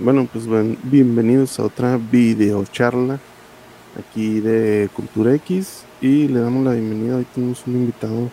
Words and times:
Bueno, 0.00 0.28
pues 0.32 0.44
bienvenidos 0.84 1.58
a 1.58 1.64
otra 1.64 1.96
video 1.96 2.64
charla 2.66 3.18
aquí 3.98 4.38
de 4.38 4.88
Cultura 4.94 5.34
X 5.34 5.82
y 6.00 6.28
le 6.28 6.38
damos 6.38 6.64
la 6.64 6.70
bienvenida. 6.70 7.16
Hoy 7.16 7.26
tenemos 7.34 7.66
un 7.66 7.74
invitado 7.74 8.30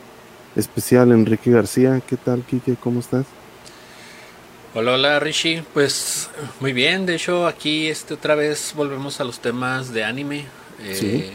especial, 0.56 1.12
Enrique 1.12 1.50
García. 1.50 2.00
¿Qué 2.06 2.18
tal, 2.18 2.44
Kike? 2.44 2.76
¿Cómo 2.76 3.00
estás? 3.00 3.26
Hola, 4.76 4.94
hola 4.94 5.20
Rishi. 5.20 5.64
Pues 5.74 6.30
muy 6.60 6.72
bien, 6.72 7.08
de 7.08 7.16
hecho 7.16 7.48
aquí 7.48 7.88
este 7.88 8.14
otra 8.14 8.36
vez 8.36 8.74
volvemos 8.76 9.20
a 9.20 9.24
los 9.24 9.40
temas 9.40 9.92
de 9.92 10.04
anime. 10.04 10.46
Eh, 10.84 11.32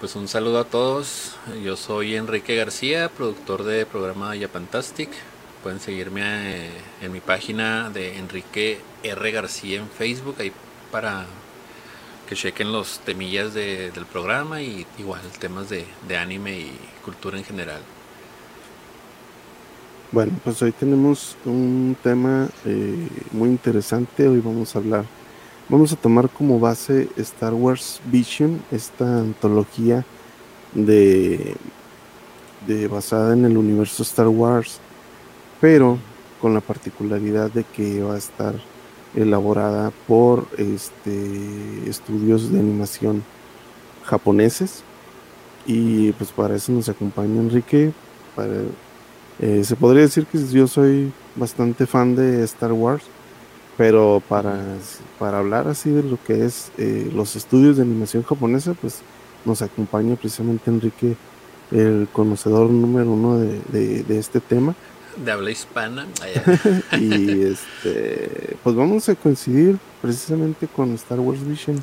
pues 0.00 0.16
un 0.16 0.26
saludo 0.26 0.60
a 0.60 0.64
todos. 0.64 1.36
Yo 1.62 1.76
soy 1.76 2.16
Enrique 2.16 2.56
García, 2.56 3.10
productor 3.10 3.64
de 3.64 3.84
programa 3.84 4.32
Fantastic 4.50 5.10
pueden 5.66 5.80
seguirme 5.80 6.22
eh, 6.22 6.70
en 7.02 7.10
mi 7.10 7.18
página 7.18 7.90
de 7.90 8.18
Enrique 8.18 8.78
R. 9.02 9.30
García 9.32 9.80
en 9.80 9.88
Facebook, 9.88 10.36
ahí 10.38 10.52
para 10.92 11.26
que 12.28 12.36
chequen 12.36 12.70
los 12.70 13.00
temillas 13.00 13.52
del 13.52 14.06
programa 14.12 14.62
y 14.62 14.86
igual 14.96 15.22
temas 15.40 15.68
de, 15.68 15.84
anime 16.16 16.60
y 16.60 16.70
cultura 17.04 17.36
en 17.36 17.42
general. 17.42 17.80
Bueno, 20.12 20.38
pues 20.44 20.62
hoy 20.62 20.70
tenemos 20.70 21.36
un 21.44 21.96
tema 22.00 22.48
eh, 22.64 23.08
muy 23.32 23.48
interesante. 23.48 24.28
Hoy 24.28 24.38
vamos 24.38 24.76
a 24.76 24.78
hablar, 24.78 25.04
vamos 25.68 25.92
a 25.92 25.96
tomar 25.96 26.28
como 26.28 26.60
base 26.60 27.08
Star 27.16 27.54
Wars 27.54 28.00
Vision, 28.04 28.62
esta 28.70 29.18
antología 29.18 30.04
de, 30.74 31.56
de 32.68 32.86
basada 32.86 33.32
en 33.32 33.46
el 33.46 33.56
universo 33.56 34.04
Star 34.04 34.28
Wars 34.28 34.80
pero 35.60 35.98
con 36.40 36.54
la 36.54 36.60
particularidad 36.60 37.50
de 37.50 37.64
que 37.64 38.02
va 38.02 38.14
a 38.14 38.18
estar 38.18 38.54
elaborada 39.14 39.90
por 40.06 40.46
este, 40.58 41.88
estudios 41.88 42.52
de 42.52 42.60
animación 42.60 43.24
japoneses. 44.04 44.82
Y 45.66 46.12
pues 46.12 46.30
para 46.30 46.54
eso 46.54 46.70
nos 46.70 46.88
acompaña 46.88 47.40
Enrique 47.40 47.92
eh, 49.38 49.64
se 49.64 49.76
podría 49.76 50.02
decir 50.02 50.26
que 50.26 50.38
yo 50.46 50.66
soy 50.66 51.12
bastante 51.34 51.86
fan 51.86 52.14
de 52.14 52.44
Star 52.44 52.72
Wars 52.72 53.02
pero 53.76 54.22
para, 54.26 54.62
para 55.18 55.38
hablar 55.38 55.68
así 55.68 55.90
de 55.90 56.02
lo 56.02 56.18
que 56.24 56.44
es 56.44 56.70
eh, 56.78 57.10
los 57.14 57.36
estudios 57.36 57.76
de 57.76 57.82
animación 57.82 58.22
japonesa 58.22 58.74
pues 58.74 59.00
nos 59.44 59.60
acompaña 59.60 60.16
precisamente 60.16 60.70
Enrique 60.70 61.16
el 61.72 62.08
conocedor 62.12 62.70
número 62.70 63.10
uno 63.10 63.38
de 63.38 64.18
este 64.18 64.40
tema 64.40 64.74
de 65.24 65.32
habla 65.32 65.50
hispana. 65.50 66.06
y 67.00 67.42
este, 67.42 68.56
pues 68.62 68.76
vamos 68.76 69.08
a 69.08 69.14
coincidir 69.14 69.78
precisamente 70.02 70.66
con 70.68 70.92
Star 70.94 71.20
Wars 71.20 71.46
Vision, 71.46 71.82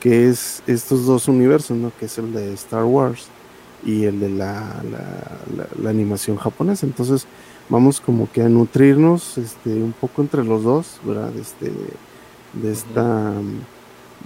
que 0.00 0.28
es 0.28 0.62
estos 0.66 1.06
dos 1.06 1.28
universos, 1.28 1.76
¿no? 1.76 1.92
Que 1.98 2.06
es 2.06 2.18
el 2.18 2.32
de 2.32 2.52
Star 2.54 2.84
Wars 2.84 3.28
y 3.84 4.04
el 4.04 4.20
de 4.20 4.30
la, 4.30 4.82
la, 5.80 5.90
animación 5.90 6.36
japonesa. 6.36 6.86
Entonces 6.86 7.26
vamos 7.68 8.00
como 8.00 8.30
que 8.30 8.42
a 8.42 8.48
nutrirnos 8.48 9.38
este, 9.38 9.70
un 9.70 9.92
poco 9.92 10.22
entre 10.22 10.44
los 10.44 10.62
dos, 10.64 11.00
¿verdad? 11.04 11.30
Este, 11.36 11.72
de, 12.52 12.72
esta, 12.72 13.32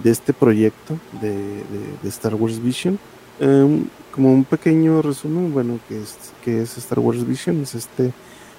de 0.03 0.09
este 0.09 0.33
proyecto 0.33 0.97
de, 1.21 1.63
Star 2.09 2.35
Wars 2.35 2.61
Vision. 2.61 2.97
Em, 3.39 3.85
como 4.11 4.31
un 4.31 4.43
pequeño 4.43 5.01
resumen, 5.01 5.53
bueno, 5.53 5.79
que 5.87 6.01
es, 6.01 6.17
que 6.43 6.61
es 6.61 6.77
Star 6.77 6.99
Wars 6.99 7.25
Vision, 7.25 7.61
es 7.61 7.75
este, 7.75 8.11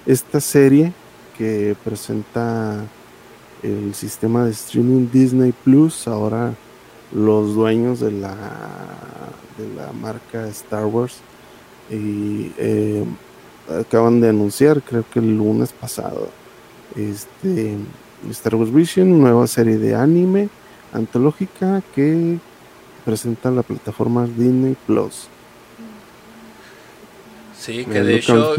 esta 0.06 0.40
serie 0.40 0.92
que 1.36 1.76
presenta 1.84 2.84
el 3.62 3.94
sistema 3.94 4.44
de 4.44 4.52
streaming 4.52 5.08
Disney 5.12 5.52
Plus, 5.52 6.08
ahora 6.08 6.54
los 7.12 7.54
dueños 7.54 8.00
de 8.00 8.12
la, 8.12 8.34
de 9.58 9.74
la 9.76 9.92
marca 9.92 10.48
Star 10.48 10.86
Wars, 10.86 11.18
eh, 11.90 13.04
acaban 13.80 14.20
de 14.20 14.30
anunciar, 14.30 14.82
creo 14.82 15.04
que 15.12 15.18
el 15.18 15.36
lunes 15.36 15.72
pasado, 15.72 16.28
este 16.96 17.76
Star 18.30 18.54
Wars 18.54 18.72
Vision, 18.72 19.20
nueva 19.20 19.46
serie 19.46 19.78
de 19.78 19.94
anime 19.94 20.48
antológica 20.92 21.82
que 21.94 22.38
presenta 23.04 23.50
la 23.50 23.62
plataforma 23.62 24.26
Disney 24.26 24.76
Plus. 24.86 25.28
Sí, 27.62 27.84
que 27.84 28.02
de 28.02 28.16
hecho, 28.16 28.56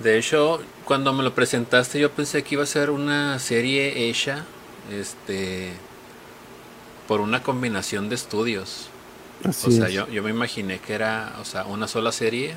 de 0.00 0.18
hecho, 0.18 0.60
cuando 0.84 1.12
me 1.12 1.22
lo 1.22 1.32
presentaste 1.36 2.00
yo 2.00 2.10
pensé 2.10 2.42
que 2.42 2.56
iba 2.56 2.64
a 2.64 2.66
ser 2.66 2.90
una 2.90 3.38
serie 3.38 4.08
hecha 4.08 4.44
este 4.92 5.68
por 7.06 7.20
una 7.20 7.44
combinación 7.44 8.08
de 8.08 8.16
estudios. 8.16 8.88
o 9.44 9.52
sea, 9.52 9.88
yo, 9.88 10.08
yo 10.08 10.20
me 10.24 10.30
imaginé 10.30 10.80
que 10.80 10.94
era, 10.94 11.36
o 11.40 11.44
sea, 11.44 11.64
una 11.64 11.86
sola 11.86 12.10
serie, 12.10 12.54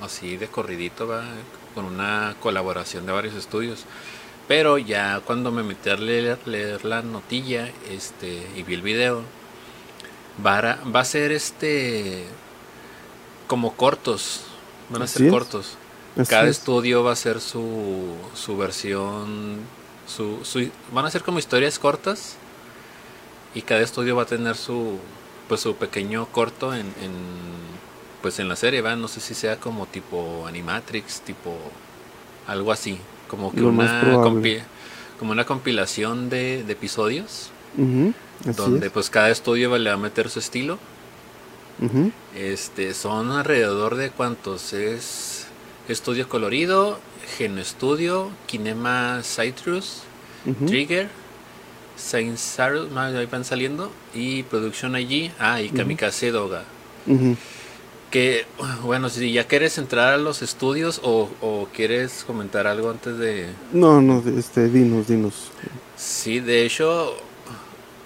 así 0.00 0.36
de 0.36 0.46
corridito, 0.46 1.08
¿va? 1.08 1.24
con 1.74 1.84
una 1.84 2.36
colaboración 2.40 3.04
de 3.04 3.12
varios 3.12 3.34
estudios. 3.34 3.84
Pero 4.46 4.78
ya 4.78 5.20
cuando 5.26 5.50
me 5.50 5.64
metí 5.64 5.90
a 5.90 5.96
leer, 5.96 6.38
leer 6.46 6.84
la 6.84 7.02
notilla 7.02 7.68
este, 7.90 8.46
y 8.56 8.62
vi 8.62 8.74
el 8.74 8.82
video, 8.82 9.22
va 10.44 10.58
a, 10.58 10.76
va 10.84 11.00
a 11.00 11.04
ser 11.04 11.32
este 11.32 12.26
como 13.46 13.74
cortos, 13.74 14.42
van 14.90 15.02
a 15.02 15.06
ser 15.06 15.30
cortos. 15.30 15.76
Cada 16.28 16.48
estudio 16.48 17.04
va 17.04 17.12
a 17.12 17.16
ser 17.16 17.40
su, 17.40 18.14
su 18.34 18.56
versión, 18.56 19.58
su, 20.06 20.38
su, 20.44 20.70
van 20.92 21.04
a 21.04 21.10
ser 21.10 21.22
como 21.22 21.38
historias 21.38 21.78
cortas 21.78 22.36
y 23.54 23.62
cada 23.62 23.82
estudio 23.82 24.16
va 24.16 24.22
a 24.22 24.26
tener 24.26 24.56
su, 24.56 24.98
pues 25.48 25.60
su 25.60 25.76
pequeño 25.76 26.26
corto 26.26 26.74
en, 26.74 26.86
en 27.02 27.12
pues 28.22 28.38
en 28.38 28.48
la 28.48 28.56
serie, 28.56 28.80
¿va? 28.80 28.96
No 28.96 29.08
sé 29.08 29.20
si 29.20 29.34
sea 29.34 29.60
como 29.60 29.86
tipo 29.86 30.46
Animatrix, 30.46 31.20
tipo 31.20 31.54
algo 32.46 32.72
así, 32.72 32.98
como 33.28 33.52
que 33.52 33.62
una, 33.62 34.00
como 35.18 35.32
una 35.32 35.44
compilación 35.44 36.30
de, 36.30 36.64
de 36.64 36.72
episodios, 36.72 37.50
donde 38.56 38.90
pues 38.90 39.10
cada 39.10 39.28
estudio 39.30 39.76
le 39.76 39.90
va 39.90 39.96
a 39.96 39.98
meter 39.98 40.30
su 40.30 40.38
estilo 40.38 40.78
este, 42.34 42.94
son 42.94 43.30
alrededor 43.30 43.96
de 43.96 44.10
cuántos 44.10 44.72
es 44.72 45.46
Estudio 45.88 46.28
Colorido, 46.28 46.98
Geno 47.36 47.62
Studio, 47.62 48.30
Kinema 48.46 49.20
Citrus, 49.22 50.02
Trigger, 50.66 51.08
Saint 51.96 52.36
Sarus, 52.36 52.94
ahí 52.96 53.26
van 53.26 53.44
saliendo, 53.44 53.90
y 54.14 54.42
Production 54.44 54.94
allí, 54.94 55.30
ah, 55.38 55.60
y 55.60 55.70
Kamikaze 55.70 56.30
Doga. 56.30 56.64
Que, 58.10 58.46
bueno, 58.82 59.08
si 59.08 59.32
ya 59.32 59.46
quieres 59.46 59.78
entrar 59.78 60.14
a 60.14 60.16
los 60.16 60.40
estudios 60.42 61.00
o, 61.02 61.28
o, 61.40 61.68
quieres 61.74 62.24
comentar 62.24 62.66
algo 62.66 62.90
antes 62.90 63.18
de... 63.18 63.48
No, 63.72 64.00
no, 64.00 64.22
este, 64.38 64.68
dinos, 64.68 65.08
dinos. 65.08 65.50
Sí, 65.96 66.40
de 66.40 66.64
hecho, 66.64 67.16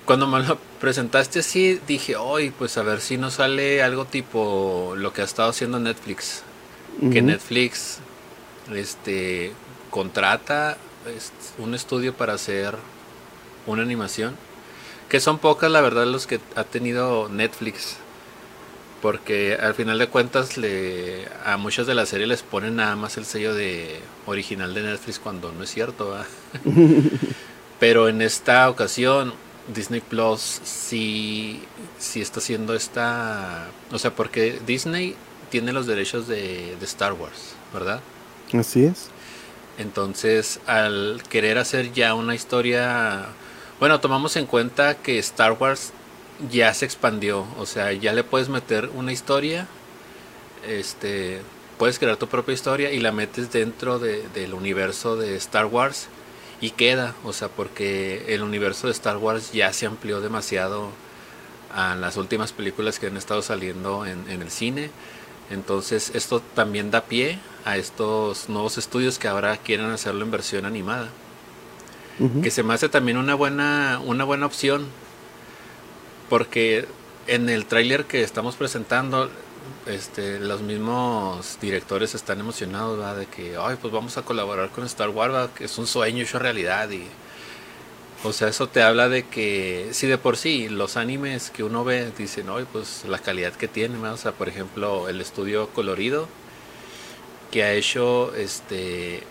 cuando 0.05 0.27
me 0.27 0.41
lo 0.41 0.59
presentaste 0.81 1.41
así, 1.41 1.81
dije, 1.87 2.17
hoy 2.17 2.51
pues 2.51 2.77
a 2.79 2.83
ver 2.83 3.01
si 3.01 3.17
nos 3.17 3.35
sale 3.35 3.83
algo 3.83 4.05
tipo 4.05 4.95
lo 4.97 5.13
que 5.13 5.23
ha 5.23 5.25
estado 5.25 5.51
haciendo 5.51 5.79
Netflix. 5.79 6.43
Que 7.13 7.23
Netflix 7.23 7.99
este, 8.75 9.53
contrata 9.91 10.77
un 11.59 11.75
estudio 11.75 12.15
para 12.15 12.35
hacer 12.35 12.77
una 13.67 13.83
animación. 13.83 14.37
Que 15.09 15.21
son 15.21 15.39
pocas, 15.39 15.71
la 15.71 15.81
verdad, 15.81 16.07
los 16.07 16.27
que 16.27 16.41
ha 16.57 16.65
tenido 16.65 17.29
Netflix. 17.29 17.97
Porque 19.01 19.57
al 19.61 19.75
final 19.75 19.99
de 19.99 20.09
cuentas 20.09 20.57
le, 20.59 21.27
a 21.45 21.57
muchas 21.57 21.87
de 21.87 21.95
las 21.95 22.11
series 22.11 22.29
les 22.29 22.43
ponen 22.43 22.77
nada 22.77 22.97
más 22.97 23.17
el 23.17 23.25
sello 23.25 23.55
de 23.55 24.01
original 24.27 24.75
de 24.75 24.83
Netflix 24.83 25.19
cuando 25.19 25.53
no 25.53 25.65
es 25.65 25.71
cierto. 25.71 26.17
Pero 27.81 28.09
en 28.09 28.21
esta 28.21 28.69
ocasión 28.69 29.33
Disney 29.69 30.01
Plus 30.01 30.61
sí, 30.65 31.63
sí 31.99 32.21
está 32.21 32.41
haciendo 32.41 32.75
esta... 32.75 33.69
O 33.93 33.99
sea, 33.99 34.15
porque 34.15 34.59
Disney 34.67 35.17
tiene 35.51 35.73
los 35.73 35.87
derechos 35.87 36.27
de, 36.29 36.77
Star 36.83 37.13
Wars, 37.13 37.55
¿verdad? 37.73 38.01
Así 38.53 38.85
es. 38.85 39.09
Entonces, 39.79 40.61
al 40.67 41.23
querer 41.29 41.59
hacer 41.59 41.93
ya 41.93 42.15
una 42.15 42.35
historia... 42.35 43.27
Bueno, 43.79 44.01
tomamos 44.01 44.37
en 44.37 44.47
cuenta 44.47 44.95
que 44.97 45.19
Star 45.19 45.53
Wars 45.53 45.93
ya 46.51 46.73
se 46.75 46.85
expandió, 46.85 47.47
o 47.59 47.67
sea, 47.67 47.93
ya 47.93 48.13
le 48.13 48.25
puedes 48.25 48.49
meter 48.49 48.91
una 48.95 49.13
historia, 49.13 49.67
este, 50.67 51.41
puedes 51.79 51.99
crear 51.99 52.17
tu 52.17 52.29
propia 52.29 52.55
historia 52.55 52.93
y 52.93 53.01
la 53.01 53.13
metes 53.13 53.53
dentro 53.53 53.99
del 53.99 54.55
universo 54.55 55.17
de 55.17 55.37
Star 55.37 55.67
Wars 55.67 56.09
y 56.61 56.71
queda, 56.71 57.15
o 57.25 57.33
sea, 57.33 57.49
porque 57.49 58.35
el 58.35 58.43
universo 58.43 58.87
de 58.87 58.93
Star 58.93 59.17
Wars 59.17 59.53
ya 59.53 59.73
se 59.73 59.87
amplió 59.87 60.21
demasiado 60.21 60.91
a 61.75 61.95
las 61.95 62.17
últimas 62.17 62.53
películas 62.53 62.99
que 62.99 63.07
han 63.07 63.17
estado 63.17 63.43
saliendo 63.43 64.05
en, 64.05 64.29
el 64.29 64.51
cine. 64.51 64.91
Entonces 65.51 66.13
esto 66.15 66.41
también 66.55 66.91
da 66.91 67.03
pie 67.03 67.39
a 67.65 67.77
estos 67.77 68.49
nuevos 68.49 68.79
estudios 68.79 69.19
que 69.19 69.29
ahora 69.29 69.57
quieren 69.57 69.87
hacerlo 69.91 70.25
en 70.25 70.31
versión 70.31 70.67
animada. 70.67 71.09
que 72.43 72.51
se 72.51 72.63
me 72.63 72.75
hace 72.75 72.91
también 72.91 73.17
una 73.17 73.35
buena, 73.35 74.01
una 74.05 74.25
buena 74.25 74.45
opción, 74.45 74.87
porque 76.29 76.87
en 77.27 77.49
el 77.49 77.65
tráiler 77.65 78.05
que 78.05 78.23
estamos 78.23 78.57
presentando, 78.57 79.31
este, 79.87 80.39
los 80.41 80.63
mismos 80.63 81.59
directores 81.61 82.15
están 82.15 82.41
emocionados, 82.41 83.17
de 83.17 83.27
que, 83.27 83.57
ay, 83.59 83.77
pues 83.81 83.93
vamos 83.93 84.17
a 84.17 84.23
colaborar 84.23 84.71
con 84.71 84.85
Star 84.85 85.11
Wars, 85.11 85.51
que 85.55 85.65
es 85.65 85.79
un 85.79 85.87
sueño 85.87 86.23
hecho 86.23 86.39
realidad 86.39 86.91
y 86.91 87.07
o 88.23 88.35
sea, 88.35 88.49
eso 88.49 88.69
te 88.69 88.83
habla 88.83 89.09
de 89.09 89.27
que, 89.27 89.89
si 89.93 90.07
de 90.07 90.19
por 90.19 90.37
sí 90.37 90.69
los 90.69 90.99
animes 90.99 91.51
que 91.51 91.65
uno 91.65 91.85
ve 91.85 92.13
dicen, 92.19 92.47
no, 92.47 92.59
pues 92.67 93.05
la 93.09 93.19
calidad 93.19 93.55
que 93.55 93.67
tiene, 93.67 93.97
o 93.97 94.17
sea, 94.19 94.33
por 94.33 94.49
ejemplo, 94.49 95.09
el 95.09 95.23
estudio 95.23 95.69
colorido 95.71 96.29
que 97.51 97.65
ha 97.65 97.73
hecho, 97.73 98.35
este, 98.35 99.23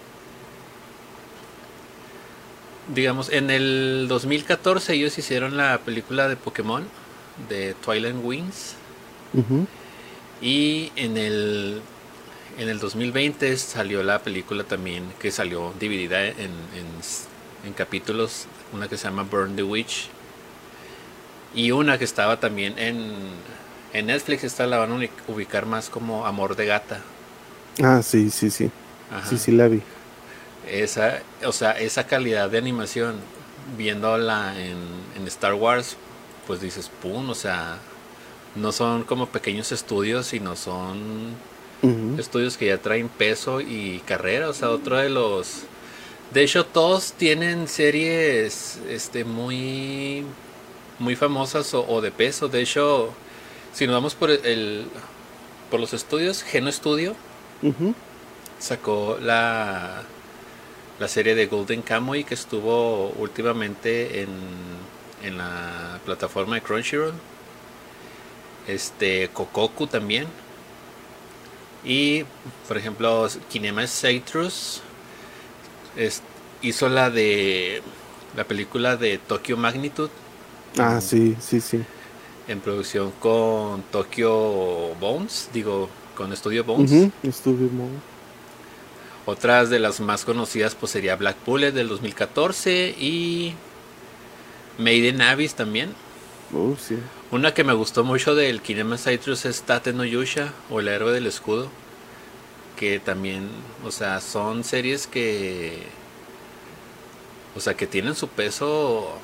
digamos, 2.94 3.30
en 3.30 3.52
el 3.52 4.08
2014 4.10 4.94
ellos 4.96 5.18
hicieron 5.20 5.56
la 5.56 5.78
película 5.80 6.28
de 6.28 6.36
Pokémon, 6.36 6.84
de 7.48 7.76
Twilight 7.76 8.16
Wings, 8.24 8.74
y 10.42 10.92
en 10.96 11.18
el 11.18 11.82
en 12.58 12.70
el 12.70 12.80
2020 12.80 13.58
salió 13.58 14.04
la 14.04 14.22
película 14.24 14.64
también 14.66 15.14
que 15.20 15.32
salió 15.32 15.74
dividida 15.80 16.26
en, 16.28 16.38
en, 16.38 16.88
en 17.66 17.74
capítulos 17.74 18.48
una 18.74 18.88
que 18.88 18.98
se 18.98 19.06
llama 19.06 19.24
Burn 19.24 19.56
the 19.56 19.64
Witch 19.64 20.10
y 21.54 21.72
una 21.72 21.98
que 21.98 22.06
estaba 22.06 22.40
también 22.40 22.78
en, 22.78 23.44
en 23.94 24.06
Netflix, 24.08 24.44
esta 24.44 24.68
la 24.68 24.78
van 24.78 24.92
a 24.92 25.10
ubicar 25.28 25.66
más 25.66 25.90
como 25.90 26.26
Amor 26.26 26.56
de 26.56 26.66
Gata. 26.66 27.02
Ah, 27.82 28.02
sí, 28.04 28.30
sí, 28.30 28.50
sí. 28.50 28.72
Sí, 29.22 29.38
sí 29.38 29.52
la 29.52 29.68
vi. 29.68 29.84
Esa, 30.68 31.24
o 31.46 31.52
sea, 31.52 31.72
esa 31.80 32.06
calidad 32.06 32.50
de 32.50 32.58
animación, 32.58 33.16
viéndola 33.78 34.60
en, 34.60 34.78
en 35.16 35.28
Star 35.28 35.54
Wars, 35.54 35.98
pues 36.46 36.60
dices, 36.62 36.90
pum, 37.02 37.30
o 37.30 37.36
sea, 37.36 37.80
no 38.56 38.72
son 38.72 39.04
como 39.04 39.28
pequeños 39.28 39.72
estudios, 39.72 40.28
sino 40.28 40.56
son 40.56 41.36
estudios 42.18 42.58
que 42.58 42.68
ya 42.68 42.78
traen 42.78 43.10
peso 43.10 43.62
y 43.62 44.02
carrera. 44.06 44.50
O 44.50 44.54
sea, 44.54 44.70
otro 44.70 44.98
de 44.98 45.10
los 45.10 45.64
de 46.32 46.44
hecho, 46.44 46.64
todos 46.64 47.14
tienen 47.14 47.68
series 47.68 48.80
este, 48.88 49.24
muy, 49.24 50.24
muy 51.00 51.16
famosas 51.16 51.74
o, 51.74 52.02
de 52.02 52.12
peso. 52.12 52.48
De 52.48 52.62
hecho, 52.62 53.12
si 53.74 53.88
nos 53.88 53.96
vamos 53.96 54.14
por, 54.14 54.30
el, 54.30 54.86
por 55.72 55.80
los 55.80 55.94
estudios, 55.94 56.44
Geno 56.44 56.72
Studio 56.72 57.16
sacó 58.60 59.18
la, 59.20 60.04
la 61.00 61.08
serie 61.08 61.34
de 61.34 61.48
Golden 61.48 61.82
Kamuy 61.82 62.24
que 62.24 62.36
estuvo 62.36 63.10
últimamente 63.18 64.22
en, 64.22 64.30
en 65.24 65.38
la 65.38 66.00
plataforma 66.06 66.56
de 66.56 66.62
Crunchyroll. 66.62 67.14
Este, 68.70 69.30
Kokoku 69.30 69.88
también. 69.88 70.28
Y, 71.84 72.24
por 72.68 72.78
ejemplo, 72.78 73.28
Kinema 73.50 73.88
Citrus 73.88 74.82
hizo 76.62 76.90
la 76.90 77.10
de 77.10 77.82
la 78.36 78.44
película 78.44 78.96
de 78.96 79.18
Tokyo 79.18 79.58
Magnitude. 79.58 80.12
Ah, 80.78 81.02
sí, 81.02 81.36
sí, 81.40 81.62
sí. 81.62 81.84
En 82.48 82.60
producción 82.60 83.12
con 83.20 83.84
Tokyo 83.92 84.96
Bones, 84.96 85.50
digo, 85.54 85.90
con 86.16 86.36
Studio 86.36 86.64
Bones. 86.64 87.12
Studio 87.26 87.70
Bones. 87.70 88.02
Otras 89.26 89.70
de 89.70 89.80
las 89.80 90.00
más 90.00 90.26
conocidas 90.26 90.76
pues 90.76 90.92
sería 90.92 91.16
Black 91.16 91.38
Bullet 91.46 91.72
del 91.72 91.88
2014 91.88 92.96
y 93.00 93.54
Made 94.80 95.10
in 95.10 95.22
Abyss 95.22 95.54
también. 95.54 95.94
Oh. 96.54 96.76
Una 97.32 97.54
que 97.54 97.64
me 97.64 97.74
gustó 97.74 98.04
mucho 98.04 98.34
del 98.34 98.62
Kinema 98.62 98.98
Citrus 98.98 99.46
es 99.46 99.62
Tate 99.62 99.94
no 99.94 100.04
Yusha 100.04 100.52
o 100.70 100.80
El 100.80 100.88
héroe 100.88 101.14
del 101.14 101.28
escudo 101.28 101.70
que 102.80 102.98
también, 103.02 103.50
o 103.84 103.92
sea, 103.92 104.22
son 104.22 104.64
series 104.64 105.06
que, 105.06 105.84
o 107.54 107.60
sea, 107.60 107.74
que 107.74 107.88
tienen 107.88 108.16
su 108.16 108.30
peso, 108.30 109.20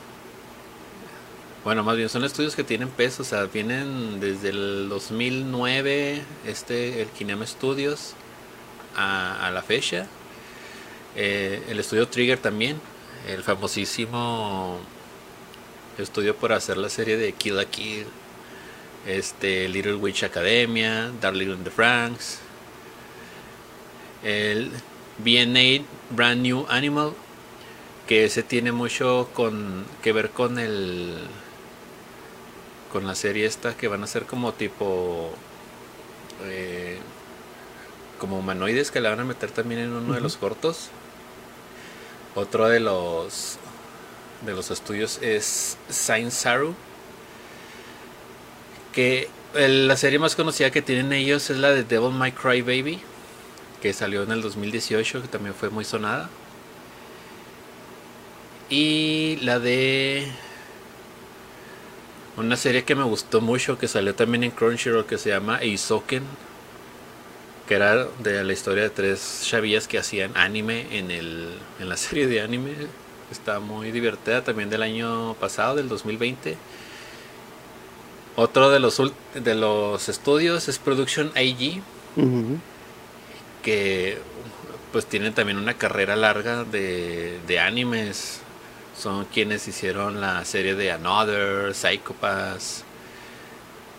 bueno, 1.63 1.81
más 1.81 1.95
bien 1.95 2.09
son 2.09 2.25
estudios 2.25 2.53
que 2.53 2.65
tienen 2.65 2.89
peso, 2.89 3.23
o 3.23 3.25
sea, 3.25 3.45
vienen 3.45 4.19
desde 4.19 4.49
el 4.49 4.89
2009, 4.89 6.21
este, 6.45 7.01
el 7.01 7.07
Kinema 7.07 7.47
Studios, 7.47 8.13
a, 8.97 9.49
la 9.53 9.61
fecha, 9.61 10.07
eh, 11.15 11.63
el 11.69 11.79
estudio 11.79 12.09
Trigger 12.09 12.39
también, 12.39 12.81
el 13.29 13.41
famosísimo 13.41 14.79
estudio 16.03 16.35
por 16.35 16.53
hacer 16.53 16.77
la 16.77 16.89
serie 16.89 17.17
de 17.17 17.33
Kill 17.33 17.59
a 17.59 17.65
Kill, 17.65 18.05
este, 19.05 19.67
Little 19.69 19.95
Witch 19.95 20.23
Academia, 20.23 21.11
Darling 21.21 21.51
in 21.51 21.63
the 21.63 21.71
Franks, 21.71 22.39
el 24.23 24.71
BNA 25.19 25.85
Brand 26.09 26.41
New 26.41 26.65
Animal, 26.69 27.13
que 28.07 28.29
se 28.29 28.43
tiene 28.43 28.71
mucho 28.71 29.29
con 29.33 29.85
que 30.03 30.11
ver 30.11 30.31
con 30.31 30.59
el 30.59 31.15
con 32.91 33.05
la 33.07 33.15
serie 33.15 33.45
esta 33.45 33.75
que 33.75 33.87
van 33.87 34.03
a 34.03 34.07
ser 34.07 34.25
como 34.25 34.53
tipo 34.53 35.33
eh, 36.45 36.97
como 38.19 38.39
humanoides 38.39 38.91
que 38.91 39.01
la 39.01 39.09
van 39.09 39.19
a 39.19 39.25
meter 39.25 39.51
también 39.51 39.81
en 39.81 39.91
uno 39.91 40.13
de 40.13 40.21
los 40.21 40.37
cortos. 40.37 40.89
Otro 42.35 42.67
de 42.67 42.79
los 42.79 43.57
de 44.41 44.53
los 44.53 44.71
estudios 44.71 45.19
es 45.21 45.77
Saint 45.89 46.31
Saru 46.31 46.75
que 48.93 49.29
la 49.53 49.95
serie 49.97 50.19
más 50.19 50.35
conocida 50.35 50.71
que 50.71 50.81
tienen 50.81 51.13
ellos 51.13 51.49
es 51.49 51.57
la 51.57 51.71
de 51.71 51.83
Devil 51.83 52.11
May 52.11 52.31
Cry 52.31 52.61
Baby 52.61 53.01
que 53.85 53.93
salió 53.93 54.23
en 54.23 54.31
el 54.31 54.41
2018, 54.41 55.21
que 55.21 55.27
también 55.27 55.53
fue 55.53 55.69
muy 55.69 55.85
sonada. 55.85 56.27
Y 58.67 59.37
la 59.43 59.59
de 59.59 60.27
una 62.35 62.57
serie 62.57 62.83
que 62.83 62.95
me 62.95 63.03
gustó 63.03 63.41
mucho, 63.41 63.77
que 63.77 63.87
salió 63.87 64.15
también 64.15 64.43
en 64.43 64.49
Crunchyroll, 64.49 65.05
que 65.05 65.19
se 65.19 65.29
llama 65.29 65.59
Eisoken, 65.61 66.23
que 67.67 67.75
era 67.75 68.07
de 68.23 68.43
la 68.43 68.53
historia 68.53 68.81
de 68.81 68.89
tres 68.89 69.43
chavillas 69.43 69.87
que 69.87 69.99
hacían 69.99 70.35
anime 70.35 70.87
en, 70.97 71.11
el, 71.11 71.49
en 71.79 71.87
la 71.87 71.97
serie 71.97 72.25
de 72.25 72.41
anime. 72.41 72.73
Está 73.31 73.59
muy 73.59 73.91
divertida, 73.91 74.43
también 74.43 74.69
del 74.69 74.83
año 74.83 75.33
pasado, 75.35 75.75
del 75.75 75.89
2020. 75.89 76.57
Otro 78.35 78.69
de 78.69 78.79
los, 78.79 79.01
de 79.33 79.55
los 79.55 80.09
estudios 80.09 80.67
es 80.67 80.77
Production 80.77 81.31
IG 81.35 81.81
que 83.63 84.17
pues 84.91 85.05
tienen 85.05 85.33
también 85.33 85.57
una 85.57 85.73
carrera 85.73 86.15
larga 86.15 86.63
de, 86.63 87.39
de 87.47 87.59
animes. 87.59 88.41
Son 88.97 89.25
quienes 89.25 89.67
hicieron 89.67 90.21
la 90.21 90.45
serie 90.45 90.75
de 90.75 90.91
Another, 90.91 91.73
Psychopaths. 91.73 92.83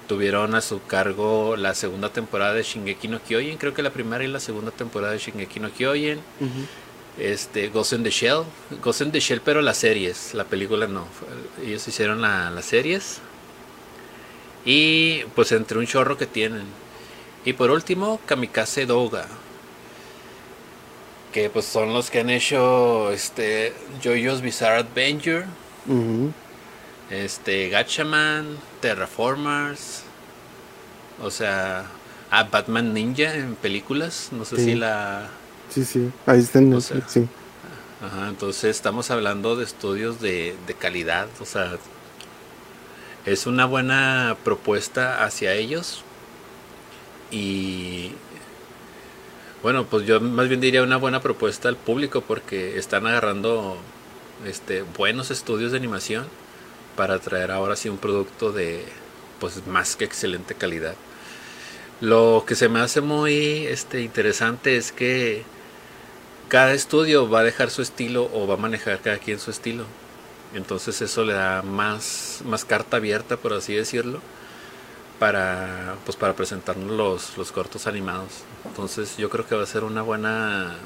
Tuvieron 0.09 0.55
a 0.55 0.61
su 0.61 0.83
cargo 0.85 1.57
la 1.57 1.75
segunda 1.75 2.11
temporada 2.11 2.55
de 2.55 2.63
Shingeki 2.63 3.09
no 3.09 3.21
Kyojin, 3.21 3.59
creo 3.59 3.75
que 3.75 3.83
la 3.83 3.91
primera 3.91 4.23
y 4.23 4.29
la 4.29 4.39
segunda 4.39 4.71
temporada 4.71 5.13
de 5.13 5.19
Shingeki 5.19 5.61
no 5.61 5.71
Kyojin. 5.73 6.21
Este, 7.19 7.69
Ghost 7.69 7.95
in 7.95 8.03
the 8.03 8.11
Shell, 8.11 8.45
Ghost 8.83 9.01
in 9.01 9.13
the 9.13 9.21
Shell, 9.21 9.41
pero 9.41 9.63
las 9.63 9.79
series, 9.79 10.35
la 10.35 10.45
película 10.45 10.87
no. 10.87 11.07
Ellos 11.63 11.87
hicieron 11.89 12.21
las 12.21 12.65
series. 12.65 13.21
Y 14.65 15.25
pues 15.35 15.53
entre 15.53 15.79
un 15.79 15.87
chorro 15.87 16.19
que 16.19 16.27
tienen. 16.27 16.65
Y 17.45 17.53
por 17.53 17.71
último, 17.71 18.21
Kamikaze 18.27 18.87
Doga, 18.87 19.29
que 21.33 21.49
pues 21.49 21.65
son 21.65 21.95
los 21.95 22.11
que 22.11 22.21
han 22.21 22.31
hecho 22.31 23.13
este 23.13 23.73
JoJo's 24.03 24.41
Bizarre 24.41 24.79
Adventure, 24.79 25.47
este 27.11 27.69
Gatchaman, 27.69 28.59
Terraformers, 28.81 30.03
o 31.23 31.31
sea, 31.31 31.87
a 32.31 32.43
Batman 32.43 32.93
Ninja 32.93 33.35
en 33.35 33.55
películas, 33.55 34.31
no 34.33 34.45
sé 34.45 34.57
si 34.57 34.75
la 34.75 35.31
Sí, 35.77 35.85
sí, 35.85 36.11
ahí 36.25 36.41
está 36.41 36.59
en 36.59 36.81
sí. 36.81 37.29
Ajá, 38.01 38.29
entonces 38.31 38.75
estamos 38.75 39.11
hablando 39.11 39.57
de 39.57 39.65
estudios 39.65 40.23
de, 40.23 40.57
de 40.67 40.73
calidad, 40.73 41.29
o 41.39 41.45
sea, 41.45 41.77
es 43.27 43.47
una 43.47 43.67
buena 43.67 44.39
propuesta 44.43 45.23
hacia 45.23 45.53
ellos 45.53 46.03
y 47.31 48.13
bueno, 49.63 49.85
pues 49.85 50.07
yo 50.07 50.19
más 50.19 50.49
bien 50.49 50.63
diría 50.63 50.83
una 50.83 50.97
buena 50.97 51.21
propuesta 51.21 51.69
al 51.69 51.77
público 51.77 52.23
porque 52.23 52.79
están 52.79 53.07
agarrando 53.07 53.77
este, 54.47 54.81
buenos 54.81 55.31
estudios 55.31 55.73
de 55.73 55.77
animación 55.77 56.25
para 56.97 57.19
traer 57.19 57.51
ahora 57.51 57.77
sí 57.77 57.91
un 57.91 57.99
producto 57.99 58.51
de 58.51 58.83
pues 59.41 59.67
más 59.67 59.95
que 59.95 60.07
excelente 60.07 60.55
calidad. 60.55 60.95
Lo 62.01 62.45
que 62.47 62.55
se 62.55 62.71
me 62.71 62.81
hace 62.81 63.03
muy 63.03 63.67
este, 63.67 64.01
interesante 64.01 64.79
es 64.79 64.91
que 64.91 65.45
cada 66.49 66.73
estudio 66.75 67.29
va 67.29 67.41
a 67.41 67.45
dejar 67.45 67.71
su 67.71 67.83
estilo 67.83 68.31
o 68.33 68.47
va 68.47 68.55
a 68.55 68.59
manejar 68.59 69.01
cada 69.01 69.19
quien 69.19 69.39
su 69.39 69.51
estilo. 69.51 69.85
Entonces 70.55 71.03
eso 71.03 71.25
le 71.25 71.33
da 71.33 71.63
más, 71.63 72.43
más 72.45 72.65
carta 72.65 72.99
abierta, 72.99 73.37
por 73.37 73.53
así 73.53 73.75
decirlo, 73.75 74.21
para, 75.19 75.97
pues 76.05 76.17
para 76.17 76.35
presentarnos 76.35 76.91
los, 76.91 77.37
los 77.37 77.53
cortos 77.53 77.87
animados. 77.87 78.45
Entonces 78.65 79.17
yo 79.17 79.29
creo 79.29 79.47
que 79.47 79.57
va 79.57 79.65
a 79.65 79.67
ser 79.67 79.85
una 79.85 80.03
buena, 80.03 80.77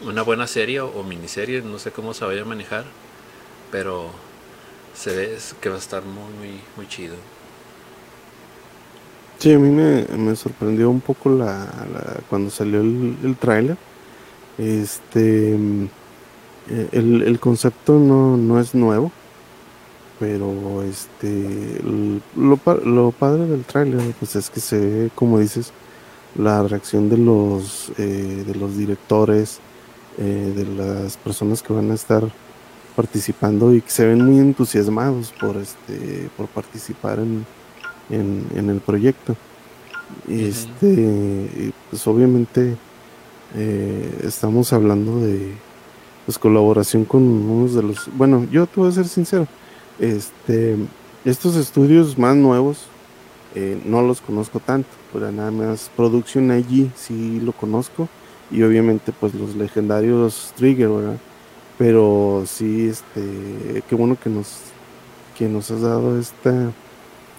una 0.00 0.22
buena 0.22 0.46
serie 0.46 0.80
o, 0.80 1.02
miniserie, 1.02 1.60
no 1.62 1.78
sé 1.78 1.90
cómo 1.90 2.14
se 2.14 2.24
vaya 2.24 2.42
a 2.42 2.44
manejar, 2.44 2.84
pero 3.72 4.10
se 4.94 5.14
ve 5.14 5.36
que 5.60 5.68
va 5.68 5.76
a 5.76 5.80
estar 5.80 6.02
muy, 6.04 6.60
muy, 6.76 6.88
chido. 6.88 7.16
Sí, 9.38 9.52
a 9.52 9.58
mí 9.58 9.68
me, 9.68 10.36
sorprendió 10.36 10.88
un 10.88 11.00
poco 11.00 11.28
la, 11.28 11.68
cuando 12.30 12.50
salió 12.50 12.80
el, 12.80 13.16
el 13.22 13.36
tráiler. 13.36 13.76
Este, 14.58 15.54
eh, 15.54 16.88
el, 16.92 17.22
el, 17.22 17.38
concepto 17.38 17.98
no, 17.98 18.36
no 18.36 18.58
es 18.58 18.74
nuevo, 18.74 19.12
pero 20.18 20.82
este, 20.82 21.80
lo, 22.36 22.58
lo 22.84 23.10
padre 23.12 23.46
del 23.46 23.64
tráiler 23.64 24.14
pues 24.18 24.34
es 24.36 24.48
que 24.48 24.60
se 24.60 24.78
ve, 24.78 25.10
como 25.14 25.38
dices, 25.38 25.72
la 26.34 26.62
reacción 26.62 27.08
de 27.08 27.18
los, 27.18 27.92
eh, 27.98 28.44
de 28.46 28.54
los 28.54 28.76
directores, 28.76 29.60
eh, 30.18 30.52
de 30.56 30.64
las 30.64 31.16
personas 31.18 31.62
que 31.62 31.72
van 31.72 31.90
a 31.90 31.94
estar 31.94 32.24
participando 32.94 33.74
y 33.74 33.82
que 33.82 33.90
se 33.90 34.06
ven 34.06 34.24
muy 34.24 34.38
entusiasmados 34.38 35.32
por 35.38 35.58
este 35.58 36.30
por 36.34 36.46
participar 36.46 37.18
en, 37.18 37.44
en, 38.08 38.70
el 38.70 38.80
proyecto. 38.80 39.36
Este 40.26 41.72
pues 41.90 42.06
obviamente 42.06 42.76
eh, 43.56 44.20
estamos 44.22 44.72
hablando 44.74 45.18
de 45.20 45.54
pues 46.26 46.38
colaboración 46.38 47.06
con 47.06 47.22
unos 47.22 47.74
de 47.74 47.82
los 47.82 48.14
bueno 48.14 48.46
yo 48.50 48.66
te 48.66 48.80
voy 48.80 48.90
a 48.90 48.92
ser 48.92 49.08
sincero 49.08 49.48
este 49.98 50.76
estos 51.24 51.56
estudios 51.56 52.18
más 52.18 52.36
nuevos 52.36 52.84
eh, 53.54 53.80
no 53.86 54.02
los 54.02 54.20
conozco 54.20 54.60
tanto 54.60 54.90
pero 55.10 55.32
nada 55.32 55.50
más 55.50 55.90
Production 55.96 56.50
allí 56.50 56.90
sí 56.96 57.40
lo 57.40 57.52
conozco 57.52 58.08
y 58.50 58.62
obviamente 58.62 59.12
pues 59.18 59.34
los 59.34 59.56
legendarios 59.56 60.52
Trigger 60.56 60.88
verdad 60.88 61.18
pero 61.78 62.42
sí 62.46 62.88
este 62.88 63.82
qué 63.88 63.94
bueno 63.94 64.18
que 64.22 64.28
nos 64.28 64.58
que 65.38 65.48
nos 65.48 65.70
has 65.70 65.80
dado 65.80 66.18
esta 66.18 66.72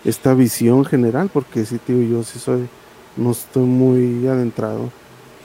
esta 0.04 0.34
visión 0.34 0.84
general 0.84 1.30
porque 1.32 1.64
sí 1.64 1.78
tío 1.78 2.02
yo 2.02 2.24
sí 2.24 2.40
soy 2.40 2.68
no 3.18 3.32
estoy 3.32 3.66
muy 3.66 4.26
adentrado 4.28 4.90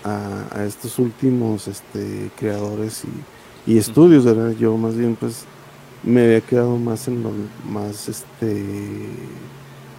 a, 0.04 0.64
estos 0.66 0.98
últimos 0.98 1.68
este 1.68 2.30
creadores 2.38 3.04
y, 3.66 3.78
estudios 3.78 4.24
verdad 4.24 4.52
yo 4.58 4.76
más 4.76 4.96
bien 4.96 5.16
pues 5.16 5.44
me 6.02 6.24
había 6.24 6.40
quedado 6.40 6.76
más 6.76 7.06
en 7.06 7.22
los 7.22 7.32
más 7.68 8.08
este 8.08 9.06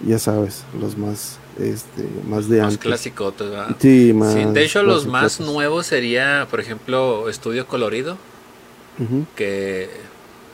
ya 0.05 0.19
sabes 0.19 0.65
los 0.79 0.97
más 0.97 1.39
este 1.59 2.05
más 2.27 2.49
de 2.49 2.61
más 2.61 2.77
clásico 2.77 3.33
sí 3.79 4.11
más 4.13 4.35
de 4.35 4.65
hecho 4.65 4.83
los 4.83 5.07
más 5.07 5.39
nuevos 5.39 5.85
sería 5.85 6.45
por 6.49 6.59
ejemplo 6.59 7.29
estudio 7.29 7.65
colorido 7.67 8.17
que 9.35 9.89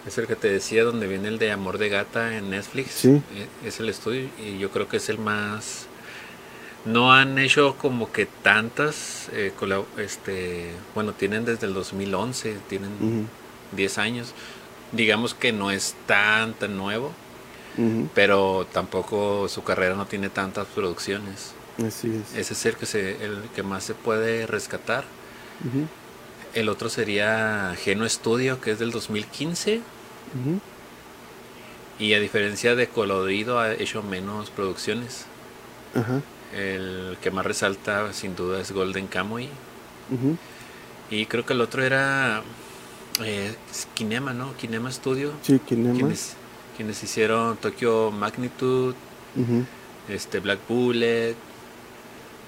es 0.09 0.17
el 0.17 0.27
que 0.27 0.35
te 0.35 0.49
decía 0.49 0.83
donde 0.83 1.07
viene 1.07 1.27
el 1.27 1.37
de 1.37 1.51
Amor 1.51 1.77
de 1.77 1.89
Gata 1.89 2.37
en 2.37 2.49
Netflix. 2.49 3.05
E, 3.05 3.21
es 3.63 3.79
el 3.79 3.89
estudio 3.89 4.29
y 4.43 4.57
yo 4.57 4.71
creo 4.71 4.87
que 4.87 4.97
es 4.97 5.09
el 5.09 5.19
más... 5.19 5.87
No 6.89 7.13
han 7.13 7.37
hecho 7.37 7.75
como 7.77 8.11
que 8.11 8.25
tantas, 8.25 9.29
eh, 9.31 9.53
este, 9.97 10.71
bueno, 10.95 11.13
tienen 11.13 11.45
desde 11.45 11.67
el 11.67 11.73
2011, 11.75 12.57
tienen 12.67 13.27
10 13.73 13.97
años. 13.99 14.33
Digamos 14.91 15.35
que 15.35 15.51
no 15.51 15.69
es 15.69 15.95
tan, 16.07 16.53
tan 16.53 16.77
nuevo, 16.77 17.11
pero 18.15 18.67
tampoco 18.73 19.47
su 19.47 19.63
carrera 19.63 19.95
no 19.95 20.07
tiene 20.07 20.29
tantas 20.29 20.65
producciones. 20.67 21.53
Así 21.85 22.07
es. 22.07 22.35
Ese 22.35 22.53
es 22.53 22.65
el 22.65 22.75
que, 22.75 22.85
se, 22.87 23.23
el 23.23 23.43
que 23.55 23.61
más 23.61 23.83
se 23.83 23.93
puede 23.93 24.47
rescatar. 24.47 25.03
El 26.55 26.69
otro 26.69 26.89
sería 26.89 27.75
Geno 27.77 28.09
Studio, 28.09 28.59
que 28.59 28.71
es 28.71 28.79
del 28.79 28.89
2015. 28.89 29.81
Y 31.99 32.13
a 32.13 32.19
diferencia 32.19 32.75
de 32.75 32.87
Colorido, 32.87 33.59
ha 33.59 33.73
hecho 33.73 34.01
menos 34.01 34.49
producciones. 34.49 35.25
El 36.55 37.17
que 37.21 37.31
más 37.31 37.45
resalta, 37.45 38.11
sin 38.13 38.35
duda, 38.35 38.59
es 38.59 38.71
Golden 38.71 39.07
Kamuy. 39.07 39.49
Y 41.11 41.25
creo 41.25 41.45
que 41.45 41.53
el 41.53 41.61
otro 41.61 41.83
era 41.83 42.41
eh, 43.23 43.55
Kinema, 43.93 44.33
¿no? 44.33 44.55
Kinema 44.57 44.91
Studio. 44.91 45.33
Sí, 45.41 45.59
Kinema. 45.59 46.13
Quienes, 46.75 47.03
hicieron 47.03 47.57
Tokyo 47.57 48.09
Magnitude, 48.09 48.95
este 50.07 50.39
Black 50.39 50.59
Bullet, 50.67 51.35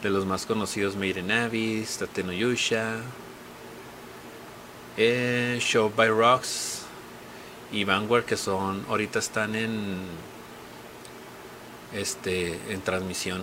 de 0.01 0.10
los 0.10 0.25
más 0.25 0.46
conocidos 0.46 0.96
Made 0.96 1.20
in 1.20 1.31
Abyss, 1.31 1.98
Tateno 1.98 2.31
Yusha, 2.31 3.01
eh, 4.98 5.58
Show 5.60 5.91
by 5.96 6.10
Rocks 6.10 6.81
y 7.72 7.84
Vanguard 7.84 8.25
que 8.25 8.38
son 8.38 8.86
ahorita 8.89 9.20
están 9.20 9.55
en 9.55 9.96
este 11.93 12.60
en 12.72 12.81
transmisión 12.81 13.41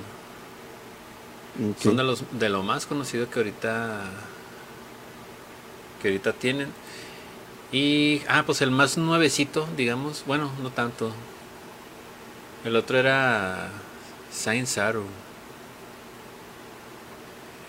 son 1.81 1.97
de 1.97 2.05
los 2.05 2.25
de 2.39 2.49
lo 2.49 2.63
más 2.63 2.87
conocido 2.87 3.29
que 3.31 3.41
ahorita 3.41 4.05
que 6.01 6.09
ahorita 6.09 6.33
tienen 6.33 6.69
y 7.73 8.23
ah 8.29 8.45
pues 8.47 8.63
el 8.63 8.71
más 8.71 8.97
nuevecito 8.97 9.67
digamos 9.77 10.25
bueno 10.27 10.51
no 10.63 10.71
tanto 10.71 11.13
el 12.65 12.77
otro 12.77 12.99
era 12.99 13.71
Saint 14.33 14.67
Saru 14.67 15.05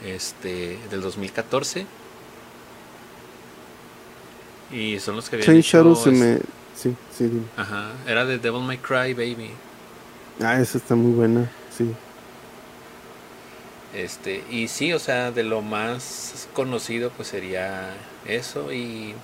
este 0.06 0.78
del 0.90 1.02
2014 1.02 1.86
y 4.72 5.00
son 5.00 5.16
los 5.16 5.30
que 5.30 5.38
habían 5.38 5.62
Shadow 5.62 5.96
se 5.96 6.12
me... 6.12 6.40
Sí, 6.76 6.96
sí. 7.18 7.30
Ajá, 7.58 7.92
era 8.08 8.26
de 8.26 8.38
Devil 8.38 8.62
May 8.62 8.78
Cry 8.78 9.14
Baby. 9.14 9.52
Ah, 10.40 10.62
esa 10.62 10.78
está 10.78 10.96
muy 10.96 11.12
buena, 11.12 11.50
sí. 11.76 11.94
Este, 13.96 14.44
y 14.52 14.68
sí, 14.68 14.94
o 14.94 15.00
sea, 15.00 15.32
de 15.32 15.44
lo 15.44 15.62
más 15.62 16.48
conocido 16.54 17.10
pues 17.10 17.30
sería 17.30 17.90
eso 18.28 18.72
y 18.72 19.16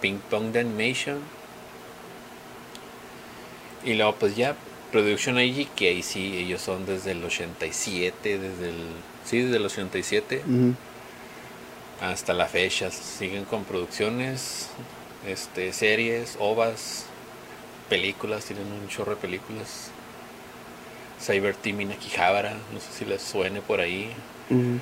Ping 0.00 0.18
Pong 0.30 0.52
The 0.52 0.60
Animation. 0.60 1.18
Y 3.84 3.94
luego 3.94 4.14
pues 4.16 4.36
ya 4.36 4.56
Production 4.92 5.38
IG, 5.38 5.68
que 5.76 5.88
ahí 5.88 6.02
sí, 6.02 6.38
ellos 6.38 6.62
son 6.62 6.86
desde 6.86 7.12
el 7.12 7.24
87, 7.24 8.38
desde 8.38 8.68
el... 8.70 8.76
Sí, 9.24 9.40
desde 9.40 9.56
el 9.56 9.66
87 9.66 10.42
hasta 12.00 12.34
la 12.34 12.46
fecha 12.46 12.90
siguen 12.90 13.44
con 13.44 13.64
producciones, 13.64 14.68
este, 15.26 15.72
series, 15.72 16.36
ovas, 16.38 17.06
películas, 17.88 18.44
tienen 18.44 18.70
un 18.70 18.88
chorro 18.88 19.14
de 19.14 19.20
películas. 19.20 19.90
Cyber 21.24 21.54
Team 21.54 21.80
in 21.80 21.92
Akihabara, 21.92 22.52
no 22.72 22.80
sé 22.80 22.92
si 22.98 23.04
les 23.06 23.22
suene 23.22 23.62
por 23.62 23.80
ahí. 23.80 24.12
Uh 24.50 24.78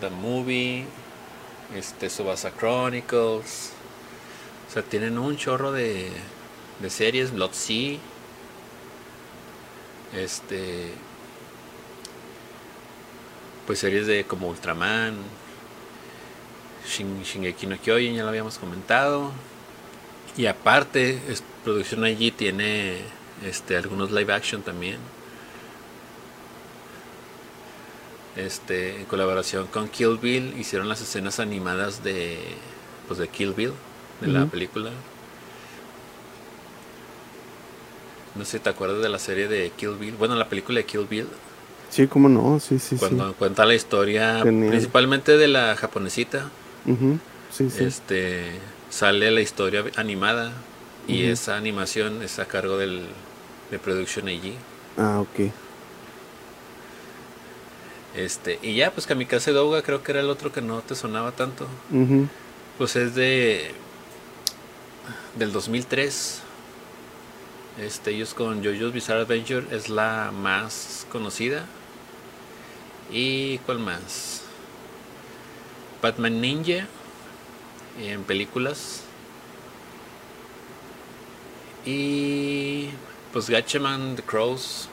the 0.00 0.10
Movie, 0.10 0.84
este, 1.74 2.10
Subasa 2.10 2.50
Chronicles. 2.50 3.72
O 4.68 4.72
sea, 4.72 4.82
tienen 4.82 5.18
un 5.18 5.36
chorro 5.36 5.72
de, 5.72 6.10
de 6.80 6.90
series, 6.90 7.32
Blood 7.32 7.52
Sea. 7.52 7.98
Este. 10.14 10.92
Pues 13.66 13.78
series 13.78 14.06
de 14.06 14.24
como 14.24 14.48
Ultraman, 14.48 15.16
Shingeki 16.86 17.66
no 17.66 17.78
Kyojin, 17.80 18.14
ya 18.14 18.22
lo 18.22 18.28
habíamos 18.28 18.58
comentado. 18.58 19.32
Y 20.36 20.46
aparte, 20.46 21.18
producción 21.64 22.04
allí 22.04 22.30
tiene 22.30 22.98
este, 23.44 23.76
algunos 23.76 24.10
live 24.10 24.32
action 24.32 24.62
también. 24.62 24.98
Este, 28.36 28.96
en 28.96 29.04
colaboración 29.04 29.66
con 29.68 29.88
Kill 29.88 30.18
Bill 30.20 30.54
hicieron 30.58 30.88
las 30.88 31.00
escenas 31.00 31.38
animadas 31.38 32.02
de 32.02 32.38
pues 33.06 33.18
de 33.20 33.28
Kill 33.28 33.52
Bill 33.52 33.72
de 34.20 34.28
la 34.28 34.46
película. 34.46 34.90
No 38.34 38.44
sé 38.44 38.58
si 38.58 38.58
te 38.58 38.70
acuerdas 38.70 39.00
de 39.02 39.08
la 39.08 39.18
serie 39.18 39.46
de 39.46 39.70
Kill 39.76 39.94
Bill, 39.94 40.14
bueno, 40.18 40.34
la 40.34 40.48
película 40.48 40.78
de 40.78 40.84
Kill 40.84 41.06
Bill. 41.08 41.28
Sí, 41.90 42.08
cómo 42.08 42.28
no, 42.28 42.58
sí, 42.58 42.80
sí, 42.80 42.96
Cuando 42.96 43.34
cuenta 43.34 43.64
la 43.64 43.74
historia 43.74 44.40
principalmente 44.42 45.36
de 45.36 45.46
la 45.46 45.76
japonesita 45.76 46.50
sí, 47.52 47.70
sí. 47.70 47.84
Este 47.84 48.50
sale 48.90 49.30
la 49.30 49.40
historia 49.40 49.84
animada 49.96 50.52
y 51.06 51.24
esa 51.24 51.56
animación 51.56 52.22
es 52.22 52.38
a 52.38 52.46
cargo 52.46 52.78
del, 52.78 53.02
de 53.70 53.78
Production 53.78 54.28
AG. 54.28 54.54
Ah, 54.96 55.20
ok. 55.20 55.50
Este, 58.14 58.60
y 58.62 58.76
ya, 58.76 58.92
pues 58.92 59.06
Kamikaze 59.06 59.50
Douga 59.50 59.82
creo 59.82 60.02
que 60.02 60.12
era 60.12 60.20
el 60.20 60.30
otro 60.30 60.52
que 60.52 60.60
no 60.62 60.80
te 60.82 60.94
sonaba 60.94 61.32
tanto. 61.32 61.66
Pues 62.78 62.96
es 62.96 63.14
de. 63.14 63.72
del 65.36 65.52
2003. 65.52 66.42
Este, 67.80 68.12
ellos 68.12 68.34
con 68.34 68.62
JoJo's 68.62 68.92
Bizarre 68.92 69.22
Adventure 69.22 69.66
es 69.74 69.88
la 69.88 70.30
más 70.32 71.06
conocida. 71.10 71.66
¿Y 73.10 73.58
cuál 73.58 73.80
más? 73.80 74.42
Batman 76.00 76.40
Ninja 76.40 76.86
en 78.00 78.22
películas. 78.22 79.02
Y 81.84 82.90
pues 83.32 83.50
Gatchaman 83.50 84.16
The 84.16 84.22
Crows 84.22 84.88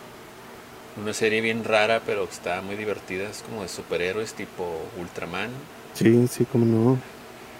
una 0.98 1.14
serie 1.14 1.42
bien 1.42 1.64
rara, 1.64 2.02
pero 2.06 2.24
está 2.24 2.62
muy 2.62 2.76
divertida. 2.76 3.30
Es 3.30 3.44
como 3.44 3.62
de 3.62 3.68
superhéroes 3.68 4.34
tipo 4.34 4.66
Ultraman. 5.00 5.50
Sí, 5.94 6.28
sí, 6.28 6.46
como 6.46 6.66
no. 6.66 6.98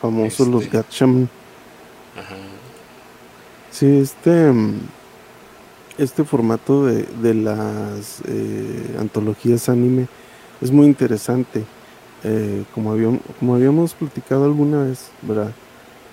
Famosos 0.02 0.48
los 0.48 0.64
este. 0.64 0.78
Gatchaman. 0.78 1.30
Ajá. 2.18 2.36
Sí, 3.70 4.00
este. 4.00 4.52
Este 5.98 6.24
formato 6.24 6.86
de, 6.86 7.04
de 7.04 7.34
las 7.34 8.22
eh, 8.28 8.96
antologías 9.00 9.70
anime 9.70 10.08
es 10.62 10.72
muy 10.72 10.88
interesante. 10.88 11.64
Eh, 12.24 12.64
como, 12.74 12.92
habíamos, 12.92 13.20
como 13.40 13.56
habíamos 13.56 13.94
platicado 13.94 14.46
alguna 14.46 14.84
vez, 14.84 15.12
¿verdad? 15.22 15.52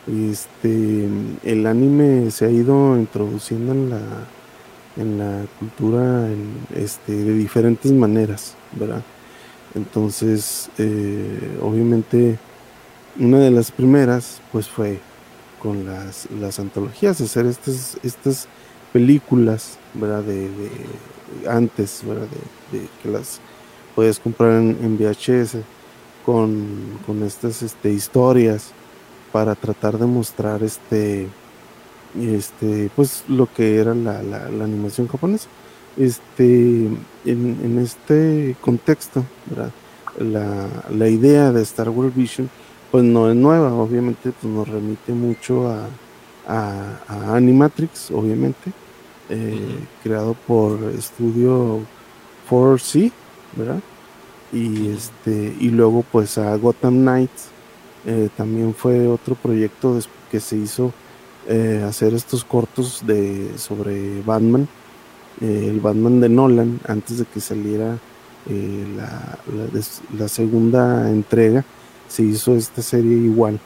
Este, 0.06 1.06
el 1.44 1.66
anime 1.66 2.30
se 2.30 2.46
ha 2.46 2.50
ido 2.50 2.96
introduciendo 2.96 3.72
en 3.72 3.90
la 3.90 4.00
en 4.98 5.18
la 5.18 5.46
cultura 5.58 6.28
este, 6.74 7.12
de 7.12 7.32
diferentes 7.34 7.90
maneras, 7.92 8.54
¿verdad? 8.72 9.02
Entonces, 9.74 10.70
eh, 10.78 11.58
obviamente, 11.62 12.38
una 13.18 13.38
de 13.38 13.50
las 13.50 13.70
primeras, 13.70 14.40
pues 14.52 14.68
fue 14.68 14.98
con 15.60 15.86
las, 15.86 16.28
las 16.40 16.58
antologías, 16.58 17.20
hacer 17.20 17.46
estas, 17.46 17.98
estas 18.02 18.48
películas, 18.92 19.78
¿verdad? 19.94 20.22
De, 20.22 20.50
antes, 21.48 22.02
¿verdad? 22.06 22.26
De, 22.72 22.88
que 23.02 23.08
las 23.08 23.40
puedes 23.94 24.18
comprar 24.18 24.52
en, 24.52 24.98
VHS 24.98 25.58
con, 26.24 26.98
con 27.06 27.22
estas 27.22 27.62
este, 27.62 27.92
historias 27.92 28.72
para 29.32 29.54
tratar 29.54 29.98
de 29.98 30.06
mostrar 30.06 30.62
este 30.62 31.28
este 32.20 32.90
pues 32.94 33.25
lo 33.28 33.52
que 33.52 33.76
era 33.76 33.94
la, 33.94 34.22
la, 34.22 34.64
animación 34.64 35.08
japonesa. 35.08 35.48
Este 35.96 36.88
en, 37.25 37.78
este 37.82 38.56
contexto 38.60 39.25
La, 40.18 40.68
la, 40.90 41.08
idea 41.08 41.52
de 41.52 41.62
Star 41.62 41.88
Wars 41.90 42.14
Vision 42.14 42.48
pues 42.90 43.04
no 43.04 43.30
es 43.30 43.37
nueva. 43.37 43.72
Obviamente 43.75 44.32
pues 44.32 44.52
nos 44.52 44.68
remite 44.68 45.12
mucho 45.12 45.68
a, 45.68 45.88
a, 46.48 47.37
Animatrix 47.37 48.10
obviamente 48.10 48.72
eh, 49.28 49.78
creado 50.02 50.34
por 50.46 50.82
estudio 50.98 51.80
4C 52.48 53.12
verdad 53.56 53.80
y 54.52 54.88
este 54.88 55.54
y 55.60 55.68
luego 55.68 56.02
pues 56.10 56.38
a 56.38 56.56
Gotham 56.56 57.00
Knights 57.00 57.48
eh, 58.06 58.30
también 58.37 58.75
fue 58.75 59.06
otro 59.06 59.34
proyecto 59.34 59.98
que 60.30 60.40
se 60.40 60.56
hizo 60.56 60.92
eh, 61.50 61.82
hacer 61.88 62.12
estos 62.12 62.44
cortos 62.44 63.02
de 63.06 63.56
sobre 63.56 64.20
Batman, 64.20 64.68
eh, 65.40 65.68
el 65.70 65.80
Batman 65.80 66.20
de 66.20 66.28
Nolan, 66.28 66.78
antes 66.86 67.16
de 67.16 67.24
que 67.24 67.40
saliera 67.40 67.96
eh, 68.50 68.84
la, 68.94 69.38
la, 70.18 70.28
segunda 70.28 71.08
entrega, 71.08 71.64
se 72.06 72.22
hizo 72.22 72.54
esta 72.54 72.82
serie 72.82 73.16
igual 73.16 73.58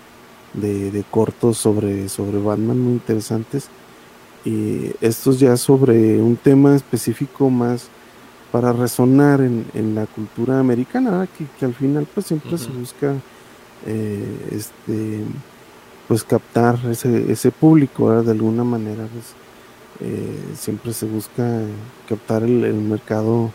de, 0.54 1.04
cortos 1.10 1.58
sobre, 1.58 2.08
sobre 2.08 2.38
Batman 2.38 2.78
muy 2.78 2.92
interesantes. 2.92 3.68
Y 4.44 4.92
estos 5.00 5.40
ya 5.40 5.56
sobre 5.56 6.22
un 6.22 6.36
tema 6.36 6.76
específico 6.76 7.50
más 7.50 7.88
para 8.52 8.72
resonar 8.72 9.40
en, 9.40 9.66
en 9.74 9.96
la 9.96 10.06
cultura 10.06 10.60
americana, 10.60 11.26
que, 11.36 11.46
que, 11.58 11.64
al 11.64 11.74
final 11.74 12.06
pues 12.14 12.26
siempre 12.26 12.56
se 12.58 12.68
busca 12.68 13.16
este 13.84 15.24
pues 16.12 16.24
captar 16.24 16.78
ese, 16.90 17.32
ese 17.32 17.50
público, 17.50 18.22
de 18.22 18.32
alguna 18.32 18.64
manera, 18.64 19.08
pues, 19.10 19.32
eh, 20.00 20.54
siempre 20.58 20.92
se 20.92 21.06
busca 21.06 21.62
captar 22.06 22.42
el, 22.42 22.74
mercado, 22.74 23.50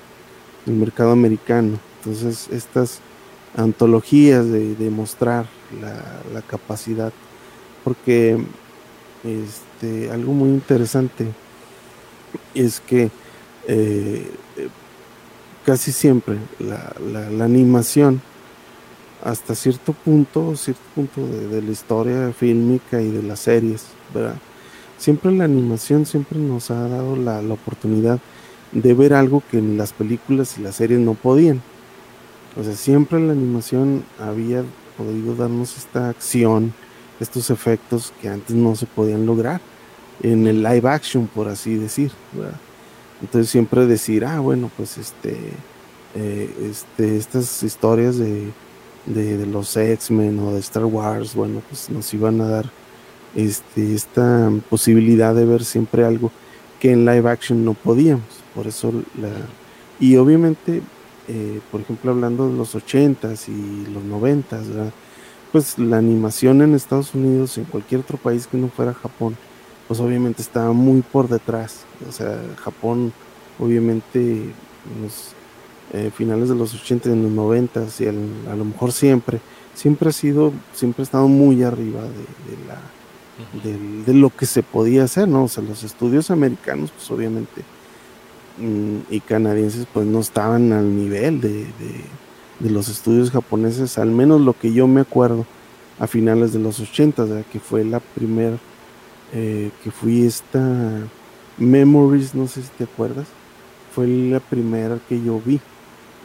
el 0.65 0.73
mercado 0.73 1.11
americano. 1.11 1.77
Entonces, 1.99 2.49
estas 2.51 3.01
antologías 3.55 4.49
de, 4.49 4.89
mostrar 4.89 5.45
la, 6.33 6.41
capacidad, 6.41 7.13
porque 7.83 8.43
este, 9.23 10.09
algo 10.09 10.33
muy 10.33 10.49
interesante 10.49 11.27
es 12.55 12.79
que 12.79 13.11
eh, 13.67 14.31
casi 15.63 15.91
siempre 15.91 16.37
la, 16.57 16.91
la 17.29 17.45
animación 17.45 18.19
hasta 19.23 19.55
cierto 19.55 19.93
punto, 19.93 20.55
cierto 20.55 20.81
punto 20.95 21.25
de, 21.25 21.61
la 21.61 21.71
historia 21.71 22.31
fílmica 22.33 23.01
y 23.01 23.09
de 23.09 23.23
las 23.23 23.39
series, 23.39 23.87
¿verdad? 24.13 24.35
Siempre 24.97 25.31
la 25.31 25.45
animación 25.45 26.05
siempre 26.05 26.39
nos 26.39 26.71
ha 26.71 26.87
dado 26.87 27.15
la, 27.15 27.39
oportunidad 27.53 28.19
de 28.71 28.93
ver 28.93 29.13
algo 29.13 29.43
que 29.49 29.57
en 29.59 29.77
las 29.77 29.93
películas 29.93 30.57
y 30.57 30.61
las 30.61 30.75
series 30.75 30.99
no 30.99 31.13
podían. 31.13 31.61
O 32.59 32.63
sea, 32.63 32.75
siempre 32.75 33.19
la 33.19 33.33
animación 33.33 34.03
había 34.19 34.63
podido 34.97 35.35
darnos 35.35 35.77
esta 35.77 36.09
acción, 36.09 36.73
estos 37.19 37.49
efectos 37.49 38.13
que 38.21 38.29
antes 38.29 38.55
no 38.55 38.75
se 38.75 38.87
podían 38.87 39.25
lograr 39.25 39.61
en 40.23 40.47
el 40.47 40.63
live 40.63 40.89
action, 40.89 41.27
por 41.27 41.47
así 41.47 41.75
decir. 41.75 42.11
¿verdad? 42.33 42.59
Entonces 43.21 43.49
siempre 43.49 43.85
decir, 43.85 44.25
ah, 44.25 44.39
bueno, 44.39 44.71
pues 44.75 44.97
este, 44.97 45.37
eh, 46.15 46.69
este, 46.71 47.17
estas 47.17 47.63
historias 47.63 48.17
de 48.17 48.51
de, 49.07 49.45
los 49.45 49.75
X-Men 49.75 50.39
o 50.39 50.53
de 50.53 50.59
Star 50.59 50.85
Wars, 50.85 51.33
bueno, 51.33 51.61
pues 51.67 51.89
nos 51.89 52.13
iban 52.13 52.41
a 52.41 52.47
dar 52.47 52.69
este, 53.35 53.93
esta 53.93 54.51
posibilidad 54.69 55.33
de 55.33 55.45
ver 55.45 55.63
siempre 55.63 56.05
algo 56.05 56.31
que 56.79 56.91
en 56.91 57.05
live 57.05 57.29
action 57.29 57.65
no 57.65 57.73
podíamos. 57.73 58.25
Por 58.53 58.67
eso. 58.67 58.91
Y 59.99 60.15
obviamente, 60.17 60.81
eh, 61.27 61.59
por 61.71 61.81
ejemplo, 61.81 62.11
hablando 62.11 62.49
de 62.49 62.57
los 62.57 62.75
80s 62.75 63.47
y 63.49 63.91
los 63.91 64.03
90s, 64.03 64.91
pues 65.51 65.77
la 65.79 65.97
animación 65.97 66.61
en 66.61 66.73
Estados 66.75 67.13
Unidos, 67.13 67.57
en 67.57 67.65
cualquier 67.65 68.01
otro 68.01 68.17
país 68.17 68.47
que 68.47 68.57
no 68.57 68.69
fuera 68.69 68.93
Japón, 68.93 69.37
pues 69.87 69.99
obviamente 69.99 70.41
estaba 70.41 70.73
muy 70.73 71.01
por 71.01 71.29
detrás. 71.29 71.85
O 72.07 72.11
sea, 72.11 72.39
Japón 72.57 73.13
obviamente 73.59 74.51
nos 75.01 75.33
eh, 75.93 76.11
finales 76.13 76.49
de 76.49 76.55
los 76.55 76.73
80 76.73 77.07
y 77.07 77.11
en 77.13 77.23
los 77.23 77.31
90 77.31 77.85
y 77.99 78.05
a 78.07 78.55
lo 78.55 78.65
mejor 78.65 78.91
siempre, 78.91 79.39
siempre 79.73 80.09
ha 80.09 80.11
sido, 80.11 80.51
siempre 80.73 81.01
ha 81.01 81.05
estado 81.05 81.29
muy 81.29 81.63
arriba 81.63 82.01
de, 82.01 82.57
la, 82.67 84.05
de, 84.05 84.13
lo 84.13 84.29
que 84.29 84.45
se 84.45 84.63
podía 84.63 85.05
hacer, 85.05 85.29
¿no? 85.29 85.45
O 85.45 85.47
sea, 85.47 85.63
los 85.63 85.83
estudios 85.83 86.29
americanos, 86.29 86.91
pues 86.91 87.09
obviamente, 87.09 87.63
mm, 88.57 89.13
y 89.13 89.21
canadienses, 89.21 89.87
pues 89.93 90.05
no 90.05 90.19
estaban 90.19 90.73
al 90.73 90.93
nivel 90.93 91.39
de, 91.39 91.65
los 92.59 92.89
estudios 92.89 93.31
japoneses, 93.31 93.97
al 93.97 94.09
menos 94.09 94.41
lo 94.41 94.59
que 94.59 94.73
yo 94.73 94.87
me 94.87 94.99
acuerdo 94.99 95.45
a 95.99 96.07
finales 96.07 96.51
de 96.51 96.59
los 96.59 96.81
80, 96.81 97.43
que 97.51 97.61
fue 97.61 97.85
la 97.85 98.01
primera, 98.01 98.57
eh, 99.31 99.71
que 99.83 99.91
fui 99.91 100.25
esta 100.25 101.07
Memories, 101.57 102.35
no 102.35 102.47
sé 102.47 102.61
si 102.61 102.69
te 102.77 102.83
acuerdas, 102.83 103.27
fue 103.95 104.05
la 104.05 104.39
primera 104.39 104.99
que 105.07 105.23
yo 105.23 105.41
vi 105.43 105.61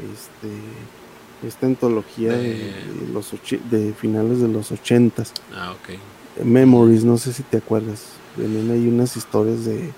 este, 0.03 1.47
esta 1.47 1.67
antología 1.67 2.33
de, 2.33 2.73
los 3.13 3.33
de 3.71 3.93
finales 3.95 4.41
de 4.41 4.49
los 4.49 4.73
ochentas. 4.73 5.33
Ah, 5.55 5.73
ok. 5.73 6.45
Memories, 6.45 7.05
no 7.05 7.19
sé 7.19 7.33
si 7.33 7.43
te 7.43 7.59
acuerdas. 7.59 8.05
Venían 8.37 8.71
ahí 8.71 8.89
unas 8.89 9.17
historias 9.17 9.65
de 9.65 9.93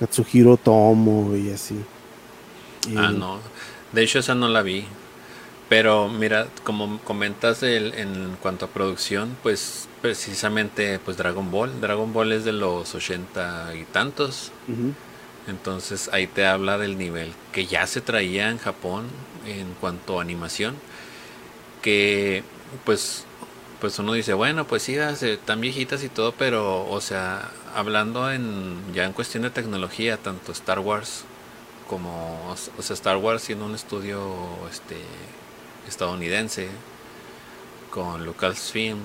Katsuhiro 0.00 0.56
Tomo 0.56 1.34
y 1.36 1.50
así. 1.50 1.76
ah, 2.96 3.10
no. 3.10 3.38
De 3.92 4.02
hecho, 4.02 4.18
esa 4.18 4.34
no 4.34 4.48
la 4.48 4.62
vi. 4.62 4.84
Pero 5.68 6.08
mira, 6.08 6.48
como 6.64 6.98
comentas 7.00 7.62
en 7.62 8.36
cuanto 8.42 8.66
a 8.66 8.68
producción, 8.68 9.38
pues 9.42 9.88
precisamente 10.02 10.98
pues 10.98 11.16
Dragon 11.16 11.50
Ball. 11.50 11.80
Dragon 11.80 12.12
Ball 12.12 12.32
es 12.32 12.44
de 12.44 12.52
los 12.52 12.94
ochenta 12.94 13.72
y 13.74 13.84
tantos. 13.84 14.52
Entonces 15.46 16.10
ahí 16.12 16.26
te 16.26 16.44
habla 16.44 16.76
del 16.76 16.98
nivel 16.98 17.32
que 17.52 17.64
ya 17.64 17.86
se 17.86 18.02
traía 18.02 18.50
en 18.50 18.58
Japón 18.58 19.06
en 19.46 19.74
cuanto 19.80 20.18
a 20.18 20.22
animación. 20.22 20.76
Que 21.82 22.44
pues 22.84 23.24
pues 23.80 23.98
uno 23.98 24.12
dice, 24.12 24.32
bueno, 24.32 24.64
pues 24.66 24.84
sí, 24.84 24.94
están 24.94 25.60
viejitas 25.60 26.04
y 26.04 26.08
todo, 26.08 26.32
pero 26.32 26.88
o 26.88 27.00
sea, 27.00 27.50
hablando 27.74 28.30
en 28.30 28.76
ya 28.94 29.04
en 29.04 29.12
cuestión 29.12 29.42
de 29.42 29.50
tecnología, 29.50 30.18
tanto 30.18 30.52
Star 30.52 30.78
Wars 30.78 31.24
como 31.88 32.56
o 32.78 32.82
sea, 32.82 32.94
Star 32.94 33.16
Wars 33.16 33.42
siendo 33.42 33.66
un 33.66 33.74
estudio 33.74 34.34
este 34.70 34.96
estadounidense 35.88 36.68
con 37.90 38.24
Lucasfilm 38.24 38.98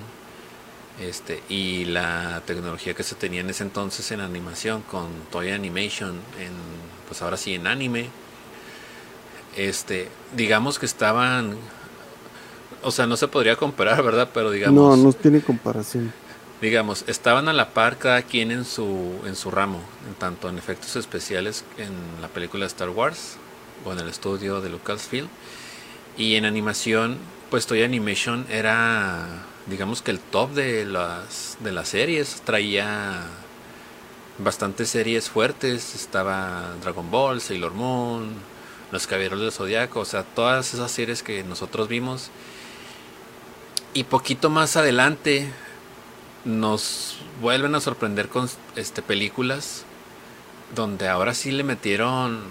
este 1.00 1.42
y 1.48 1.84
la 1.84 2.42
tecnología 2.46 2.94
que 2.94 3.02
se 3.02 3.14
tenía 3.14 3.40
en 3.40 3.50
ese 3.50 3.64
entonces 3.64 4.10
en 4.10 4.20
animación 4.20 4.82
con 4.82 5.08
Toy 5.30 5.50
Animation 5.50 6.12
en 6.40 6.52
pues 7.08 7.20
ahora 7.20 7.36
sí 7.36 7.54
en 7.54 7.66
anime 7.66 8.08
este 9.58 10.08
digamos 10.36 10.78
que 10.78 10.86
estaban 10.86 11.56
o 12.82 12.90
sea 12.90 13.06
no 13.06 13.16
se 13.16 13.28
podría 13.28 13.56
comparar 13.56 14.02
verdad 14.02 14.30
pero 14.32 14.50
digamos 14.50 14.74
no 14.74 14.96
no 14.96 15.12
tiene 15.12 15.40
comparación 15.40 16.12
digamos 16.60 17.04
estaban 17.06 17.48
a 17.48 17.52
la 17.52 17.70
par 17.70 17.98
cada 17.98 18.22
quien 18.22 18.50
en 18.50 18.64
su 18.64 19.14
en 19.26 19.36
su 19.36 19.50
ramo 19.50 19.80
en 20.08 20.14
tanto 20.14 20.48
en 20.48 20.58
efectos 20.58 20.96
especiales 20.96 21.64
en 21.76 21.90
la 22.22 22.28
película 22.28 22.66
Star 22.66 22.90
Wars 22.90 23.36
o 23.84 23.92
en 23.92 23.98
el 23.98 24.08
estudio 24.08 24.60
de 24.60 24.70
Lucasfilm 24.70 25.28
y 26.16 26.36
en 26.36 26.44
animación 26.44 27.18
pues 27.50 27.66
Toy 27.66 27.82
Animation 27.82 28.46
era 28.50 29.44
digamos 29.68 30.02
que 30.02 30.10
el 30.10 30.18
top 30.18 30.52
de 30.52 30.84
las, 30.84 31.58
de 31.60 31.72
las 31.72 31.88
series. 31.88 32.42
Traía 32.44 33.22
bastantes 34.38 34.90
series 34.90 35.28
fuertes. 35.28 35.94
Estaba 35.94 36.74
Dragon 36.82 37.10
Ball, 37.10 37.40
Sailor 37.40 37.72
Moon, 37.72 38.30
Los 38.92 39.06
Caballeros 39.06 39.40
del 39.40 39.52
Zodiaco. 39.52 40.00
O 40.00 40.04
sea, 40.04 40.22
todas 40.22 40.74
esas 40.74 40.90
series 40.90 41.22
que 41.22 41.42
nosotros 41.44 41.88
vimos. 41.88 42.30
Y 43.94 44.04
poquito 44.04 44.50
más 44.50 44.76
adelante 44.76 45.48
nos 46.44 47.18
vuelven 47.40 47.74
a 47.74 47.80
sorprender 47.80 48.28
con 48.28 48.48
este, 48.76 49.02
películas 49.02 49.84
donde 50.74 51.08
ahora 51.08 51.34
sí 51.34 51.50
le 51.50 51.64
metieron 51.64 52.42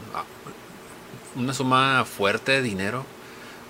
una 1.36 1.54
suma 1.54 2.04
fuerte 2.06 2.54
de 2.54 2.62
dinero 2.62 3.06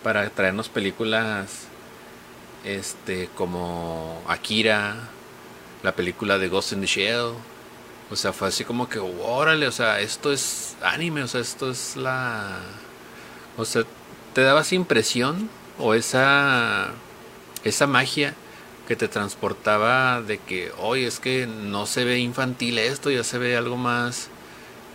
para 0.03 0.29
traernos 0.29 0.69
películas 0.69 1.67
este 2.63 3.29
como 3.35 4.21
Akira, 4.27 5.09
la 5.83 5.91
película 5.93 6.37
de 6.37 6.47
Ghost 6.47 6.73
in 6.73 6.81
the 6.81 6.87
Shell. 6.87 7.33
O 8.09 8.15
sea, 8.15 8.31
fue 8.33 8.47
así 8.47 8.63
como 8.63 8.87
que, 8.87 8.99
órale, 8.99 9.67
o 9.67 9.71
sea, 9.71 9.99
esto 9.99 10.31
es 10.31 10.75
anime, 10.81 11.23
o 11.23 11.27
sea, 11.27 11.41
esto 11.41 11.69
es 11.69 11.95
la... 11.97 12.59
O 13.57 13.65
sea, 13.65 13.83
te 14.33 14.41
daba 14.41 14.61
esa 14.61 14.75
impresión 14.75 15.49
o 15.77 15.93
esa, 15.93 16.91
esa 17.63 17.87
magia 17.87 18.33
que 18.87 18.95
te 18.95 19.07
transportaba 19.07 20.21
de 20.21 20.37
que, 20.37 20.71
hoy 20.79 21.03
es 21.03 21.19
que 21.19 21.47
no 21.47 21.85
se 21.85 22.05
ve 22.05 22.19
infantil 22.19 22.79
esto, 22.79 23.09
ya 23.11 23.23
se 23.23 23.37
ve 23.37 23.57
algo 23.57 23.75
más, 23.75 24.29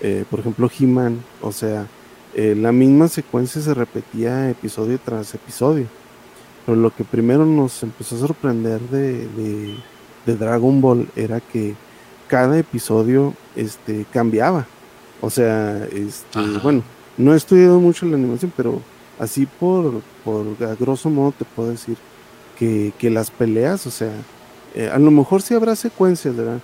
eh, 0.00 0.24
por 0.30 0.38
ejemplo, 0.38 0.70
He-Man, 0.78 1.24
o 1.42 1.50
sea, 1.50 1.88
eh, 2.38 2.54
la 2.54 2.70
misma 2.70 3.08
secuencia 3.08 3.62
se 3.62 3.72
repetía 3.72 4.50
episodio 4.50 5.00
tras 5.02 5.34
episodio. 5.34 5.86
Pero 6.66 6.76
lo 6.76 6.94
que 6.94 7.02
primero 7.02 7.46
nos 7.46 7.82
empezó 7.82 8.16
a 8.16 8.18
sorprender 8.18 8.78
de, 8.82 9.26
de, 10.26 10.36
Dragon 10.36 10.80
Ball 10.82 11.08
era 11.16 11.40
que 11.40 11.74
cada 12.28 12.58
episodio 12.58 13.32
este, 13.54 14.04
cambiaba. 14.12 14.66
O 15.22 15.30
sea, 15.30 15.82
este, 15.86 16.40
bueno, 16.62 16.82
no 17.16 17.32
he 17.32 17.36
estudiado 17.36 17.80
mucho 17.80 18.04
la 18.04 18.16
animación, 18.16 18.52
pero 18.54 18.82
así 19.18 19.46
por, 19.46 20.02
por 20.22 20.46
a 20.62 20.74
grosso 20.74 21.08
modo 21.08 21.32
te 21.32 21.46
puedo 21.46 21.70
decir 21.70 21.96
que, 22.58 22.92
que 22.98 23.08
las 23.08 23.30
peleas, 23.30 23.86
o 23.86 23.90
sea, 23.90 24.12
eh, 24.74 24.90
a 24.92 24.98
lo 24.98 25.10
mejor 25.10 25.40
sí 25.40 25.54
habrá 25.54 25.74
secuencias, 25.74 26.36
¿verdad? 26.36 26.60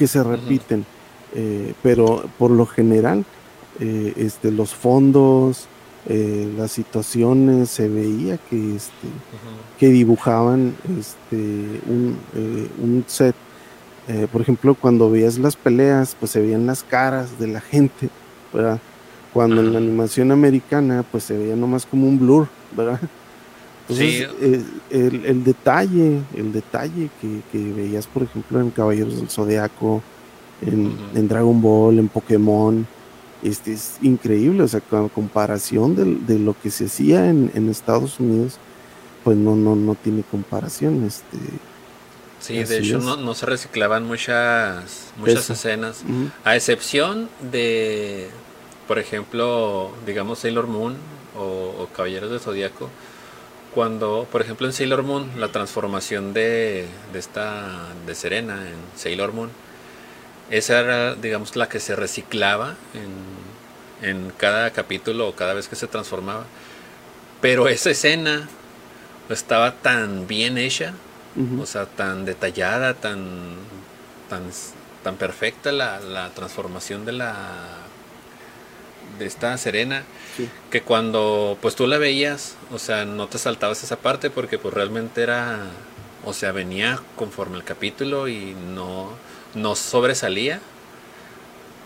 que 0.00 0.06
se 0.06 0.22
repiten, 0.24 0.86
eh, 1.34 1.74
pero 1.82 2.24
por 2.38 2.50
lo 2.50 2.64
general 2.64 3.26
eh, 3.80 4.14
este, 4.16 4.50
los 4.50 4.74
fondos, 4.74 5.66
eh, 6.06 6.52
las 6.56 6.72
situaciones, 6.72 7.70
se 7.70 7.88
veía 7.88 8.38
que, 8.38 8.76
este, 8.76 9.08
que 9.78 9.88
dibujaban 9.88 10.74
este, 10.98 11.36
un, 11.86 12.16
un 12.82 13.04
set. 13.06 13.34
por 14.32 14.40
ejemplo, 14.40 14.74
cuando 14.74 15.10
veías 15.10 15.38
las 15.38 15.56
peleas, 15.56 16.16
pues 16.18 16.32
se 16.32 16.40
veían 16.40 16.66
las 16.66 16.82
caras 16.82 17.38
de 17.38 17.46
la 17.48 17.60
gente, 17.72 18.10
¿verdad? 18.52 18.80
Cuando 19.32 19.60
en 19.60 19.72
la 19.72 19.78
animación 19.78 20.32
americana, 20.32 21.04
pues 21.10 21.24
se 21.24 21.36
veía 21.38 21.54
nomás 21.54 21.86
como 21.86 22.08
un 22.08 22.18
blur, 22.18 22.48
¿verdad? 22.76 23.00
Entonces, 23.90 24.28
eh, 24.40 25.22
el, 25.26 25.42
detalle, 25.42 26.20
el 26.36 26.52
detalle 26.52 27.10
que, 27.20 27.58
veías, 27.72 28.06
por 28.06 28.22
ejemplo, 28.22 28.60
en 28.60 28.70
Caballeros 28.70 29.16
del 29.16 29.28
Zodiaco, 29.28 30.00
en, 30.62 31.28
Dragon 31.28 31.60
Ball, 31.60 31.98
en 31.98 32.08
Pokémon, 32.08 32.86
este 33.42 33.72
es 33.72 33.98
increíble, 34.02 34.62
o 34.62 34.68
sea, 34.68 34.80
con 34.80 35.08
comparación 35.08 35.96
de, 36.26 36.38
lo 36.38 36.54
que 36.60 36.70
se 36.70 36.86
hacía 36.86 37.28
en, 37.28 37.68
Estados 37.70 38.20
Unidos, 38.20 38.58
pues 39.24 39.36
no, 39.36 39.56
no, 39.56 39.76
no 39.76 39.94
tiene 39.94 40.22
comparación, 40.22 41.04
este. 41.04 41.38
Sí, 42.40 42.62
de 42.64 42.78
hecho 42.78 42.98
no, 42.98 43.34
se 43.34 43.46
reciclaban 43.46 44.06
muchas, 44.06 45.12
muchas 45.18 45.50
escenas, 45.50 46.02
a 46.44 46.56
excepción 46.56 47.28
de, 47.52 48.28
por 48.88 48.98
ejemplo, 48.98 49.90
digamos 50.06 50.38
Sailor 50.40 50.66
Moon 50.66 50.96
o, 51.36 51.82
o 51.82 51.88
Caballeros 51.94 52.30
del 52.30 52.40
Zodiaco, 52.40 52.88
cuando, 53.74 54.26
por 54.30 54.42
ejemplo, 54.42 54.66
en 54.66 54.72
Sailor 54.72 55.02
Moon, 55.02 55.30
la 55.38 55.48
transformación 55.48 56.32
de, 56.32 56.86
de 57.12 57.18
esta 57.18 57.88
de 58.06 58.14
Serena 58.14 58.68
en 58.68 58.98
Sailor 58.98 59.32
Moon, 59.32 59.50
esa 60.50 60.80
era, 60.80 61.14
digamos, 61.14 61.56
la 61.56 61.68
que 61.68 61.80
se 61.80 61.96
reciclaba 61.96 62.74
en, 62.94 64.08
en 64.08 64.30
cada 64.36 64.70
capítulo 64.70 65.28
o 65.28 65.34
cada 65.34 65.54
vez 65.54 65.68
que 65.68 65.76
se 65.76 65.86
transformaba. 65.86 66.44
Pero 67.40 67.68
esa 67.68 67.90
escena 67.90 68.48
estaba 69.30 69.76
tan 69.76 70.26
bien 70.26 70.58
hecha, 70.58 70.92
o 71.60 71.64
sea, 71.64 71.86
tan 71.86 72.24
detallada, 72.24 72.94
tan, 72.94 73.54
tan, 74.28 74.42
tan 75.04 75.16
perfecta 75.16 75.70
la, 75.72 76.00
la 76.00 76.30
transformación 76.30 77.06
de 77.06 77.12
la 77.12 77.44
de 79.18 79.26
esta 79.26 79.56
Serena 79.58 80.02
que 80.70 80.82
cuando 80.82 81.58
pues 81.60 81.76
tú 81.76 81.86
la 81.86 81.98
veías, 81.98 82.56
o 82.72 82.78
sea, 82.78 83.04
no 83.04 83.26
te 83.28 83.38
saltabas 83.38 83.82
esa 83.84 83.96
parte 83.96 84.30
porque 84.30 84.58
pues 84.58 84.72
realmente 84.74 85.22
era, 85.22 85.58
o 86.24 86.32
sea, 86.32 86.52
venía 86.52 87.00
conforme 87.16 87.56
el 87.56 87.64
capítulo 87.64 88.28
y 88.28 88.54
no, 88.54 89.10
no 89.54 89.74
sobresalía 89.74 90.60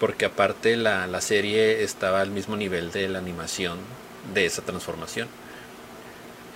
porque 0.01 0.27
aparte 0.27 0.77
la, 0.77 1.07
la 1.07 1.21
serie 1.21 1.83
estaba 1.83 2.21
al 2.21 2.31
mismo 2.31 2.57
nivel 2.57 2.93
de 2.93 3.09
la 3.09 3.19
animación 3.19 3.79
de 4.35 4.47
esa 4.47 4.63
transformación. 4.63 5.29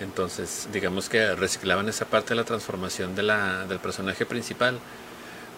Entonces, 0.01 0.68
digamos 0.73 1.09
que 1.09 1.35
reciclaban 1.35 1.88
esa 1.88 2.05
parte 2.05 2.31
de 2.31 2.37
la 2.37 2.44
transformación 2.44 3.14
de 3.14 3.23
la, 3.23 3.66
del 3.66 3.79
personaje 3.79 4.27
principal, 4.27 4.79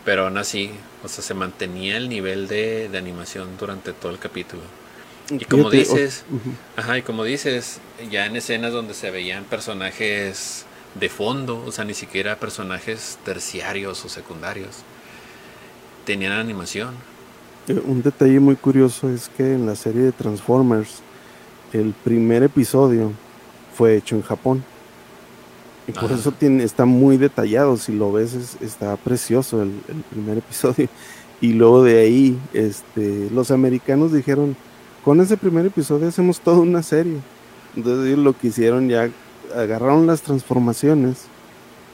pero 0.04 0.24
aún 0.24 0.38
así, 0.38 0.70
o 1.04 1.08
sea, 1.08 1.22
se 1.22 1.34
mantenía 1.34 1.96
el 1.96 2.08
nivel 2.08 2.48
de, 2.48 2.88
de 2.88 2.98
animación 2.98 3.56
durante 3.58 3.92
todo 3.92 4.12
el 4.12 4.18
capítulo. 4.18 4.62
Y 5.30 5.44
como 5.44 5.70
dices, 5.70 6.24
ajá, 6.76 6.98
y 6.98 7.02
como 7.02 7.22
dices, 7.22 7.80
ya 8.10 8.26
en 8.26 8.36
escenas 8.36 8.72
donde 8.72 8.94
se 8.94 9.10
veían 9.10 9.44
personajes 9.44 10.64
de 10.94 11.08
fondo, 11.08 11.62
o 11.64 11.70
sea, 11.70 11.84
ni 11.84 11.94
siquiera 11.94 12.36
personajes 12.36 13.18
terciarios 13.24 14.04
o 14.04 14.08
secundarios, 14.08 14.78
tenían 16.10 16.32
animación. 16.32 16.88
Eh, 17.68 17.80
un 17.86 18.02
detalle 18.02 18.40
muy 18.40 18.56
curioso 18.56 19.08
es 19.08 19.28
que 19.28 19.54
en 19.54 19.64
la 19.64 19.76
serie 19.76 20.02
de 20.02 20.10
Transformers, 20.10 21.02
el 21.72 21.94
primer 22.02 22.42
episodio 22.42 23.12
fue 23.76 23.96
hecho 23.96 24.16
en 24.16 24.22
Japón. 24.22 24.64
Y 25.86 25.92
por 25.92 26.10
eso 26.10 26.32
tiene, 26.32 26.64
está 26.64 26.84
muy 26.84 27.16
detallado. 27.16 27.76
Si 27.76 27.92
lo 27.92 28.10
ves, 28.10 28.56
está 28.60 28.96
precioso 28.96 29.62
el, 29.62 29.70
primer 30.10 30.38
episodio. 30.38 30.88
Y 31.40 31.52
luego 31.52 31.84
de 31.84 32.00
ahí, 32.00 32.36
este, 32.54 33.30
los 33.30 33.52
americanos 33.52 34.12
dijeron: 34.12 34.56
Con 35.04 35.20
ese 35.20 35.36
primer 35.36 35.64
episodio 35.64 36.08
hacemos 36.08 36.40
toda 36.40 36.58
una 36.58 36.82
serie. 36.82 37.18
Entonces, 37.76 38.06
ellos 38.08 38.18
lo 38.18 38.36
que 38.36 38.48
hicieron 38.48 38.88
ya 38.88 39.08
agarraron 39.54 40.08
las 40.08 40.22
transformaciones 40.22 41.28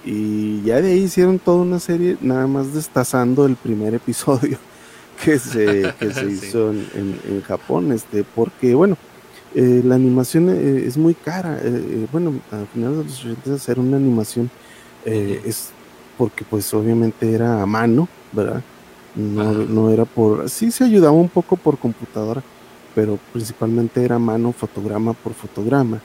y 0.07 0.63
ya 0.63 0.81
de 0.81 0.93
ahí 0.93 1.01
hicieron 1.01 1.41
toda 1.41 1.63
una 1.63 1.81
serie, 1.81 2.17
nada 2.21 2.47
más 2.47 2.73
destazando 2.73 3.45
el 3.45 3.57
primer 3.57 3.93
episodio 3.93 4.57
que 5.25 5.39
se, 5.41 5.93
que 5.99 6.15
se 6.15 6.27
hizo 6.31 6.71
en, 6.71 7.21
en, 7.29 7.43
Japón, 7.43 7.91
este, 7.91 8.23
porque 8.23 8.75
bueno, 8.77 8.97
eh, 9.55 9.83
la 9.85 9.97
animación 9.97 10.49
eh, 10.49 10.85
es 10.87 10.97
muy 10.97 11.15
cara. 11.15 11.59
Eh, 11.61 12.07
bueno, 12.13 12.35
al 12.53 12.69
final 12.69 12.99
de 12.99 13.05
los 13.05 13.19
80 13.19 13.55
hacer 13.55 13.81
una 13.81 13.97
animación 13.97 14.51
es 15.05 15.71
porque 16.19 16.45
pues 16.45 16.73
obviamente 16.75 17.33
era 17.33 17.63
a 17.63 17.67
mano, 17.67 18.09
¿verdad? 18.33 18.63
No, 19.15 19.53
no, 19.53 19.91
era 19.91 20.05
por... 20.05 20.51
Sí 20.51 20.73
se 20.73 20.85
ayudaba 20.85 21.13
un 21.13 21.29
poco 21.29 21.57
por 21.57 21.79
computadora, 21.79 22.43
pero 22.95 23.19
principalmente 23.33 24.05
era 24.05 24.17
a 24.17 24.19
mano, 24.19 24.53
fotograma 24.53 25.13
por 25.13 25.33
fotograma. 25.33 26.01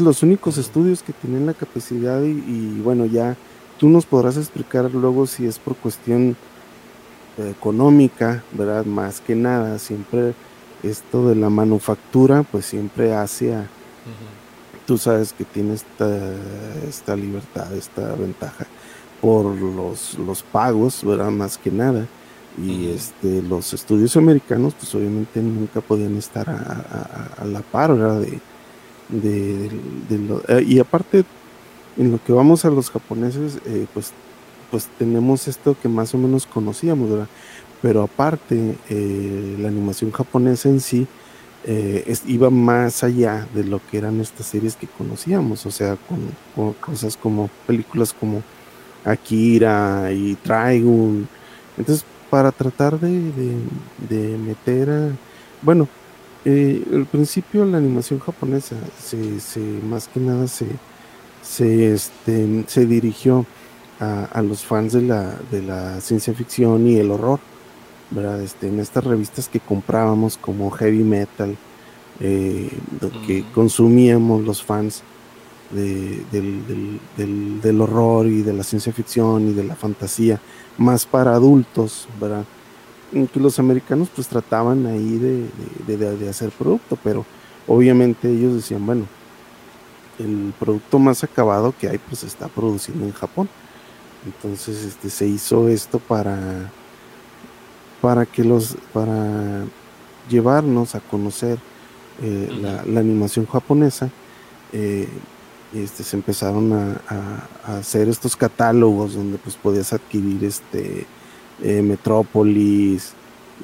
Los 0.00 0.22
únicos 0.22 0.58
estudios 0.58 1.02
que 1.02 1.12
tienen 1.12 1.46
la 1.46 1.54
capacidad 1.54 2.22
y, 2.22 2.80
bueno, 2.80 3.04
ya 3.04 3.36
tú 3.78 3.88
nos 3.88 4.06
podrás 4.06 4.36
explicar 4.36 4.90
luego 4.92 5.26
si 5.26 5.46
es 5.46 5.58
por 5.58 5.76
cuestión 5.76 6.36
económica, 7.38 8.42
¿verdad? 8.52 8.84
Más 8.84 9.20
que 9.20 9.34
nada, 9.34 9.78
siempre 9.78 10.34
esto 10.82 11.28
de 11.28 11.36
la 11.36 11.50
manufactura, 11.50 12.42
pues 12.42 12.66
siempre 12.66 13.14
hace 13.14 13.54
a... 13.54 13.66
Tú 14.86 14.98
sabes 14.98 15.32
que 15.32 15.44
tiene 15.44 15.74
esta, 15.74 16.08
esta 16.88 17.14
libertad, 17.14 17.72
esta 17.74 18.14
ventaja 18.14 18.66
por 19.20 19.46
los, 19.46 20.18
los 20.18 20.42
pagos, 20.42 21.04
¿verdad? 21.04 21.30
Más 21.30 21.56
que 21.56 21.70
nada. 21.70 22.06
Y 22.58 22.88
este, 22.88 23.40
los 23.40 23.72
estudios 23.72 24.16
americanos, 24.16 24.74
pues 24.74 24.94
obviamente 24.94 25.40
nunca 25.40 25.80
podían 25.80 26.16
estar 26.16 26.50
a, 26.50 27.44
la 27.44 27.60
par, 27.60 27.96
¿verdad? 27.96 28.20
De, 28.20 28.40
de, 29.12 29.70
eh, 30.48 30.64
y 30.66 30.78
aparte, 30.78 31.24
en 31.96 32.10
lo 32.10 32.22
que 32.22 32.32
vamos 32.32 32.64
a 32.64 32.70
los 32.70 32.90
japoneses, 32.90 33.58
eh, 33.66 33.86
pues, 33.92 34.12
pues 34.70 34.88
tenemos 34.98 35.46
esto 35.48 35.76
que 35.80 35.88
más 35.88 36.14
o 36.14 36.18
menos 36.18 36.46
conocíamos, 36.46 37.26
pero 37.82 38.02
aparte 38.02 38.76
eh, 38.88 39.56
la 39.58 39.68
animación 39.68 40.10
japonesa 40.10 40.68
en 40.68 40.80
sí 40.80 41.06
iba 42.26 42.50
más 42.50 43.04
allá 43.04 43.46
de 43.54 43.62
lo 43.62 43.80
que 43.88 43.98
eran 43.98 44.20
estas 44.20 44.46
series 44.46 44.74
que 44.74 44.88
conocíamos, 44.88 45.64
o 45.64 45.70
sea, 45.70 45.96
con, 45.96 46.72
cosas 46.74 47.16
como 47.16 47.48
películas 47.68 48.12
como 48.12 48.42
Akira 49.04 50.10
y 50.12 50.34
Trigun. 50.36 51.28
Entonces, 51.78 52.04
para 52.30 52.50
tratar 52.50 52.98
de, 52.98 54.38
meter 54.38 54.90
a... 54.90 55.10
Bueno, 55.60 55.86
eh, 56.44 56.84
al 56.92 57.06
principio 57.06 57.64
la 57.64 57.78
animación 57.78 58.20
japonesa 58.20 58.76
se, 58.98 59.40
se 59.40 59.60
más 59.60 60.08
que 60.08 60.20
nada 60.20 60.46
se, 60.48 60.66
se, 61.42 61.92
este, 61.92 62.64
se 62.66 62.86
dirigió 62.86 63.46
a, 64.00 64.24
a, 64.24 64.42
los 64.42 64.64
fans 64.64 64.92
de 64.92 65.02
la, 65.02 65.36
de 65.50 65.62
la 65.62 66.00
ciencia 66.00 66.34
ficción 66.34 66.86
y 66.86 66.96
el 66.96 67.10
horror 67.10 67.40
este, 68.42 68.68
en 68.68 68.78
estas 68.78 69.04
revistas 69.04 69.48
que 69.48 69.58
comprábamos 69.60 70.36
como 70.36 70.70
heavy 70.70 71.02
metal, 71.02 71.56
eh, 72.20 72.70
que 73.26 73.44
consumíamos 73.54 74.42
los 74.44 74.62
fans 74.62 75.02
del, 75.70 76.26
horror 77.80 78.26
y 78.26 78.42
de 78.42 78.52
la 78.52 78.64
ciencia 78.64 78.92
ficción 78.92 79.48
y 79.48 79.52
de 79.54 79.64
la 79.64 79.74
fantasía, 79.76 80.38
más 80.76 81.06
para 81.06 81.32
adultos, 81.32 82.06
¿verdad? 82.20 82.44
Que 83.12 83.40
los 83.40 83.58
americanos 83.58 84.08
pues 84.14 84.26
trataban 84.26 84.86
ahí 84.86 85.18
de, 85.18 86.28
hacer 86.28 86.50
producto, 86.50 86.96
pero 87.04 87.26
obviamente 87.66 88.30
ellos 88.30 88.54
decían, 88.54 88.86
bueno, 88.86 89.04
el 90.18 90.54
producto 90.58 90.98
más 90.98 91.22
acabado 91.22 91.74
que 91.78 91.88
hay 91.88 91.98
pues 91.98 92.20
se 92.20 92.26
está 92.26 92.48
produciendo 92.48 93.04
en 93.04 93.12
Japón. 93.12 93.48
Entonces 94.24 94.84
este, 94.84 95.10
se 95.10 95.26
hizo 95.26 95.68
esto 95.68 95.98
para 95.98 96.70
para 98.00 98.26
que 98.26 98.44
los 98.44 98.76
para 98.92 99.64
llevarnos 100.28 100.94
a 100.94 101.00
conocer 101.00 101.58
eh, 102.20 102.48
la, 102.60 103.00
animación 103.00 103.46
japonesa 103.46 104.10
eh, 104.72 105.08
este 105.72 106.02
se 106.02 106.16
empezaron 106.16 106.72
a, 106.72 107.78
hacer 107.78 108.08
estos 108.08 108.36
catálogos 108.36 109.14
donde 109.14 109.38
pues 109.38 109.56
podías 109.56 109.92
adquirir 109.92 110.44
este 110.44 111.06
eh, 111.62 111.82
Metrópolis 111.82 113.12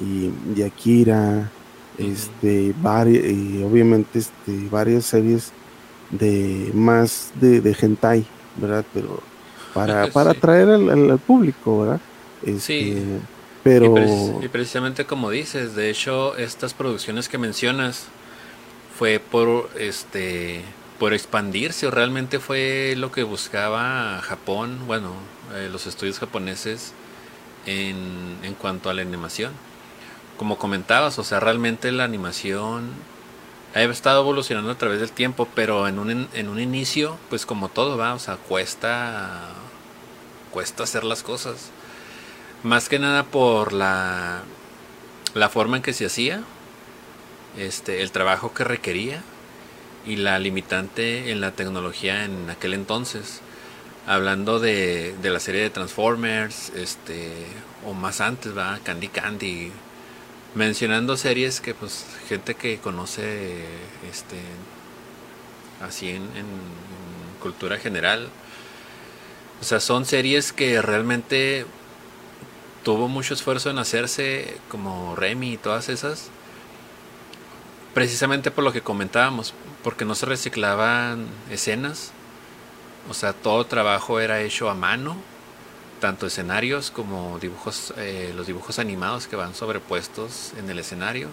y, 0.01 0.31
y, 0.55 0.63
Akira 0.63 1.51
este 1.97 2.73
y 2.73 3.63
obviamente 3.63 4.19
este 4.19 4.67
varias 4.71 5.05
series 5.05 5.51
de 6.11 6.71
más 6.73 7.31
de, 7.35 7.59
de 7.61 7.75
hentai 7.79 8.25
verdad 8.55 8.85
pero 8.93 9.21
para, 9.73 10.07
para 10.07 10.31
atraer 10.31 10.69
al, 10.69 11.19
público 11.19 11.81
verdad 11.81 11.99
sí. 12.57 12.91
Este, 12.91 13.19
pero... 13.63 13.95
Y, 14.41 14.47
precisamente 14.47 15.05
como 15.05 15.29
dices, 15.29 15.75
de 15.75 15.89
hecho, 15.89 16.37
estas 16.37 16.73
producciones 16.73 17.27
que 17.27 17.37
mencionas 17.37 18.07
fue 18.97 19.19
por 19.19 19.69
este 19.77 20.61
por 20.97 21.13
expandirse 21.13 21.87
o 21.87 21.91
realmente 21.91 22.39
fue 22.39 22.93
lo 22.97 23.09
que 23.11 23.23
buscaba 23.23 24.19
Japón, 24.21 24.79
bueno, 24.85 25.13
eh, 25.55 25.69
los 25.71 25.87
estudios 25.87 26.19
japoneses 26.19 26.91
en, 27.65 28.37
en 28.43 28.53
cuanto 28.55 28.89
a 28.89 28.93
la 28.93 29.01
animación. 29.01 29.51
Como 30.37 30.57
comentabas, 30.57 31.19
o 31.19 31.23
sea, 31.23 31.39
realmente 31.39 31.91
la 31.91 32.05
animación 32.05 32.91
ha 33.75 33.81
estado 33.81 34.21
evolucionando 34.21 34.71
a 34.71 34.77
través 34.77 34.99
del 34.99 35.11
tiempo, 35.11 35.47
pero 35.53 35.87
en 35.87 35.99
un, 35.99 36.27
en 36.33 36.49
un 36.49 36.59
inicio, 36.59 37.17
pues 37.29 37.45
como 37.45 37.69
todo 37.69 37.97
va, 37.97 38.13
o 38.13 38.19
sea, 38.19 38.37
cuesta, 38.37 39.49
cuesta 40.51 40.83
hacer 40.83 41.03
las 41.03 41.23
cosas. 41.23 41.69
Más 42.63 42.89
que 42.89 42.99
nada 42.99 43.23
por 43.23 43.73
la, 43.73 44.41
la 45.33 45.49
forma 45.49 45.77
en 45.77 45.83
que 45.83 45.93
se 45.93 46.05
hacía, 46.05 46.41
este, 47.57 48.01
el 48.01 48.11
trabajo 48.11 48.53
que 48.53 48.63
requería 48.63 49.21
y 50.05 50.15
la 50.15 50.39
limitante 50.39 51.31
en 51.31 51.41
la 51.41 51.51
tecnología 51.51 52.25
en 52.25 52.49
aquel 52.49 52.73
entonces. 52.73 53.41
Hablando 54.09 54.59
de, 54.59 55.15
de 55.21 55.29
la 55.29 55.39
serie 55.39 55.61
de 55.61 55.69
Transformers, 55.69 56.71
este, 56.75 57.31
o 57.85 57.93
más 57.93 58.21
antes, 58.21 58.57
va, 58.57 58.79
Candy 58.83 59.07
Candy, 59.07 59.71
mencionando 60.55 61.15
series 61.15 61.61
que 61.61 61.73
pues 61.73 62.05
gente 62.27 62.55
que 62.55 62.79
conoce 62.79 63.65
este 64.09 64.37
así 65.81 66.09
en, 66.09 66.27
cultura 67.41 67.77
general. 67.77 68.27
O 69.61 69.63
sea 69.63 69.79
son 69.79 70.05
series 70.05 70.51
que 70.51 70.81
realmente 70.81 71.65
tuvo 72.83 73.07
mucho 73.07 73.33
esfuerzo 73.33 73.69
en 73.69 73.77
hacerse 73.77 74.57
como 74.67 75.15
Remy 75.15 75.53
y 75.53 75.57
todas 75.57 75.87
esas, 75.87 76.29
precisamente 77.93 78.51
por 78.51 78.65
lo 78.65 78.73
que 78.73 78.81
comentábamos, 78.81 79.53
porque 79.83 80.03
no 80.03 80.15
se 80.15 80.25
reciclaban 80.25 81.27
escenas, 81.49 82.11
o 83.09 83.13
sea, 83.13 83.33
todo 83.33 83.65
trabajo 83.65 84.19
era 84.19 84.41
hecho 84.41 84.69
a 84.69 84.75
mano, 84.75 85.17
tanto 85.99 86.27
escenarios 86.27 86.91
como 86.91 87.39
dibujos, 87.39 87.93
eh, 87.97 88.33
los 88.35 88.47
dibujos 88.47 88.79
animados 88.79 89.27
que 89.27 89.35
van 89.35 89.53
sobrepuestos 89.53 90.53
en 90.57 90.69
el 90.69 90.79
escenario 90.79 91.29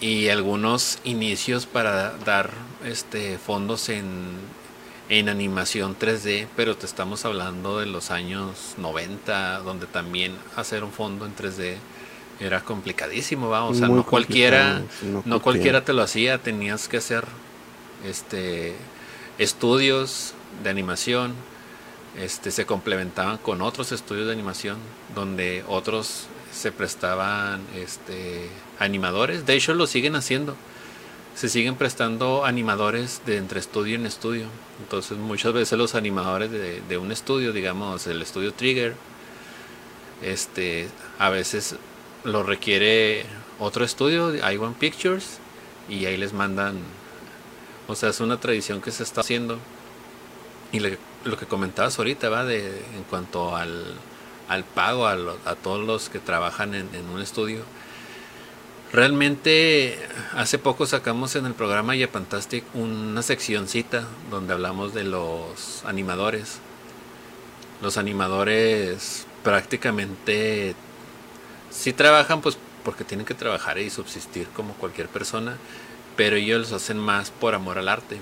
y 0.00 0.28
algunos 0.28 0.98
inicios 1.04 1.64
para 1.66 2.16
dar 2.18 2.50
este 2.84 3.38
fondos 3.38 3.88
en 3.88 4.40
en 5.08 5.28
animación 5.28 5.94
3D, 5.98 6.46
pero 6.56 6.74
te 6.74 6.86
estamos 6.86 7.26
hablando 7.26 7.78
de 7.78 7.84
los 7.86 8.10
años 8.10 8.74
90, 8.78 9.58
donde 9.58 9.86
también 9.86 10.34
hacer 10.56 10.84
un 10.84 10.90
fondo 10.90 11.26
en 11.26 11.36
3D 11.36 11.74
era 12.40 12.62
complicadísimo, 12.62 13.50
¿va? 13.50 13.64
o 13.64 13.74
sea, 13.74 13.88
no 13.88 14.06
cualquiera, 14.06 14.80
no, 15.26 15.42
cualquiera 15.42 15.84
te 15.84 15.92
lo 15.92 16.02
hacía, 16.02 16.38
tenías 16.38 16.88
que 16.88 16.96
hacer 16.96 17.24
este 18.06 18.74
estudios 19.42 20.34
de 20.62 20.70
animación, 20.70 21.34
este 22.18 22.50
se 22.50 22.66
complementaban 22.66 23.38
con 23.38 23.62
otros 23.62 23.92
estudios 23.92 24.26
de 24.26 24.32
animación 24.32 24.78
donde 25.14 25.64
otros 25.66 26.26
se 26.52 26.72
prestaban 26.72 27.62
este 27.74 28.48
animadores, 28.78 29.46
de 29.46 29.54
hecho 29.54 29.74
lo 29.74 29.86
siguen 29.86 30.16
haciendo 30.16 30.56
se 31.34 31.48
siguen 31.48 31.76
prestando 31.76 32.44
animadores 32.44 33.22
de 33.26 33.36
entre 33.38 33.58
estudio 33.60 33.96
en 33.96 34.06
estudio. 34.06 34.46
Entonces 34.80 35.16
muchas 35.18 35.52
veces 35.52 35.78
los 35.78 35.94
animadores 35.94 36.50
de, 36.50 36.98
un 36.98 37.12
estudio, 37.12 37.52
digamos 37.52 38.06
el 38.06 38.20
estudio 38.22 38.52
Trigger, 38.52 38.94
este, 40.22 40.88
a 41.18 41.30
veces 41.30 41.76
lo 42.24 42.42
requiere 42.42 43.24
otro 43.58 43.84
estudio, 43.84 44.34
Iwan 44.34 44.74
Pictures, 44.74 45.38
y 45.88 46.04
ahí 46.04 46.16
les 46.16 46.32
mandan, 46.32 46.76
o 47.88 47.94
sea, 47.94 48.10
es 48.10 48.20
una 48.20 48.38
tradición 48.38 48.80
que 48.80 48.90
se 48.90 49.02
está 49.02 49.20
haciendo. 49.20 49.58
Y 50.72 50.80
lo 50.80 51.36
que 51.36 51.46
comentabas 51.46 51.98
ahorita 51.98 52.28
va 52.28 52.44
de 52.44 52.66
en 52.96 53.04
cuanto 53.10 53.54
al, 53.54 53.94
al 54.48 54.64
pago 54.64 55.06
a, 55.06 55.16
a, 55.44 55.54
todos 55.54 55.84
los 55.86 56.08
que 56.08 56.18
trabajan 56.18 56.74
en, 56.74 56.88
un 57.12 57.20
estudio. 57.20 57.62
Realmente 58.92 59.98
hace 60.34 60.58
poco 60.58 60.86
sacamos 60.86 61.34
en 61.36 61.46
el 61.46 61.54
programa 61.54 61.94
Fantastic 62.10 62.64
una 62.74 63.22
seccioncita 63.22 64.06
donde 64.30 64.52
hablamos 64.52 64.92
de 64.92 65.04
los 65.04 65.82
animadores. 65.86 66.58
Los 67.80 67.96
animadores 67.96 69.26
prácticamente 69.42 70.74
sí 71.70 71.92
trabajan 71.92 72.42
pues 72.42 72.58
porque 72.84 73.04
tienen 73.04 73.24
que 73.24 73.34
trabajar 73.34 73.78
y 73.78 73.90
subsistir 73.90 74.48
como 74.48 74.74
cualquier 74.74 75.08
persona, 75.08 75.56
pero 76.16 76.36
ellos 76.36 76.60
los 76.60 76.72
hacen 76.72 76.98
más 76.98 77.30
por 77.30 77.54
amor 77.54 77.78
al 77.78 77.88
arte. 77.88 78.18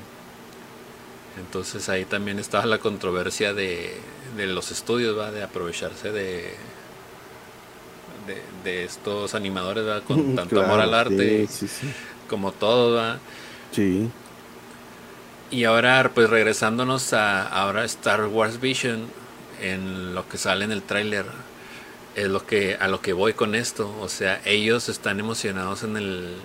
Entonces 1.38 1.88
ahí 1.88 2.04
también 2.04 2.38
estaba 2.38 2.66
la 2.66 2.78
controversia 2.78 3.54
de, 3.54 3.96
los 4.36 4.70
estudios, 4.70 5.18
¿va? 5.18 5.30
de 5.30 5.42
aprovecharse 5.42 6.12
de, 6.12 6.54
de, 8.64 8.84
estos 8.84 9.34
animadores 9.34 10.02
con 10.02 10.34
tanto 10.36 10.62
amor 10.62 10.80
al 10.80 10.94
arte, 10.94 11.48
como 12.28 12.52
todo. 12.52 12.96
¿va? 12.96 13.18
Sí. 13.72 14.10
Y 15.50 15.64
ahora, 15.64 16.10
pues 16.14 16.30
regresándonos 16.30 17.12
a 17.12 17.46
ahora 17.46 17.84
Star 17.84 18.26
Wars 18.26 18.60
Vision, 18.60 19.06
en 19.60 20.14
lo 20.14 20.28
que 20.28 20.38
sale 20.38 20.64
en 20.64 20.72
el 20.72 20.82
tráiler, 20.82 21.26
es 22.14 22.28
lo 22.28 22.46
que 22.46 22.76
a 22.76 22.88
lo 22.88 23.00
que 23.00 23.12
voy 23.12 23.32
con 23.32 23.54
esto. 23.54 23.94
O 24.00 24.08
sea, 24.08 24.40
ellos 24.44 24.88
están 24.88 25.20
emocionados 25.20 25.82
en 25.82 25.96
el 25.96 26.36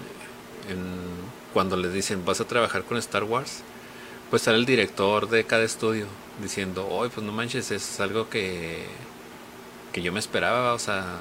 cuando 1.55 1.77
les 1.77 1.93
dicen 1.93 2.25
vas 2.25 2.41
a 2.41 2.45
trabajar 2.45 2.83
con 2.83 2.97
Star 2.97 3.23
Wars 3.23 3.63
pues 4.29 4.41
sale 4.41 4.57
el 4.57 4.65
director 4.65 5.29
de 5.29 5.45
cada 5.45 5.63
estudio 5.63 6.07
diciendo, 6.41 6.87
hoy 6.89 7.09
pues 7.09 7.25
no 7.25 7.31
manches, 7.31 7.71
es 7.71 7.99
algo 7.99 8.29
que, 8.29 8.83
que 9.93 10.01
yo 10.01 10.11
me 10.11 10.19
esperaba, 10.19 10.73
o 10.73 10.79
sea, 10.79 11.19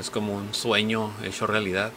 es 0.00 0.10
como 0.10 0.34
un 0.34 0.54
sueño 0.54 1.12
hecho 1.22 1.46
realidad. 1.46 1.92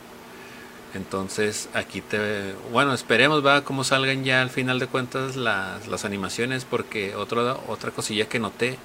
Entonces 0.94 1.70
aquí 1.74 2.02
te... 2.02 2.54
Bueno, 2.72 2.94
esperemos, 2.94 3.46
va, 3.46 3.64
cómo 3.64 3.84
salgan 3.84 4.24
ya 4.24 4.42
al 4.42 4.50
final 4.50 4.78
de 4.80 4.88
cuentas 4.88 5.36
las, 5.38 5.88
las 5.88 6.06
animaciones, 6.06 6.66
porque 6.66 7.16
otra 7.16 7.58
otra 7.68 7.92
cosilla 7.92 8.28
que 8.28 8.40
noté 8.40 8.78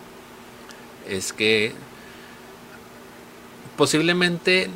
es 1.09 1.33
que 1.33 1.75
posiblemente 3.77 4.71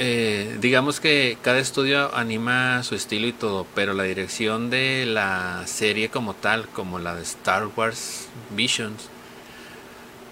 eh, 0.00 0.58
digamos 0.60 1.00
que 1.00 1.38
cada 1.42 1.58
estudio 1.58 2.14
anima 2.14 2.84
su 2.84 2.94
estilo 2.94 3.26
y 3.26 3.32
todo, 3.32 3.66
pero 3.74 3.94
la 3.94 4.04
dirección 4.04 4.70
de 4.70 5.04
la 5.04 5.64
serie 5.66 6.08
como 6.08 6.34
tal, 6.34 6.68
como 6.68 7.00
la 7.00 7.16
de 7.16 7.22
Star 7.22 7.68
Wars 7.74 8.28
Visions, 8.50 9.08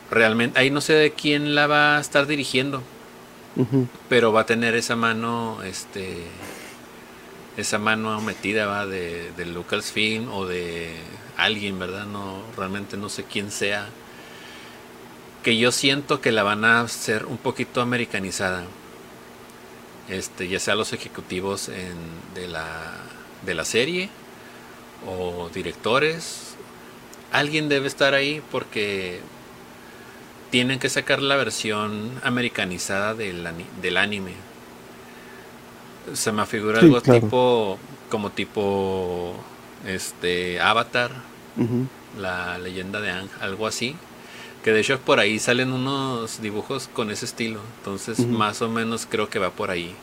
realmente 0.09 0.61
ahí 0.61 0.71
no 0.71 0.81
sé 0.81 0.93
de 0.93 1.11
quién 1.11 1.57
la 1.57 1.67
va 1.67 1.97
a 1.97 2.01
estar 2.01 2.29
dirigiendo, 2.29 2.81
pero 4.09 4.33
va 4.33 4.43
a 4.43 4.47
tener 4.47 4.77
esa 4.77 4.95
mano, 4.95 5.61
este, 5.65 6.19
esa 7.57 7.79
mano 7.79 8.21
metida 8.21 8.67
va 8.67 8.87
de, 8.87 9.33
de 9.37 9.47
Lucasfilm 9.47 10.29
o 10.33 10.47
de 10.47 10.95
alguien, 11.37 11.77
¿verdad? 11.81 12.07
No, 12.07 12.41
realmente 12.57 12.97
no 12.97 13.09
sé 13.09 13.25
quién 13.25 13.51
sea. 13.51 13.89
Que 15.43 15.57
yo 15.57 15.73
siento 15.73 16.21
que 16.21 16.31
la 16.31 16.45
van 16.45 16.65
a 16.65 16.83
hacer 16.83 17.27
un 17.27 17.39
poquito 17.39 17.81
americanizada 17.81 18.65
este, 20.09 20.49
ya 20.49 20.61
sea 20.61 20.75
los 20.75 20.93
ejecutivos 20.93 21.69
de, 22.35 22.49
la, 22.49 22.67
de 23.45 23.55
la 23.55 23.65
serie 23.65 24.09
o 25.07 25.49
directores, 25.51 26.55
alguien 27.33 27.69
debe 27.69 27.87
estar 27.87 28.15
ahí 28.15 28.43
porque 28.51 29.21
tienen 30.51 30.79
que 30.79 30.89
sacar 30.89 31.21
la 31.21 31.37
versión 31.37 32.13
americanizada 32.23 33.15
del, 33.15 33.47
del 33.83 33.97
anime. 33.97 34.33
Se 36.15 36.31
me 36.31 36.47
figura 36.47 36.81
algo 36.81 37.01
tipo, 37.01 37.79
como 38.09 38.31
tipo 38.31 39.35
este 39.87 40.61
Avatar, 40.61 41.11
la 42.19 42.59
leyenda 42.59 43.01
de 43.01 43.11
Ang, 43.11 43.29
algo 43.41 43.67
así. 43.67 43.97
Que 44.67 44.73
de 44.73 44.81
hecho 44.81 44.99
por 44.99 45.21
ahí 45.21 45.39
salen 45.39 45.73
unos 45.73 46.43
dibujos 46.43 46.91
con 46.93 47.13
ese 47.13 47.25
estilo. 47.25 47.61
Entonces 47.79 48.27
más 48.27 48.63
o 48.63 48.69
menos 48.69 49.07
creo 49.09 49.31
que 49.31 49.39
va 49.39 49.51
por 49.51 49.71
ahí. 49.71 49.95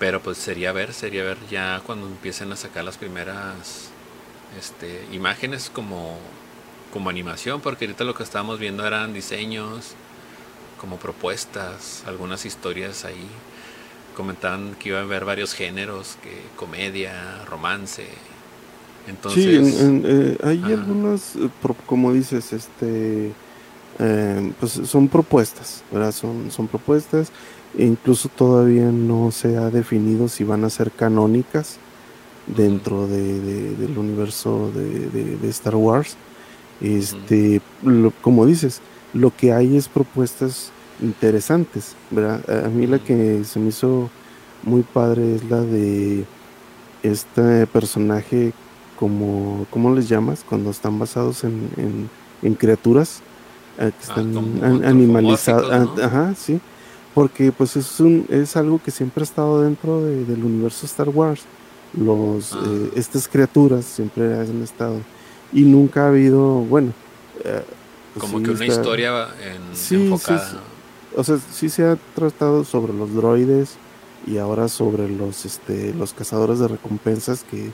Pero 0.00 0.20
pues 0.20 0.36
sería 0.36 0.72
ver, 0.72 0.92
sería 0.92 1.22
ver 1.22 1.38
ya 1.48 1.80
cuando 1.86 2.08
empiecen 2.08 2.50
a 2.50 2.56
sacar 2.56 2.82
las 2.82 2.96
primeras 2.96 3.90
este, 4.58 5.06
imágenes 5.12 5.70
como, 5.72 6.18
como 6.92 7.08
animación. 7.08 7.60
Porque 7.60 7.84
ahorita 7.84 8.02
lo 8.02 8.16
que 8.16 8.24
estábamos 8.24 8.58
viendo 8.58 8.84
eran 8.84 9.14
diseños, 9.14 9.92
como 10.80 10.96
propuestas, 10.96 12.02
algunas 12.04 12.46
historias 12.46 13.04
ahí. 13.04 13.28
Comentaban 14.16 14.74
que 14.74 14.88
iba 14.88 14.98
a 14.98 15.02
haber 15.02 15.24
varios 15.24 15.54
géneros, 15.54 16.18
que 16.20 16.42
comedia, 16.56 17.44
romance, 17.44 18.08
entonces, 19.06 19.74
sí, 19.74 20.02
eh, 20.04 20.36
hay 20.42 20.62
algunas, 20.64 21.36
eh, 21.36 21.48
como 21.86 22.12
dices, 22.12 22.52
este, 22.52 23.32
eh, 23.98 24.52
pues 24.60 24.72
son 24.84 25.08
propuestas, 25.08 25.82
¿verdad? 25.90 26.12
Son, 26.12 26.50
son 26.50 26.68
propuestas, 26.68 27.32
e 27.76 27.84
incluso 27.84 28.28
todavía 28.28 28.92
no 28.92 29.32
se 29.32 29.56
ha 29.56 29.70
definido 29.70 30.28
si 30.28 30.44
van 30.44 30.64
a 30.64 30.70
ser 30.70 30.92
canónicas 30.92 31.78
dentro 32.46 33.08
de, 33.08 33.76
del 33.76 33.98
universo 33.98 34.70
de, 34.72 35.48
Star 35.48 35.74
Wars. 35.74 36.16
Este, 36.80 37.60
como 38.22 38.46
dices, 38.46 38.80
lo 39.12 39.34
que 39.36 39.52
hay 39.52 39.76
es 39.76 39.88
propuestas 39.88 40.70
interesantes, 41.02 41.96
¿verdad? 42.10 42.66
A 42.66 42.68
mí 42.68 42.86
la 42.86 43.00
que 43.00 43.42
se 43.44 43.58
me 43.58 43.70
hizo 43.70 44.10
muy 44.62 44.82
padre 44.82 45.34
es 45.34 45.44
la 45.50 45.60
de 45.60 46.24
este 47.02 47.66
personaje 47.66 48.52
como, 48.96 49.66
¿cómo 49.70 49.92
les 49.92 50.08
llamas? 50.08 50.44
Cuando 50.48 50.70
están 50.70 50.98
basados 51.00 51.42
en, 51.42 52.08
en 52.42 52.54
criaturas 52.54 53.22
que 53.78 53.84
ah, 53.84 53.92
están 54.00 54.84
animalizados. 54.84 55.98
Ajá, 56.00 56.34
sí. 56.34 56.60
Porque 57.14 57.52
pues 57.52 57.76
es, 57.76 58.00
un, 58.00 58.26
es 58.28 58.56
algo 58.56 58.80
que 58.82 58.90
siempre 58.90 59.22
ha 59.22 59.24
estado 59.24 59.62
dentro 59.62 60.02
del 60.02 60.44
universo 60.44 60.86
Star 60.86 61.08
Wars. 61.08 61.42
Los, 61.94 62.52
ah. 62.52 62.62
eh, 62.66 62.90
estas 62.96 63.28
criaturas 63.28 63.84
siempre 63.84 64.38
han 64.38 64.62
estado. 64.62 65.00
Y 65.52 65.62
nunca 65.62 66.04
ha 66.04 66.08
habido, 66.08 66.60
bueno. 66.60 66.92
Eh, 67.44 67.62
pues 68.14 68.26
Como 68.26 68.42
que 68.42 68.50
una 68.50 68.66
historia 68.66 69.28
en, 69.42 70.00
enfocada. 70.00 70.60
o 71.16 71.24
sea, 71.24 71.38
sí 71.38 71.68
se 71.68 71.84
ha 71.84 71.96
tratado 72.14 72.64
sobre 72.64 72.92
los 72.92 73.14
droides 73.14 73.76
y 74.26 74.38
ahora 74.38 74.68
sobre 74.68 75.08
los, 75.08 75.44
este, 75.44 75.94
los 75.94 76.12
cazadores 76.12 76.58
de 76.58 76.68
recompensas 76.68 77.44
que... 77.44 77.70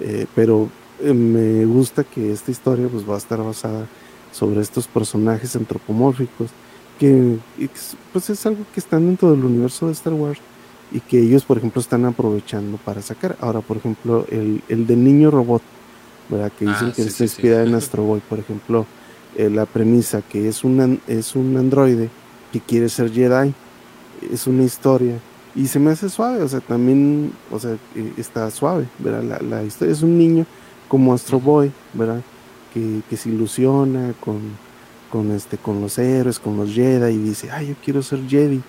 Eh, 0.00 0.26
pero 0.34 0.68
me 1.00 1.64
gusta 1.66 2.02
que 2.02 2.32
esta 2.32 2.50
historia 2.50 2.88
pues 2.88 3.08
va 3.08 3.14
a 3.14 3.18
estar 3.18 3.38
basada 3.42 3.86
sobre 4.34 4.60
estos 4.60 4.88
personajes 4.88 5.54
antropomórficos 5.54 6.50
que 6.98 7.38
pues 8.12 8.30
es 8.30 8.44
algo 8.46 8.64
que 8.72 8.80
están 8.80 9.06
dentro 9.06 9.30
del 9.30 9.44
universo 9.44 9.86
de 9.86 9.92
Star 9.92 10.12
Wars 10.12 10.40
y 10.92 11.00
que 11.00 11.20
ellos 11.20 11.44
por 11.44 11.58
ejemplo 11.58 11.80
están 11.80 12.04
aprovechando 12.04 12.76
para 12.78 13.00
sacar 13.00 13.36
ahora 13.40 13.60
por 13.60 13.76
ejemplo 13.76 14.26
el, 14.30 14.60
el 14.68 14.86
de 14.86 14.96
niño 14.96 15.30
robot 15.30 15.62
¿verdad? 16.28 16.52
que 16.58 16.66
dicen 16.66 16.88
ah, 16.88 16.92
que 16.94 17.10
se 17.10 17.24
inspira 17.24 17.62
en 17.62 17.74
Astro 17.76 18.02
Boy 18.02 18.20
por 18.28 18.40
ejemplo 18.40 18.86
eh, 19.36 19.48
la 19.50 19.66
premisa 19.66 20.20
que 20.20 20.48
es 20.48 20.64
un 20.64 21.00
es 21.06 21.36
un 21.36 21.56
androide 21.56 22.10
que 22.52 22.60
quiere 22.60 22.88
ser 22.88 23.12
Jedi 23.12 23.54
es 24.32 24.46
una 24.48 24.64
historia 24.64 25.18
y 25.54 25.68
se 25.68 25.78
me 25.78 25.92
hace 25.92 26.08
suave 26.08 26.42
o 26.42 26.48
sea 26.48 26.60
también 26.60 27.32
o 27.52 27.58
sea 27.60 27.76
eh, 27.94 28.12
está 28.16 28.50
suave 28.50 28.86
¿verdad? 28.98 29.22
La, 29.22 29.38
la 29.40 29.62
historia 29.62 29.92
es 29.92 30.02
un 30.02 30.18
niño 30.18 30.44
como 30.88 31.14
Astro 31.14 31.38
Boy 31.38 31.70
¿verdad? 31.92 32.20
Que, 32.74 33.16
se 33.16 33.28
ilusiona 33.28 34.12
con, 34.20 34.40
con, 35.10 35.30
este, 35.30 35.56
con 35.56 35.80
los 35.80 35.96
héroes, 35.98 36.38
con 36.38 36.56
los 36.56 36.70
Jedi 36.70 37.14
y 37.14 37.18
dice, 37.18 37.50
ay, 37.50 37.68
yo 37.68 37.74
quiero 37.82 38.02
ser 38.02 38.26
Jedi. 38.28 38.60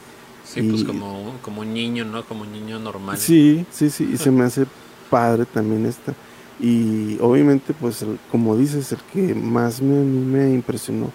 Sí, 0.43 0.61
pues 0.61 0.83
como, 0.83 1.33
como 1.41 1.61
un 1.61 1.73
niño, 1.73 2.05
¿no? 2.05 2.23
Como 2.23 2.43
un 2.43 2.51
niño 2.51 2.77
normal. 2.77 3.17
Sí, 3.17 3.65
sí, 3.71 3.89
sí, 3.89 4.07
y 4.13 4.17
se 4.17 4.29
me 4.29 4.43
hace 4.43 4.65
padre 5.09 5.45
también 5.45 5.85
esta. 5.85 6.13
Y 6.59 7.17
obviamente, 7.19 7.73
pues, 7.73 8.05
como 8.31 8.55
dices, 8.55 8.91
el 8.91 8.99
que 9.11 9.33
más 9.33 9.81
me, 9.81 10.03
me 10.03 10.53
impresionó, 10.53 11.11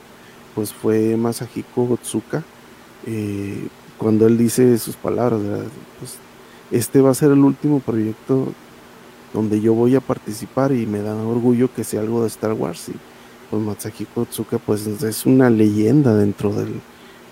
pues 0.55 0.73
fue 0.73 1.17
Masahiko 1.17 1.85
Otsuka, 1.85 2.43
eh, 3.07 3.69
cuando 3.99 4.27
él 4.27 4.37
dice 4.37 4.79
sus 4.79 4.97
palabras, 4.97 5.41
Pues, 5.99 6.17
este 6.71 7.01
va 7.01 7.11
a 7.11 7.15
ser 7.15 7.31
el 7.33 7.41
último 7.41 7.81
proyecto 7.81 8.53
donde 9.33 9.61
yo 9.61 9.75
voy 9.75 9.95
a 9.95 10.01
participar 10.01 10.73
y 10.73 10.87
me 10.87 11.01
da 11.01 11.15
orgullo 11.15 11.73
que 11.73 11.85
sea 11.85 12.01
algo 12.01 12.23
de 12.23 12.29
Star 12.29 12.53
Wars. 12.53 12.89
Y 12.89 12.95
pues 13.51 13.63
Matsahiko 13.63 14.23
Otsuka 14.23 14.59
pues 14.59 14.87
es 14.87 15.27
una 15.27 15.51
leyenda 15.51 16.15
dentro 16.15 16.53
del, 16.53 16.81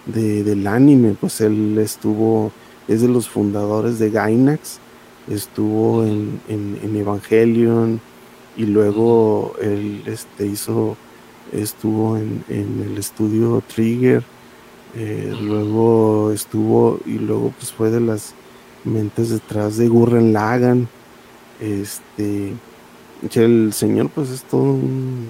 del 0.06 0.66
anime, 0.66 1.16
pues 1.20 1.40
él 1.40 1.78
estuvo, 1.78 2.50
es 2.88 3.02
de 3.02 3.08
los 3.08 3.28
fundadores 3.28 3.98
de 3.98 4.10
Gainax, 4.10 4.78
estuvo 5.28 6.04
en, 6.04 6.40
en, 6.48 6.96
Evangelion 6.96 8.00
y 8.56 8.64
luego 8.64 9.54
él 9.60 10.02
este, 10.06 10.46
hizo, 10.46 10.96
estuvo 11.52 12.16
en, 12.16 12.44
el 12.48 12.96
estudio 12.98 13.62
Trigger, 13.72 14.22
eh, 14.96 15.36
luego 15.40 16.32
estuvo 16.32 16.98
y 17.04 17.18
luego 17.18 17.52
pues 17.58 17.72
fue 17.72 17.90
de 17.90 18.00
las 18.00 18.34
mentes 18.84 19.28
detrás 19.28 19.76
de 19.76 19.88
Gurren 19.88 20.32
Lagan, 20.32 20.88
este, 21.60 22.52
el 23.34 23.72
señor 23.72 24.10
pues 24.10 24.30
es 24.30 24.42
todo 24.42 24.62
un, 24.62 25.28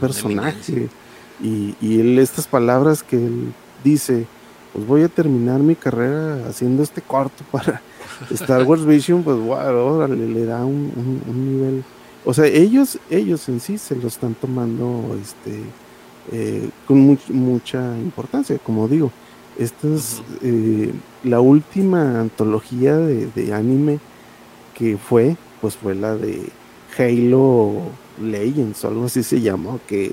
personaje 0.00 0.88
y, 1.42 1.74
y 1.80 2.00
él 2.00 2.18
estas 2.18 2.46
palabras 2.46 3.02
que 3.02 3.16
él 3.16 3.52
dice, 3.84 4.26
pues 4.72 4.86
voy 4.86 5.02
a 5.02 5.08
terminar 5.08 5.60
mi 5.60 5.74
carrera 5.74 6.46
haciendo 6.48 6.82
este 6.82 7.02
corto 7.02 7.44
para 7.50 7.80
Star 8.30 8.64
Wars 8.64 8.84
Vision, 8.84 9.22
pues 9.22 9.36
wow, 9.38 10.06
le, 10.06 10.44
da 10.44 10.64
un, 10.64 11.22
nivel. 11.26 11.84
O 12.24 12.34
sea, 12.34 12.46
ellos, 12.46 12.98
ellos 13.10 13.48
en 13.48 13.60
sí 13.60 13.78
se 13.78 13.96
lo 13.96 14.08
están 14.08 14.34
tomando 14.34 15.16
este 15.20 15.62
eh, 16.32 16.68
con 16.86 17.18
mucha 17.28 17.96
importancia, 17.98 18.58
como 18.58 18.88
digo. 18.88 19.10
Esta 19.58 19.88
es 19.88 20.22
eh, 20.42 20.92
la 21.24 21.40
última 21.40 22.20
antología 22.20 22.96
de, 22.96 23.52
anime 23.52 23.98
que 24.74 24.96
fue, 24.96 25.36
pues 25.60 25.76
fue 25.76 25.94
la 25.94 26.14
de 26.16 26.48
Halo 26.96 27.82
Legends 28.20 28.84
o 28.84 28.88
algo 28.88 29.04
así 29.04 29.22
se 29.22 29.40
llamó, 29.40 29.80
que 29.86 30.12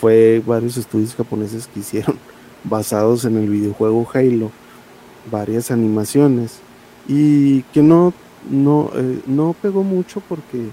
fue 0.00 0.42
varios 0.44 0.76
estudios 0.76 1.14
japoneses 1.14 1.66
que 1.66 1.80
hicieron 1.80 2.18
basados 2.64 3.24
en 3.24 3.36
el 3.36 3.48
videojuego 3.48 4.08
Halo, 4.12 4.50
varias 5.30 5.70
animaciones 5.70 6.60
y 7.08 7.62
que 7.72 7.82
no, 7.82 8.12
no, 8.50 8.90
eh, 8.94 9.20
no 9.26 9.54
pegó 9.60 9.82
mucho 9.82 10.22
porque 10.28 10.68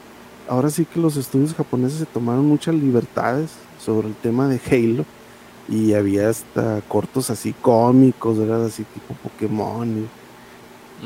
ahora 0.47 0.69
sí 0.69 0.85
que 0.85 0.99
los 0.99 1.17
estudios 1.17 1.53
japoneses 1.53 1.99
se 1.99 2.05
tomaron 2.05 2.45
muchas 2.45 2.75
libertades 2.75 3.51
sobre 3.79 4.07
el 4.07 4.15
tema 4.15 4.47
de 4.47 4.59
Halo 4.69 5.05
y 5.69 5.93
había 5.93 6.29
hasta 6.29 6.81
cortos 6.87 7.29
así 7.29 7.53
cómicos, 7.53 8.37
¿verdad? 8.37 8.65
Así 8.65 8.83
tipo 8.83 9.13
Pokémon. 9.23 10.07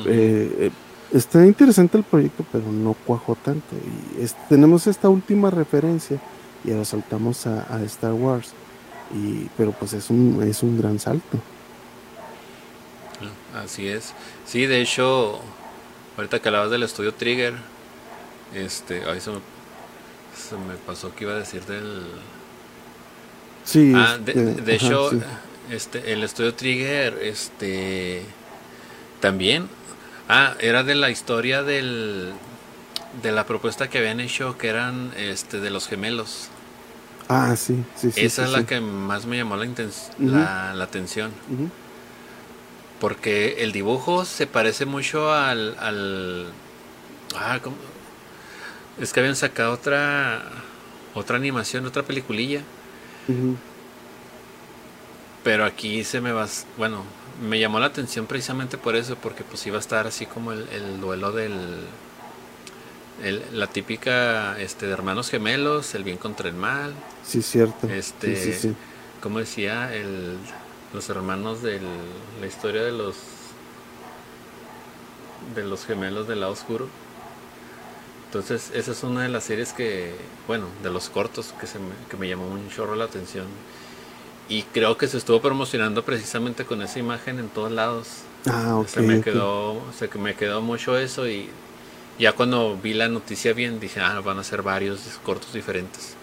Eh, 0.06 0.72
está 1.16 1.46
interesante 1.46 1.98
el 1.98 2.04
proyecto, 2.04 2.46
pero 2.52 2.72
no 2.72 2.94
cuajó 2.94 3.36
tanto. 3.36 3.76
Y 4.20 4.26
tenemos 4.50 4.88
esta 4.88 5.10
última 5.10 5.50
referencia 5.50 6.20
y 6.64 6.72
ahora 6.72 6.86
saltamos 6.86 7.48
a, 7.48 7.74
a 7.74 7.82
Star 7.84 8.14
Wars. 8.14 8.54
Y, 9.14 9.50
pero 9.58 9.72
pues 9.72 9.94
es 9.94 10.10
un, 10.10 10.44
es 10.48 10.64
un 10.64 10.78
gran 10.78 11.00
salto. 11.00 11.40
Así 13.56 13.88
es. 13.88 14.14
Sí, 14.46 14.66
de 14.66 14.82
hecho, 14.82 15.40
ahorita 16.18 16.40
que 16.40 16.50
hablabas 16.50 16.72
del 16.72 16.84
estudio 16.84 17.14
Trigger, 17.14 17.54
este, 18.54 19.06
ahí 19.06 19.22
se 19.22 19.32
me, 19.32 19.38
se 20.36 20.56
me 20.56 20.76
pasó 20.86 21.16
que 21.16 21.24
iba 21.24 21.34
a 21.34 21.38
decir 21.38 21.64
del... 21.66 22.04
Sí. 23.64 23.94
Ah, 23.96 24.18
de, 24.18 24.76
hecho, 24.76 25.12
este, 25.72 26.12
el 26.12 26.24
estudio 26.24 26.54
Trigger, 26.54 27.18
este, 27.22 28.24
también, 29.22 29.68
ah, 30.30 30.56
era 30.60 30.84
de 30.84 30.96
la 30.96 31.10
historia 31.10 31.64
del, 31.64 32.34
de 33.22 33.32
la 33.32 33.46
propuesta 33.46 33.90
que 33.90 34.00
habían 34.00 34.20
hecho 34.20 34.58
que 34.58 34.68
eran, 34.68 35.12
este, 35.18 35.60
de 35.60 35.70
los 35.70 35.88
gemelos. 35.88 36.50
Ah, 37.28 37.56
sí, 37.56 37.84
sí, 37.96 38.12
sí. 38.12 38.22
Esa 38.22 38.46
es 38.46 38.52
la 38.52 38.66
que 38.66 38.80
más 38.80 39.26
me 39.26 39.38
llamó 39.38 39.56
la, 39.56 39.66
la, 40.20 40.74
la, 40.76 40.84
atención. 40.84 41.32
Porque 43.00 43.64
el 43.64 43.72
dibujo 43.72 44.26
se 44.26 44.48
parece 44.48 44.86
mucho 44.86 45.34
al... 45.34 45.76
al 45.80 46.48
ah, 47.36 47.60
¿cómo? 47.64 47.76
Es 49.00 49.12
que 49.12 49.20
habían 49.20 49.36
sacado 49.36 49.74
otra 49.74 50.44
otra 51.16 51.38
animación, 51.38 51.86
otra 51.86 52.04
peliculilla. 52.04 52.62
Pero 55.46 55.64
aquí 55.64 56.04
se 56.04 56.20
me 56.20 56.34
va... 56.34 56.48
Bueno, 56.76 57.04
me 57.48 57.60
llamó 57.60 57.80
la 57.80 57.86
atención 57.86 58.26
precisamente 58.26 58.78
por 58.78 58.96
eso, 58.96 59.16
porque 59.16 59.44
pues 59.44 59.66
iba 59.68 59.78
a 59.78 59.80
estar 59.80 60.08
así 60.08 60.26
como 60.26 60.52
el, 60.52 60.68
el 60.70 61.00
duelo 61.00 61.32
del... 61.32 61.54
El, 63.24 63.44
la 63.54 63.68
típica 63.68 64.60
este 64.60 64.88
de 64.88 64.92
hermanos 64.92 65.30
gemelos, 65.30 65.96
el 65.96 66.04
bien 66.04 66.18
contra 66.18 66.50
el 66.50 66.56
mal. 66.56 66.94
Sí, 67.24 67.42
cierto. 67.42 67.88
Este, 67.88 68.36
sí, 68.36 68.54
sí, 68.54 68.76
como 69.22 69.40
decía, 69.40 69.96
el 69.96 70.38
los 70.96 71.10
hermanos 71.10 71.62
de 71.62 71.80
la 72.40 72.48
historia 72.48 72.82
de 72.82 72.92
los 72.92 73.16
de 75.56 75.64
los 75.64 75.86
gemelos 75.86 76.28
del 76.28 76.40
lado 76.40 76.54
oscuro. 76.54 76.88
Entonces, 78.28 78.72
esa 78.74 78.92
es 78.92 79.04
una 79.04 79.22
de 79.22 79.30
las 79.30 79.44
series 79.44 79.72
que, 79.72 80.16
bueno, 80.48 80.66
de 80.84 80.90
los 80.90 81.10
cortos 81.10 81.54
que, 81.60 81.68
se 81.68 81.80
me, 81.80 81.92
que 82.10 82.18
me 82.18 82.28
llamó 82.28 82.48
un 82.48 82.70
chorro 82.70 82.96
la 82.96 83.06
atención. 83.06 83.46
Y 84.48 84.64
creo 84.64 84.98
que 84.98 85.08
se 85.08 85.18
estuvo 85.18 85.42
promocionando 85.42 86.04
precisamente 86.04 86.66
con 86.66 86.82
esa 86.82 87.00
imagen 87.00 87.40
en 87.40 87.50
todos 87.50 87.72
lados. 87.72 88.08
Ah, 88.46 88.78
ok. 88.78 88.88
Se 88.88 89.02
me, 89.02 89.22
quedó, 89.22 89.82
se 89.98 90.08
me 90.20 90.36
quedó 90.36 90.62
mucho 90.62 90.98
eso 90.98 91.28
y 91.28 91.50
ya 92.20 92.34
cuando 92.34 92.78
vi 92.82 92.94
la 92.94 93.08
noticia 93.08 93.54
bien 93.54 93.80
dije, 93.80 94.00
ah, 94.00 94.22
van 94.22 94.38
a 94.38 94.44
ser 94.44 94.62
varios 94.62 95.00
cortos 95.24 95.54
diferentes. 95.54 96.16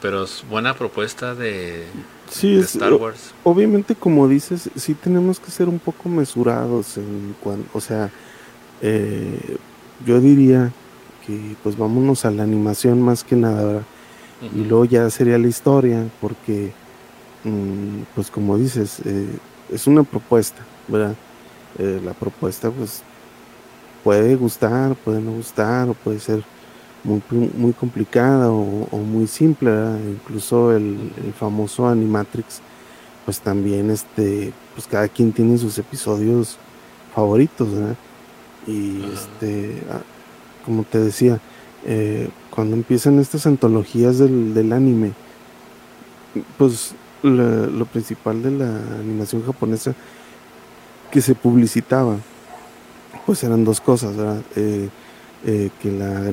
Pero 0.00 0.24
es 0.24 0.44
buena 0.48 0.74
propuesta 0.74 1.34
de, 1.34 1.84
sí, 2.28 2.58
Star 2.58 2.94
Wars. 2.94 3.34
Obviamente, 3.44 3.94
como 3.94 4.26
dices, 4.26 4.68
sí 4.74 4.94
tenemos 4.94 5.38
que 5.38 5.50
ser 5.52 5.68
un 5.68 5.78
poco 5.78 6.08
mesurados 6.08 6.96
en 6.96 7.36
cuanto, 7.40 7.68
o 7.72 7.80
sea, 7.80 8.10
eh, 8.80 9.58
yo 10.04 10.20
diría 10.20 10.72
que 11.24 11.54
pues 11.62 11.78
vámonos 11.78 12.24
a 12.24 12.32
la 12.32 12.42
animación 12.42 13.00
más 13.00 13.22
que 13.22 13.36
nada, 13.36 13.64
¿verdad? 13.64 13.82
Y 14.42 14.64
luego 14.64 14.84
ya 14.84 15.08
sería 15.10 15.38
la 15.38 15.46
historia, 15.46 16.04
porque, 16.20 16.72
mm, 17.44 18.02
pues 18.14 18.30
como 18.30 18.58
dices, 18.58 19.00
eh, 19.04 19.28
es 19.70 19.86
una 19.86 20.02
propuesta, 20.02 20.62
¿verdad? 20.88 21.14
Eh, 21.78 22.00
la 22.04 22.12
propuesta 22.12 22.70
pues 22.70 23.02
puede 24.02 24.34
gustar, 24.34 24.94
puede 24.96 25.20
no 25.20 25.32
gustar, 25.32 25.88
o 25.88 25.94
puede 25.94 26.18
ser 26.18 26.42
muy, 27.04 27.22
muy 27.56 27.72
complicada 27.72 28.50
o, 28.50 28.98
muy 28.98 29.26
simple, 29.26 29.70
incluso 30.08 30.72
el, 30.72 31.12
famoso 31.38 31.88
Animatrix, 31.88 32.60
pues 33.24 33.40
también 33.40 33.90
este, 33.90 34.52
pues 34.74 34.86
cada 34.86 35.08
quien 35.08 35.32
tiene 35.32 35.58
sus 35.58 35.78
episodios 35.78 36.58
favoritos, 37.14 37.68
Y 38.66 39.02
este, 39.12 39.82
ah, 39.90 40.00
como 40.64 40.84
te 40.84 40.98
decía, 40.98 41.40
eh, 41.84 42.28
cuando 42.54 42.76
empiezan 42.76 43.18
estas 43.18 43.46
antologías 43.46 44.18
del, 44.18 44.72
anime, 44.72 45.12
pues 46.58 46.94
lo 47.22 47.86
principal 47.86 48.42
de 48.42 48.50
la 48.50 48.76
animación 49.00 49.44
japonesa 49.44 49.94
que 51.10 51.20
se 51.20 51.34
publicitaba, 51.34 52.16
pues 53.26 53.42
eran 53.44 53.64
dos 53.64 53.80
cosas, 53.80 54.16
¿verdad? 54.16 54.42
Eh, 54.56 54.88
eh, 55.44 55.70
que, 55.80 55.90
la 55.90 56.30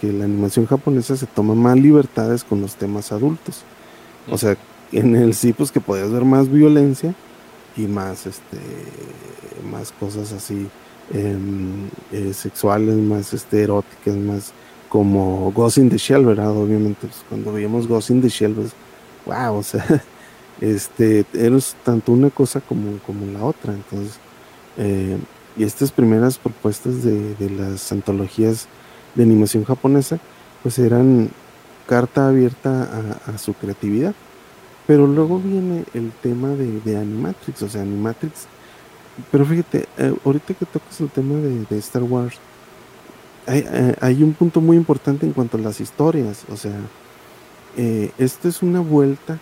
que 0.00 0.12
la 0.12 0.24
animación 0.24 0.66
japonesa 0.66 1.16
se 1.16 1.26
toma 1.26 1.54
más 1.54 1.76
libertades 1.76 2.44
con 2.44 2.60
los 2.60 2.76
temas 2.76 3.12
adultos. 3.12 3.62
O 4.30 4.38
sea, 4.38 4.56
en 4.92 5.16
el 5.16 5.34
sí, 5.34 5.52
pues 5.52 5.72
que 5.72 5.80
podías 5.80 6.10
ver 6.10 6.24
más 6.24 6.48
violencia 6.50 7.14
y 7.76 7.82
más, 7.82 8.26
este, 8.26 8.58
más 9.70 9.92
cosas 9.92 10.32
así 10.32 10.68
em, 11.12 11.88
eh, 12.12 12.32
sexuales, 12.32 12.96
más 12.96 13.32
este, 13.34 13.62
eróticas, 13.62 14.16
más 14.16 14.52
como 14.92 15.50
Ghost 15.52 15.78
in 15.78 15.88
the 15.88 15.96
Shell. 15.96 16.26
Obviamente, 16.38 17.06
pues, 17.06 17.24
cuando 17.26 17.50
veíamos 17.50 17.88
Ghost 17.88 18.10
in 18.10 18.20
the 18.20 18.28
Shell, 18.28 18.52
pues, 18.52 18.72
wow, 19.24 19.56
o 19.58 19.62
sea, 19.62 20.04
este, 20.60 21.24
eres 21.32 21.74
tanto 21.82 22.12
una 22.12 22.28
cosa 22.28 22.60
como, 22.60 22.98
como 23.06 23.24
la 23.32 23.42
otra. 23.42 23.72
Entonces, 23.72 24.18
eh, 24.76 25.16
y 25.56 25.64
estas 25.64 25.90
primeras 25.92 26.36
propuestas 26.36 27.02
de, 27.02 27.50
las 27.56 27.90
antologías 27.90 28.68
de 29.14 29.22
animación 29.22 29.64
japonesa, 29.64 30.18
pues 30.62 30.78
eran 30.78 31.30
carta 31.86 32.28
abierta 32.28 33.16
a, 33.26 33.38
su 33.38 33.54
creatividad. 33.54 34.14
Pero 34.86 35.06
luego 35.06 35.38
viene 35.38 35.86
el 35.94 36.12
tema 36.22 36.48
de, 36.48 36.98
Animatrix, 36.98 37.62
o 37.62 37.68
sea, 37.70 37.80
Animatrix. 37.80 38.46
Pero 39.30 39.46
fíjate, 39.46 39.86
eh, 39.96 40.14
ahorita 40.22 40.52
que 40.52 40.66
tocas 40.66 41.00
el 41.00 41.08
tema 41.08 41.36
de, 41.36 41.78
Star 41.78 42.02
Wars, 42.02 42.38
hay, 43.46 43.64
eh, 43.66 43.94
hay, 44.00 44.22
un 44.22 44.34
punto 44.34 44.60
muy 44.60 44.76
importante 44.76 45.26
en 45.26 45.32
cuanto 45.32 45.56
a 45.56 45.60
las 45.60 45.80
historias. 45.80 46.44
O 46.50 46.56
sea, 46.56 46.78
eh, 47.76 48.10
esto 48.18 48.48
es 48.48 48.62
una 48.62 48.80
vuelta 48.80 49.38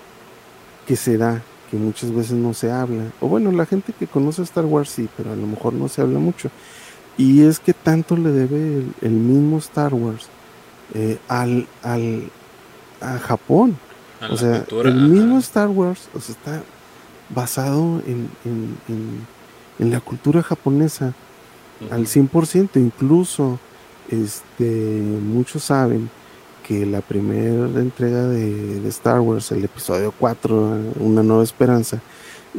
que 0.86 0.96
se 0.96 1.18
da 1.18 1.42
que 1.70 1.76
muchas 1.76 2.12
veces 2.12 2.32
no 2.32 2.54
se 2.54 2.70
habla. 2.70 3.04
O 3.20 3.28
bueno, 3.28 3.52
la 3.52 3.66
gente 3.66 3.92
que 3.92 4.06
conoce 4.06 4.42
Star 4.42 4.64
Wars 4.64 4.90
sí, 4.90 5.08
pero 5.16 5.32
a 5.32 5.36
lo 5.36 5.46
mejor 5.46 5.72
no 5.72 5.88
se 5.88 6.00
habla 6.02 6.18
mucho. 6.18 6.50
Y 7.16 7.42
es 7.42 7.60
que 7.60 7.74
tanto 7.74 8.16
le 8.16 8.30
debe 8.30 8.84
el, 9.02 9.10
mismo 9.10 9.58
Star 9.58 9.94
Wars 9.94 10.28
eh, 10.94 11.18
al, 11.28 11.68
al, 11.82 12.30
a 13.00 13.18
Japón. 13.18 13.76
o 14.28 14.36
sea, 14.36 14.64
el 14.84 14.94
mismo 14.94 15.38
Star 15.38 15.68
Wars 15.68 16.08
o 16.14 16.20
sea, 16.20 16.34
está 16.34 16.62
basado 17.28 18.02
en, 18.06 18.28
en, 19.78 19.90
la 19.90 20.00
cultura 20.00 20.42
japonesa 20.42 21.14
al 21.90 22.06
100%, 22.06 22.70
incluso 22.76 23.58
este, 24.10 24.64
muchos 24.64 25.64
saben 25.64 26.10
que 26.66 26.84
la 26.84 27.00
primera 27.00 27.66
entrega 27.80 28.26
de, 28.26 28.86
Star 28.88 29.20
Wars, 29.20 29.50
el 29.52 29.64
episodio 29.64 30.12
4, 30.18 30.78
Una 31.00 31.22
Nueva 31.22 31.42
Esperanza, 31.42 32.00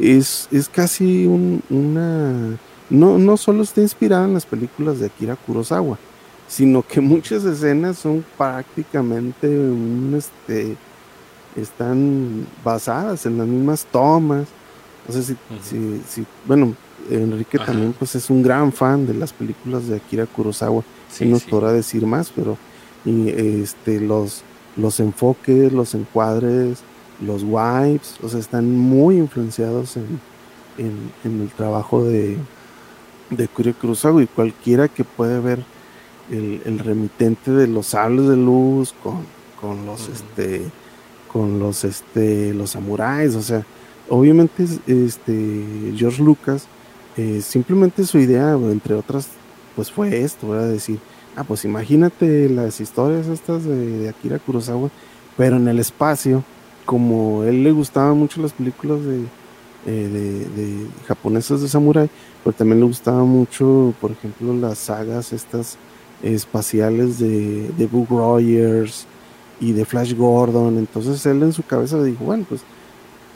es, 0.00 0.48
es 0.50 0.68
casi 0.68 1.26
una... 1.26 2.58
No, 2.90 3.16
no 3.18 3.36
solo 3.36 3.62
está 3.62 3.80
inspirada 3.80 4.24
en 4.24 4.34
las 4.34 4.44
películas 4.44 4.98
de 4.98 5.06
Akira 5.06 5.36
Kurosawa, 5.36 5.98
sino 6.46 6.82
que 6.82 7.00
muchas 7.00 7.44
escenas 7.44 7.98
son 7.98 8.24
prácticamente 8.36 9.48
un, 9.48 10.14
este, 10.16 10.76
están 11.56 12.46
basadas 12.62 13.24
en 13.24 13.38
las 13.38 13.46
mismas 13.46 13.86
tomas. 13.90 14.46
No 15.08 15.14
sé 15.14 15.22
si, 15.22 15.36
si, 16.06 16.26
bueno, 16.46 16.74
Enrique 17.10 17.58
también 17.58 17.94
pues 17.98 18.14
es 18.14 18.30
un 18.30 18.42
gran 18.42 18.72
fan 18.72 19.06
de 19.06 19.14
las 19.14 19.32
películas 19.32 19.86
de 19.88 19.96
Akira 19.96 20.26
Kurosawa. 20.26 20.84
Sí, 21.12 21.26
nos 21.26 21.44
podrá 21.44 21.72
decir 21.72 22.06
más, 22.06 22.32
pero 22.34 22.56
y, 23.04 23.28
este, 23.28 24.00
los, 24.00 24.42
los 24.76 24.98
enfoques, 24.98 25.72
los 25.72 25.94
encuadres, 25.94 26.82
los 27.20 27.42
wipes, 27.44 28.16
o 28.22 28.28
sea, 28.28 28.40
están 28.40 28.76
muy 28.76 29.18
influenciados 29.18 29.96
en, 29.96 30.18
en, 30.78 31.40
el 31.40 31.48
trabajo 31.50 32.02
de, 32.04 32.36
de 33.30 33.44
Akira 33.44 33.72
Kurosawa 33.72 34.22
y 34.22 34.26
cualquiera 34.26 34.88
que 34.88 35.04
puede 35.04 35.38
ver 35.40 35.64
el, 36.30 36.78
remitente 36.78 37.50
de 37.50 37.66
los 37.66 37.88
sables 37.88 38.28
de 38.28 38.36
luz 38.36 38.94
con, 39.02 39.18
con 39.60 39.84
los 39.84 40.08
este 40.08 40.62
con 41.30 41.58
los 41.58 41.84
este 41.84 42.54
los 42.54 42.70
samuráis 42.70 43.34
o 43.34 43.42
sea 43.42 43.66
obviamente 44.08 44.64
este 44.86 45.92
George 45.96 46.22
Lucas 46.22 46.66
eh, 47.16 47.40
simplemente 47.42 48.06
su 48.06 48.18
idea 48.18 48.52
entre 48.52 48.94
otras 48.94 49.28
pues 49.74 49.90
fue 49.90 50.22
esto 50.22 50.48
¿verdad? 50.48 50.68
decir 50.68 50.98
ah 51.36 51.44
pues 51.44 51.64
imagínate 51.64 52.48
las 52.48 52.80
historias 52.80 53.26
estas 53.26 53.64
de, 53.64 54.08
Akira 54.08 54.38
Kurosawa 54.38 54.90
pero 55.36 55.56
en 55.56 55.68
el 55.68 55.78
espacio 55.78 56.44
como 56.84 57.44
él 57.44 57.62
le 57.62 57.72
gustaban 57.72 58.18
mucho 58.18 58.42
las 58.42 58.52
películas 58.52 59.04
de, 59.04 59.20
eh, 59.86 60.08
de, 60.08 60.62
de 60.62 60.86
japonesas 61.06 61.60
de 61.60 61.68
samurai 61.68 62.10
pero 62.42 62.54
también 62.56 62.80
le 62.80 62.86
gustaba 62.86 63.24
mucho 63.24 63.94
por 64.00 64.10
ejemplo 64.10 64.54
las 64.54 64.78
sagas 64.78 65.32
estas 65.32 65.78
espaciales 66.22 67.18
de, 67.18 67.70
de 67.76 67.86
Book 67.86 68.08
Rogers 68.10 69.06
y 69.60 69.72
de 69.72 69.84
Flash 69.84 70.14
Gordon. 70.14 70.78
Entonces 70.78 71.24
él 71.26 71.42
en 71.42 71.52
su 71.52 71.62
cabeza 71.62 72.02
dijo, 72.02 72.24
bueno, 72.24 72.44
pues, 72.48 72.62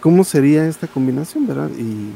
¿cómo 0.01 0.25
sería 0.25 0.67
esta 0.67 0.87
combinación, 0.87 1.47
verdad? 1.47 1.71
Y 1.79 2.11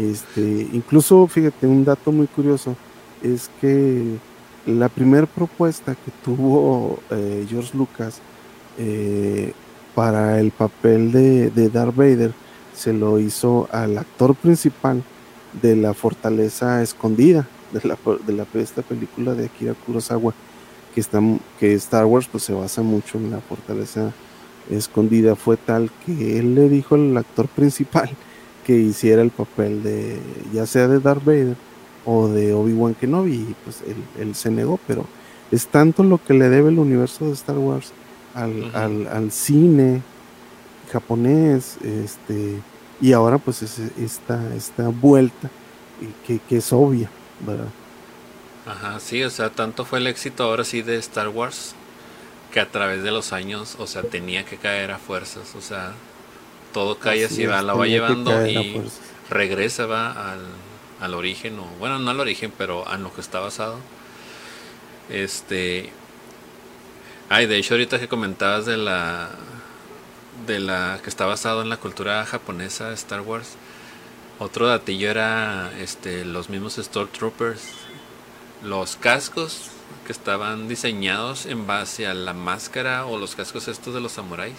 este, 0.00 0.68
incluso, 0.72 1.26
fíjate, 1.26 1.66
un 1.66 1.84
dato 1.84 2.12
muy 2.12 2.26
curioso 2.26 2.76
es 3.22 3.50
que 3.60 4.16
la 4.66 4.88
primera 4.88 5.26
propuesta 5.26 5.94
que 5.94 6.10
tuvo 6.24 7.00
eh, 7.10 7.46
George 7.48 7.76
Lucas 7.76 8.20
eh, 8.78 9.52
para 9.94 10.40
el 10.40 10.50
papel 10.50 11.12
de, 11.12 11.50
de 11.50 11.68
Darth 11.68 11.96
Vader 11.96 12.32
se 12.74 12.92
lo 12.92 13.18
hizo 13.18 13.68
al 13.72 13.98
actor 13.98 14.34
principal 14.34 15.02
de 15.60 15.76
la 15.76 15.94
fortaleza 15.94 16.82
escondida 16.82 17.48
de 17.72 17.88
la, 17.88 17.96
de 18.52 18.62
esta 18.62 18.82
película 18.82 19.34
de 19.34 19.46
Akira 19.46 19.74
Kurosawa 19.74 20.34
que 20.94 21.00
está 21.00 21.20
que 21.58 21.74
Star 21.74 22.04
Wars 22.04 22.28
pues 22.30 22.44
se 22.44 22.52
basa 22.52 22.82
mucho 22.82 23.18
en 23.18 23.30
la 23.30 23.40
fortaleza 23.40 24.12
escondida. 24.70 25.36
Fue 25.36 25.56
tal 25.56 25.90
que 26.04 26.38
él 26.38 26.54
le 26.54 26.68
dijo 26.68 26.96
al 26.96 27.16
actor 27.16 27.46
principal 27.48 28.10
que 28.66 28.76
hiciera 28.76 29.22
el 29.22 29.30
papel 29.30 29.82
de 29.82 30.18
ya 30.52 30.66
sea 30.66 30.88
de 30.88 31.00
Darth 31.00 31.24
Vader 31.24 31.56
o 32.12 32.28
de 32.28 32.52
Obi-Wan 32.52 32.94
Kenobi 32.94 33.34
y 33.34 33.56
pues 33.64 33.82
él, 34.18 34.34
se 34.34 34.50
negó 34.50 34.80
pero 34.86 35.06
es 35.52 35.68
tanto 35.68 36.02
lo 36.02 36.18
que 36.18 36.34
le 36.34 36.48
debe 36.48 36.70
el 36.70 36.78
universo 36.80 37.26
de 37.26 37.32
Star 37.32 37.58
Wars 37.58 37.92
al, 38.34 38.74
al, 38.74 39.06
al 39.06 39.30
cine 39.30 40.02
japonés 40.92 41.76
este 41.84 42.58
y 43.00 43.12
ahora 43.12 43.38
pues 43.38 43.62
es 43.62 43.78
esta, 43.96 44.54
esta 44.56 44.88
vuelta 44.88 45.48
que, 46.26 46.40
que 46.40 46.56
es 46.56 46.72
obvia 46.72 47.08
¿verdad? 47.46 47.68
Ajá, 48.66 49.00
sí, 49.00 49.22
o 49.22 49.30
sea, 49.30 49.50
tanto 49.50 49.84
fue 49.84 50.00
el 50.00 50.06
éxito 50.06 50.44
ahora 50.44 50.64
sí 50.64 50.82
de 50.82 50.96
Star 50.96 51.28
Wars 51.28 51.74
que 52.52 52.60
a 52.60 52.68
través 52.68 53.02
de 53.02 53.10
los 53.10 53.32
años, 53.32 53.76
o 53.78 53.86
sea, 53.86 54.02
tenía 54.02 54.44
que 54.44 54.56
caer 54.56 54.90
a 54.90 54.98
fuerzas, 54.98 55.54
o 55.56 55.60
sea, 55.60 55.92
todo 56.72 56.98
cae 56.98 57.24
así, 57.24 57.46
va, 57.46 57.62
la 57.62 57.74
va 57.74 57.86
llevando 57.86 58.46
y 58.46 58.82
regresa, 59.30 59.86
va 59.86 60.32
al, 60.32 60.40
al 61.00 61.14
origen, 61.14 61.58
o 61.58 61.64
bueno, 61.78 61.98
no 61.98 62.10
al 62.10 62.20
origen, 62.20 62.52
pero 62.56 62.86
a 62.86 62.96
lo 62.98 63.12
que 63.14 63.20
está 63.20 63.40
basado. 63.40 63.78
Este. 65.08 65.90
Ay, 67.28 67.46
de 67.46 67.58
hecho, 67.58 67.74
ahorita 67.74 67.98
que 68.00 68.08
comentabas 68.08 68.66
de 68.66 68.76
la. 68.76 69.30
de 70.46 70.60
la 70.60 71.00
que 71.02 71.10
está 71.10 71.26
basado 71.26 71.62
en 71.62 71.68
la 71.68 71.76
cultura 71.78 72.24
japonesa, 72.26 72.92
Star 72.92 73.20
Wars 73.20 73.56
otro 74.40 74.68
datillo 74.68 75.10
era 75.10 75.70
este, 75.78 76.24
los 76.24 76.48
mismos 76.48 76.76
Stormtroopers, 76.76 77.60
los 78.64 78.96
cascos 78.96 79.68
que 80.06 80.12
estaban 80.12 80.66
diseñados 80.66 81.44
en 81.44 81.66
base 81.66 82.06
a 82.06 82.14
la 82.14 82.32
máscara 82.32 83.04
o 83.04 83.18
los 83.18 83.36
cascos 83.36 83.68
estos 83.68 83.92
de 83.92 84.00
los 84.00 84.12
samuráis, 84.12 84.56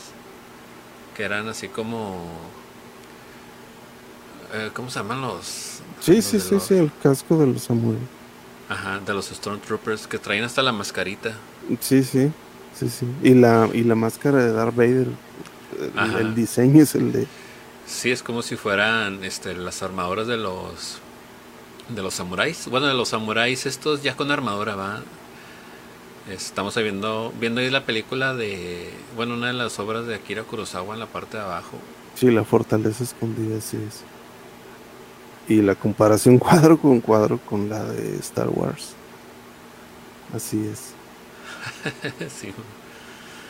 que 1.17 1.23
eran 1.23 1.49
así 1.49 1.67
como... 1.67 2.27
Eh, 4.53 4.69
¿Cómo 4.75 4.91
se 4.91 4.99
llaman 4.99 5.21
los...? 5.21 5.70
Sí, 6.01 6.21
sí, 6.21 6.39
sí, 6.39 6.59
sí, 6.59 6.73
el 6.73 6.91
casco 7.01 7.37
de 7.37 7.47
los 7.47 7.61
samuráis. 7.63 8.03
Ajá, 8.67 8.99
de 8.99 9.13
los 9.13 9.27
Stormtroopers 9.27 10.07
que 10.07 10.17
traen 10.17 10.43
hasta 10.43 10.61
la 10.61 10.71
mascarita. 10.71 11.33
Sí, 11.79 12.03
sí, 12.03 12.31
sí, 12.73 12.89
sí. 12.89 13.05
Y 13.21 13.35
la, 13.35 13.69
y 13.73 13.83
la 13.83 13.95
máscara 13.95 14.43
de 14.43 14.51
Darth 14.51 14.75
Vader, 14.75 15.07
el 16.19 16.35
diseño 16.35 16.83
es 16.83 16.95
el 16.95 17.11
de 17.11 17.27
Sí, 17.85 18.09
es 18.09 18.23
como 18.23 18.41
si 18.41 18.55
fueran 18.55 19.23
este, 19.23 19.53
las 19.53 19.83
armaduras 19.83 20.25
de 20.25 20.37
los 20.37 20.99
de 21.89 22.01
los 22.01 22.13
samuráis. 22.13 22.67
Bueno, 22.67 22.87
de 22.87 22.93
los 22.93 23.09
samuráis 23.09 23.65
estos 23.65 24.01
ya 24.01 24.15
con 24.15 24.31
armadura 24.31 24.75
va. 24.75 25.01
Estamos 26.29 26.75
viendo 26.77 27.33
viendo 27.39 27.61
ahí 27.61 27.69
la 27.69 27.85
película 27.85 28.33
de 28.33 28.89
bueno, 29.15 29.33
una 29.33 29.47
de 29.47 29.53
las 29.53 29.77
obras 29.79 30.07
de 30.07 30.15
Akira 30.15 30.43
Kurosawa 30.43 30.93
en 30.93 30.99
la 31.01 31.07
parte 31.07 31.37
de 31.37 31.43
abajo. 31.43 31.77
Sí, 32.15 32.31
la 32.31 32.45
fortaleza 32.45 33.03
escondida 33.03 33.59
sí 33.59 33.77
es. 33.85 34.03
Y 35.51 35.61
la 35.61 35.75
comparación 35.75 36.37
cuadro 36.39 36.79
con 36.79 37.01
cuadro 37.01 37.37
con 37.37 37.67
la 37.67 37.83
de 37.83 38.15
Star 38.17 38.49
Wars. 38.49 38.93
Así 40.33 40.65
es. 40.65 40.93
sí. 42.39 42.53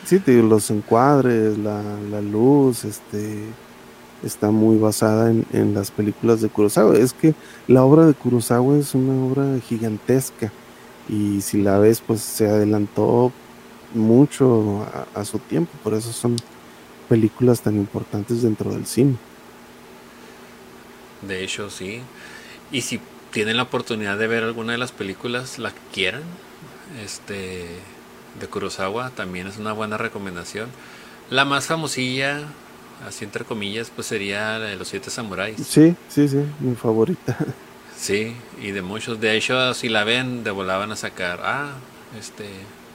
Sí, 0.04 0.20
los 0.42 0.68
encuadres, 0.70 1.56
la, 1.58 1.80
la 2.10 2.20
luz, 2.20 2.84
este 2.84 3.44
está 4.24 4.50
muy 4.50 4.78
basada 4.78 5.30
en, 5.30 5.74
las 5.74 5.90
películas 5.90 6.40
de 6.40 6.48
Kurosawa. 6.48 6.96
Es 6.96 7.12
que 7.12 7.34
la 7.68 7.84
obra 7.84 8.06
de 8.06 8.14
Kurosawa 8.14 8.78
es 8.78 8.94
una 8.94 9.24
obra 9.24 9.60
gigantesca 9.60 10.52
y 11.08 11.40
si 11.40 11.62
la 11.62 11.78
ves 11.78 12.02
pues 12.04 12.20
se 12.20 12.48
adelantó 12.48 13.32
mucho 13.94 14.86
a, 15.14 15.24
su 15.24 15.38
tiempo, 15.38 15.70
por 15.84 15.94
eso 15.94 16.12
son 16.12 16.36
películas 17.08 17.60
tan 17.60 17.76
importantes 17.76 18.42
dentro 18.42 18.72
del 18.72 18.86
cine. 18.86 19.16
De 21.22 21.42
hecho, 21.42 21.70
sí. 21.70 22.00
Y 22.70 22.82
si 22.82 23.00
tienen 23.30 23.56
la 23.56 23.64
oportunidad 23.64 24.18
de 24.18 24.26
ver 24.26 24.44
alguna 24.44 24.72
de 24.72 24.78
las 24.78 24.92
películas, 24.92 25.58
la 25.58 25.72
quieran, 25.92 26.22
este, 27.04 27.66
de 28.40 28.46
Kurosawa, 28.46 29.10
también 29.10 29.46
es 29.46 29.58
una 29.58 29.72
buena 29.72 29.96
recomendación. 29.96 30.68
La 31.30 31.44
más 31.44 31.66
famosilla, 31.66 32.40
así 33.06 33.24
entre 33.24 33.44
comillas, 33.44 33.90
pues 33.94 34.06
sería 34.06 34.58
de 34.58 34.76
los 34.76 34.88
siete 34.88 35.10
samuráis. 35.10 35.56
Sí, 35.66 35.94
sí, 36.08 36.28
sí, 36.28 36.44
mi 36.60 36.74
favorita. 36.74 37.36
Sí, 37.94 38.34
y 38.60 38.72
de 38.72 38.82
muchos. 38.82 39.20
De 39.20 39.36
hecho, 39.36 39.74
si 39.74 39.88
la 39.88 40.02
ven, 40.02 40.42
de 40.42 40.50
volaban 40.50 40.90
a 40.90 40.96
sacar, 40.96 41.40
ah, 41.44 41.70
este, 42.18 42.46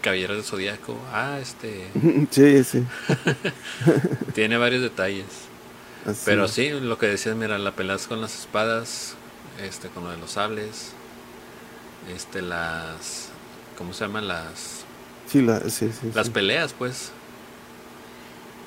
Caballeros 0.01 0.35
del 0.35 0.45
Zodíaco, 0.45 0.97
ah, 1.13 1.39
este. 1.41 1.85
Sí, 2.29 2.61
sí. 2.65 2.83
Tiene 4.35 4.57
varios 4.57 4.81
detalles. 4.81 5.46
Pero 6.25 6.47
sí, 6.47 6.69
lo 6.69 6.97
que 6.97 7.07
decías, 7.07 7.35
mira, 7.35 7.57
la 7.57 7.71
pelas 7.73 8.07
con 8.07 8.21
las 8.21 8.39
espadas, 8.39 9.15
este, 9.61 9.89
con 9.89 10.05
lo 10.05 10.11
de 10.11 10.17
los 10.17 10.31
sables, 10.31 10.93
este, 12.13 12.41
las, 12.41 13.29
¿cómo 13.77 13.93
se 13.93 14.05
llaman 14.05 14.27
las? 14.27 14.85
Sí, 15.27 15.41
la, 15.41 15.59
sí, 15.69 15.91
sí, 15.91 16.11
las 16.13 16.29
peleas, 16.29 16.73
pues. 16.73 17.11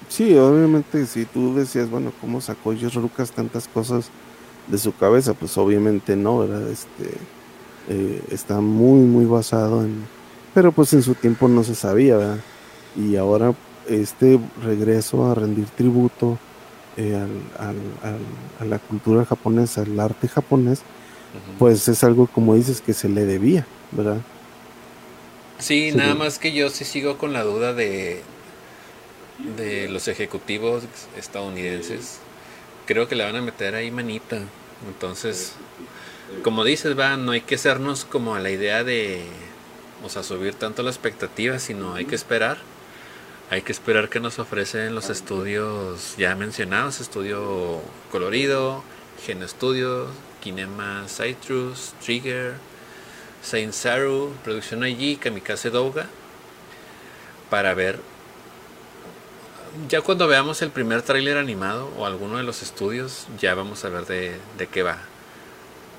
Sí, 0.09 0.37
obviamente 0.37 1.07
si 1.07 1.25
tú 1.25 1.55
decías, 1.55 1.89
bueno, 1.89 2.13
¿cómo 2.21 2.41
sacó 2.41 2.73
Lucas 2.73 3.31
tantas 3.31 3.69
cosas 3.69 4.11
de 4.67 4.77
su 4.77 4.95
cabeza? 4.95 5.35
Pues 5.35 5.57
obviamente 5.57 6.17
no, 6.17 6.41
¿verdad? 6.41 6.69
Este, 6.69 7.17
eh, 7.89 8.21
está 8.31 8.61
muy, 8.61 9.01
muy 9.01 9.25
basado 9.25 9.83
en... 9.83 10.05
Pero 10.53 10.73
pues 10.73 10.93
en 10.95 11.03
su 11.03 11.15
tiempo 11.15 11.49
no 11.49 11.63
se 11.63 11.77
sabía, 11.77 12.17
¿verdad? 12.17 12.41
Y 12.97 13.15
ahora 13.17 13.55
este 13.89 14.41
regreso 14.63 15.31
a 15.31 15.35
rendir 15.35 15.67
tributo 15.67 16.39
eh, 16.97 17.17
a 17.55 18.65
la 18.65 18.79
cultura 18.79 19.25
japonesa, 19.25 19.83
al 19.83 19.99
arte 20.01 20.29
japonés, 20.29 20.87
pues 21.59 21.89
es 21.89 22.05
algo 22.05 22.29
como 22.29 22.55
dices 22.57 22.83
que 22.83 22.95
se 22.95 23.09
le 23.09 23.27
debía, 23.27 23.73
¿verdad? 23.91 24.27
Sí, 25.59 25.93
nada 25.93 26.15
más 26.15 26.39
que 26.39 26.53
yo 26.53 26.71
sí 26.71 26.85
sigo 26.85 27.19
con 27.19 27.33
la 27.33 27.43
duda 27.45 27.75
de, 27.75 28.25
de 29.39 29.89
los 29.89 30.09
ejecutivos 30.09 30.85
estadounidenses. 31.17 32.27
Creo 32.87 33.09
que 33.09 33.17
le 33.17 33.25
van 33.25 33.37
a 33.37 33.43
meter 33.43 33.75
ahí 33.75 33.91
manita. 33.91 34.53
Entonces, 34.87 35.61
como 36.43 36.65
dices, 36.65 36.99
va, 36.99 37.17
no 37.17 37.33
hay 37.33 37.43
que 37.43 37.57
hacernos 37.57 38.05
como 38.05 38.35
a 38.35 38.41
la 38.41 38.51
idea 38.51 38.85
de, 38.85 39.45
o 40.03 40.09
sea, 40.09 40.23
subir 40.23 40.55
tanto 40.57 40.83
la 40.83 40.91
expectativa, 40.91 41.59
sino 41.59 41.95
hay 41.95 42.07
que 42.07 42.15
esperar. 42.17 42.59
Hay 43.51 43.63
que 43.63 43.73
esperar 43.73 44.09
que 44.09 44.21
nos 44.21 44.39
ofrecen 44.39 44.95
los 44.95 45.11
estudios 45.11 46.15
ya 46.17 46.37
mencionados, 46.37 47.01
estudio 47.01 47.81
colorido, 48.13 48.85
Gen 49.27 49.47
Studios, 49.49 50.09
Kinema 50.41 51.07
Citrus, 51.09 51.95
Trigger, 52.01 52.55
Saint 53.43 53.73
Saru, 53.73 54.33
Producción 54.45 54.87
IG, 54.87 55.19
Kamikaze 55.19 55.71
Douga, 55.71 56.07
para 57.51 57.75
ver 57.75 57.99
ya 59.89 60.01
cuando 60.01 60.29
veamos 60.29 60.63
el 60.63 60.71
primer 60.71 61.03
tráiler 61.03 61.37
animado 61.37 61.91
o 61.99 62.07
alguno 62.07 62.37
de 62.37 62.45
los 62.45 62.63
estudios, 62.63 63.27
ya 63.41 63.57
vamos 63.57 63.85
a 63.85 63.89
ver 63.89 64.07
de, 64.07 64.37
de, 64.59 64.67
qué 64.69 64.85
va. 64.85 64.99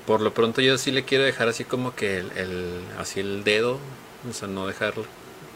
Por 0.06 0.22
lo 0.22 0.32
pronto 0.32 0.62
yo 0.62 0.78
sí 0.78 0.90
le 0.90 1.04
quiero 1.04 1.24
dejar 1.24 1.48
así 1.48 1.64
como 1.64 1.94
que 1.94 2.18
el, 2.18 2.80
así 2.98 3.20
el 3.20 3.44
dedo, 3.44 3.78
o 4.28 4.32
sea, 4.32 4.48
no 4.48 4.66
dejarlo, 4.66 5.04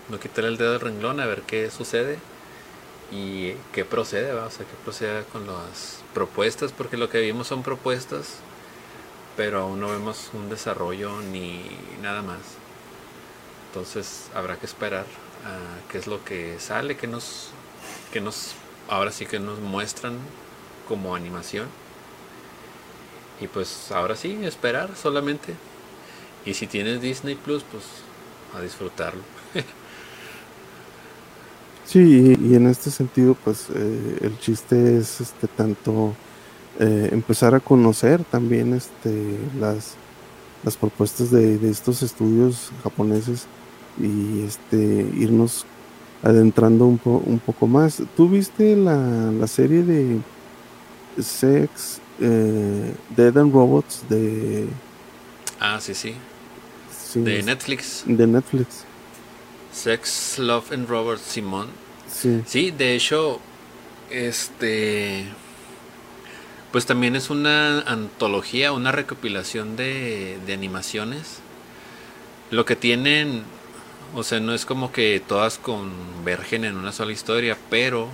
no 0.09 0.21
quitar 0.21 0.45
el 0.45 0.57
dedo 0.57 0.73
del 0.73 0.81
renglón 0.81 1.21
a 1.21 1.27
ver 1.27 1.43
qué 1.43 1.71
sucede 1.71 2.19
y 3.11 3.53
qué 3.73 3.85
procede, 3.85 4.33
¿va? 4.33 4.47
o 4.47 4.51
sea, 4.51 4.67
qué 4.67 4.75
procede 4.85 5.25
con 5.25 5.47
las 5.47 6.03
propuestas, 6.15 6.73
porque 6.73 6.97
lo 6.97 7.09
que 7.09 7.21
vimos 7.21 7.47
son 7.49 7.63
propuestas, 7.63 8.37
pero 9.37 9.63
aún 9.63 9.81
no 9.81 9.89
vemos 9.89 10.31
un 10.33 10.49
desarrollo 10.49 11.21
ni 11.21 11.63
nada 12.03 12.23
más. 12.23 12.39
Entonces 13.69 14.31
habrá 14.35 14.57
que 14.57 14.67
esperar 14.67 15.05
a 15.45 15.91
qué 15.91 15.99
es 15.99 16.07
lo 16.07 16.25
que 16.25 16.59
sale, 16.59 16.97
que 16.97 17.07
nos 17.07 17.51
que 18.13 18.21
nos 18.21 18.55
ahora 18.89 19.13
sí 19.13 19.27
que 19.27 19.39
nos 19.39 19.59
muestran 19.59 20.19
como 20.89 21.15
animación. 21.15 21.69
Y 23.41 23.49
pues 23.49 23.93
ahora 23.93 24.17
sí, 24.17 24.39
esperar 24.45 24.97
solamente. 24.97 25.55
Y 26.47 26.55
si 26.55 26.67
tienes 26.67 27.01
Disney 27.03 27.35
Plus, 27.35 27.63
pues 27.65 27.85
a 28.57 28.61
disfrutarlo. 28.61 29.23
sí, 31.87 32.37
y, 32.41 32.55
en 32.55 32.67
este 32.67 32.91
sentido, 32.91 33.37
pues 33.43 33.69
eh, 33.75 34.19
el 34.23 34.39
chiste 34.39 34.99
es 34.99 35.21
este 35.21 35.47
tanto 35.49 36.15
eh, 36.79 37.09
empezar 37.13 37.55
a 37.55 37.61
conocer 37.61 38.25
también 38.25 38.75
este 38.75 39.39
las 39.59 39.95
las 40.65 40.77
propuestas 40.77 41.31
de, 41.31 41.59
de 41.59 41.71
estos 41.71 42.03
estudios 42.03 42.73
japoneses 42.83 43.47
y 44.01 44.43
este 44.43 44.77
irnos 45.17 45.65
adentrando 46.23 46.87
un, 46.87 47.01
un 47.05 47.39
poco 47.39 47.67
más. 47.67 48.03
¿Tú 48.17 48.29
viste 48.29 48.77
la, 48.77 48.97
la 48.97 49.47
serie 49.47 49.83
de 49.83 50.19
Sex, 51.23 52.01
eh, 52.21 52.95
Dead 53.17 53.37
and 53.37 53.53
Robots 53.53 54.03
de... 54.09 54.67
Ah, 55.61 55.79
sí, 55.81 55.95
sí. 55.95 56.15
de 57.15 57.43
Netflix. 57.43 58.05
De 58.07 58.27
Netflix. 58.27 58.86
Sex, 59.77 60.39
Love 60.39 60.73
and 60.73 60.89
Robots 60.89 61.23
Simón. 61.23 61.69
Sí. 62.11 62.43
Sí, 62.47 62.71
de 62.71 62.95
hecho, 62.95 63.41
este... 64.11 65.27
Pues 66.73 66.87
también 66.87 67.17
es 67.17 67.31
una 67.31 67.81
antología, 67.83 68.73
una 68.73 68.93
recopilación 68.93 69.77
de, 69.77 70.39
de 70.47 70.53
animaciones. 70.53 71.39
Lo 72.51 72.65
que 72.65 72.77
tienen 72.77 73.45
o 74.15 74.23
sea, 74.23 74.41
no 74.41 74.55
es 74.55 74.65
como 74.65 74.93
que 74.93 75.21
todas 75.21 75.59
convergen 75.59 76.65
en 76.65 76.77
una 76.77 76.93
sola 76.93 77.13
historia, 77.13 77.57
pero 77.69 78.09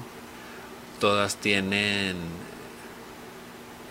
todas 1.01 1.37
tienen 1.37 2.17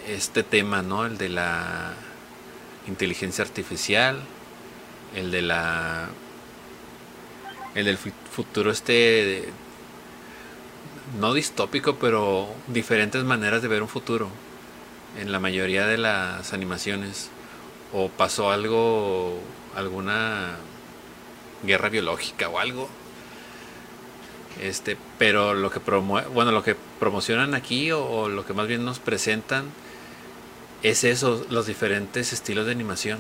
este 0.07 0.43
tema, 0.43 0.81
¿no? 0.81 1.05
El 1.05 1.17
de 1.17 1.29
la 1.29 1.93
inteligencia 2.87 3.43
artificial, 3.43 4.19
el 5.15 5.31
de 5.31 5.41
la 5.41 6.09
el 7.75 7.85
del 7.85 7.97
futuro 7.97 8.71
este 8.71 9.49
no 11.19 11.33
distópico, 11.33 11.95
pero 11.95 12.47
diferentes 12.67 13.23
maneras 13.23 13.61
de 13.61 13.67
ver 13.67 13.81
un 13.81 13.89
futuro 13.89 14.29
en 15.19 15.31
la 15.31 15.39
mayoría 15.39 15.85
de 15.85 15.97
las 15.97 16.53
animaciones 16.53 17.29
o 17.93 18.09
pasó 18.09 18.51
algo 18.51 19.39
alguna 19.75 20.55
guerra 21.63 21.89
biológica 21.89 22.49
o 22.49 22.59
algo. 22.59 22.89
Este, 24.61 24.97
pero 25.17 25.53
lo 25.53 25.71
que 25.71 25.79
bueno, 25.79 26.51
lo 26.51 26.63
que 26.63 26.75
promocionan 26.99 27.55
aquí 27.55 27.91
o, 27.91 28.27
lo 28.27 28.45
que 28.45 28.53
más 28.53 28.67
bien 28.67 28.85
nos 28.85 28.99
presentan 28.99 29.65
es 30.83 31.03
eso, 31.03 31.45
los 31.49 31.67
diferentes 31.67 32.33
estilos 32.33 32.65
de 32.65 32.71
animación. 32.73 33.19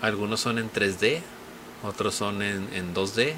Algunos 0.00 0.40
son 0.40 0.58
en 0.58 0.70
3D, 0.70 1.20
otros 1.82 2.14
son 2.14 2.42
en, 2.42 2.68
en 2.72 2.94
2D 2.94 3.34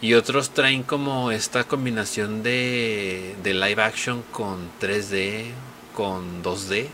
y 0.00 0.14
otros 0.14 0.50
traen 0.50 0.82
como 0.84 1.32
esta 1.32 1.64
combinación 1.64 2.42
de, 2.42 3.34
de 3.42 3.54
live 3.54 3.82
action 3.82 4.22
con 4.30 4.70
3D, 4.80 5.46
con 5.94 6.42
2D. 6.42 6.86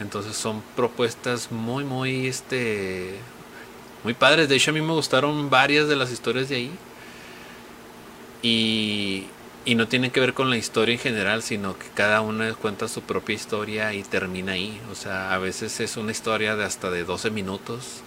Entonces 0.00 0.36
son 0.36 0.62
propuestas 0.76 1.50
muy, 1.50 1.84
muy, 1.84 2.26
este, 2.26 3.14
muy 4.04 4.14
padres. 4.14 4.48
De 4.48 4.56
hecho, 4.56 4.70
a 4.70 4.74
mí 4.74 4.82
me 4.82 4.92
gustaron 4.92 5.48
varias 5.48 5.88
de 5.88 5.96
las 5.96 6.12
historias 6.12 6.50
de 6.50 6.56
ahí. 6.56 6.70
Y, 8.42 9.26
y 9.64 9.74
no 9.74 9.88
tienen 9.88 10.10
que 10.10 10.20
ver 10.20 10.34
con 10.34 10.50
la 10.50 10.56
historia 10.58 10.94
en 10.94 11.00
general, 11.00 11.42
sino 11.42 11.78
que 11.78 11.86
cada 11.94 12.20
una 12.20 12.52
cuenta 12.54 12.88
su 12.88 13.02
propia 13.02 13.34
historia 13.34 13.94
y 13.94 14.02
termina 14.02 14.52
ahí. 14.52 14.78
O 14.90 14.94
sea, 14.94 15.32
a 15.32 15.38
veces 15.38 15.80
es 15.80 15.96
una 15.96 16.12
historia 16.12 16.54
de 16.54 16.64
hasta 16.64 16.90
de 16.90 17.04
12 17.04 17.30
minutos. 17.30 18.02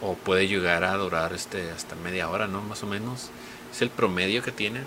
O 0.00 0.14
puede 0.14 0.46
llegar 0.48 0.84
a 0.84 0.96
durar 0.96 1.32
este, 1.32 1.70
hasta 1.70 1.96
media 1.96 2.28
hora, 2.28 2.46
¿no? 2.46 2.62
Más 2.62 2.82
o 2.82 2.86
menos. 2.86 3.30
Es 3.72 3.82
el 3.82 3.90
promedio 3.90 4.42
que 4.42 4.52
tienen. 4.52 4.84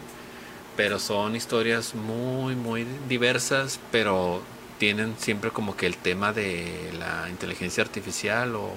Pero 0.78 1.00
son 1.00 1.36
historias 1.36 1.96
muy, 1.96 2.56
muy 2.56 2.86
diversas, 3.10 3.80
pero 3.92 4.42
tienen 4.80 5.16
siempre 5.20 5.52
como 5.52 5.76
que 5.76 5.86
el 5.86 5.98
tema 5.98 6.34
de 6.34 6.92
la 6.98 7.30
inteligencia 7.30 7.84
artificial 7.84 8.56
o 8.56 8.72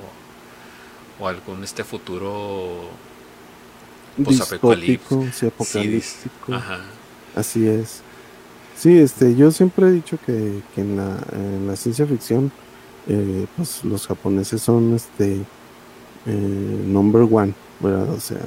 o 1.19 1.29
algún 1.29 1.63
este 1.65 1.85
futuro 1.85 2.89
apocalíptico. 4.41 5.25
Así 7.35 7.67
es. 7.67 8.03
Sí, 8.77 8.99
este, 8.99 9.35
yo 9.37 9.51
siempre 9.51 9.89
he 9.89 9.93
dicho 9.93 10.19
que, 10.25 10.63
en, 10.77 10.97
la, 10.97 11.17
en, 11.33 11.67
la, 11.67 11.77
ciencia 11.77 12.07
ficción, 12.07 12.51
eh, 13.07 13.47
pues 13.57 13.85
los 13.85 14.07
japoneses 14.07 14.63
son 14.63 14.95
este 14.95 15.45
eh, 16.27 16.85
number 16.87 17.23
one, 17.23 17.55
¿verdad? 17.81 18.11
O 18.11 18.21
sea, 18.21 18.41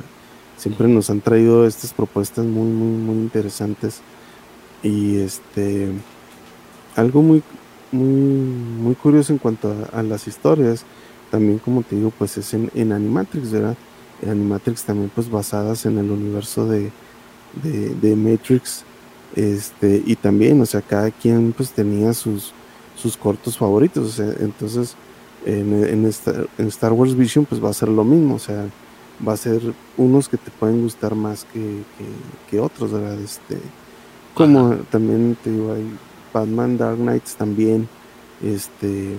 siempre 0.58 0.88
nos 0.88 1.10
han 1.10 1.22
traído 1.22 1.66
estas 1.66 1.94
propuestas 1.94 2.46
muy, 2.46 2.68
muy, 2.72 2.98
muy 2.98 3.16
interesantes 3.16 4.02
y 4.84 5.18
este 5.18 5.92
algo 6.96 7.22
muy, 7.22 7.44
muy, 7.92 8.08
muy 8.08 8.96
curioso 8.96 9.34
en 9.34 9.40
cuanto 9.40 9.74
a 9.94 10.04
las 10.04 10.28
historias 10.28 10.86
también 11.30 11.60
como 11.60 11.84
te 11.84 11.96
digo, 11.96 12.12
pues 12.18 12.38
es 12.38 12.54
en, 12.54 12.72
en 12.74 12.92
Animatrix, 12.92 13.52
¿verdad? 13.52 13.78
En 14.22 14.30
Animatrix 14.30 14.84
también 14.84 15.12
pues 15.14 15.30
basadas 15.30 15.86
en 15.86 15.98
el 15.98 16.10
universo 16.10 16.68
de, 16.68 16.92
de, 17.54 18.16
Matrix, 18.16 18.84
este, 19.36 20.02
y 20.06 20.16
también, 20.16 20.62
o 20.62 20.66
sea, 20.66 20.82
cada 20.82 21.12
quien 21.12 21.54
pues 21.54 21.72
tenía 21.72 22.14
sus, 22.14 22.54
sus 22.96 23.18
cortos 23.18 23.58
favoritos, 23.58 24.08
o 24.08 24.12
sea, 24.12 24.34
entonces 24.40 24.96
en, 25.46 25.84
en, 25.84 26.06
Star, 26.06 26.48
en 26.58 26.68
Star 26.68 26.94
Wars 26.94 27.16
Vision 27.16 27.46
pues 27.46 27.64
va 27.64 27.70
a 27.70 27.74
ser 27.74 27.90
lo 27.90 28.04
mismo, 28.04 28.36
o 28.36 28.40
sea, 28.40 28.66
va 29.26 29.34
a 29.34 29.38
ser 29.38 29.62
unos 29.98 30.30
que 30.30 30.38
te 30.38 30.52
pueden 30.52 30.82
gustar 30.82 31.16
más 31.16 31.46
que, 31.54 31.84
que, 32.50 32.60
otros, 32.60 32.92
¿verdad? 32.92 33.20
Este, 33.20 33.58
como 34.34 34.76
también 34.92 35.38
te 35.44 35.52
digo, 35.52 35.74
hay 35.74 35.86
Batman 36.34 36.78
Dark 36.78 36.98
Knights 36.98 37.36
también, 37.36 37.88
este, 38.44 39.18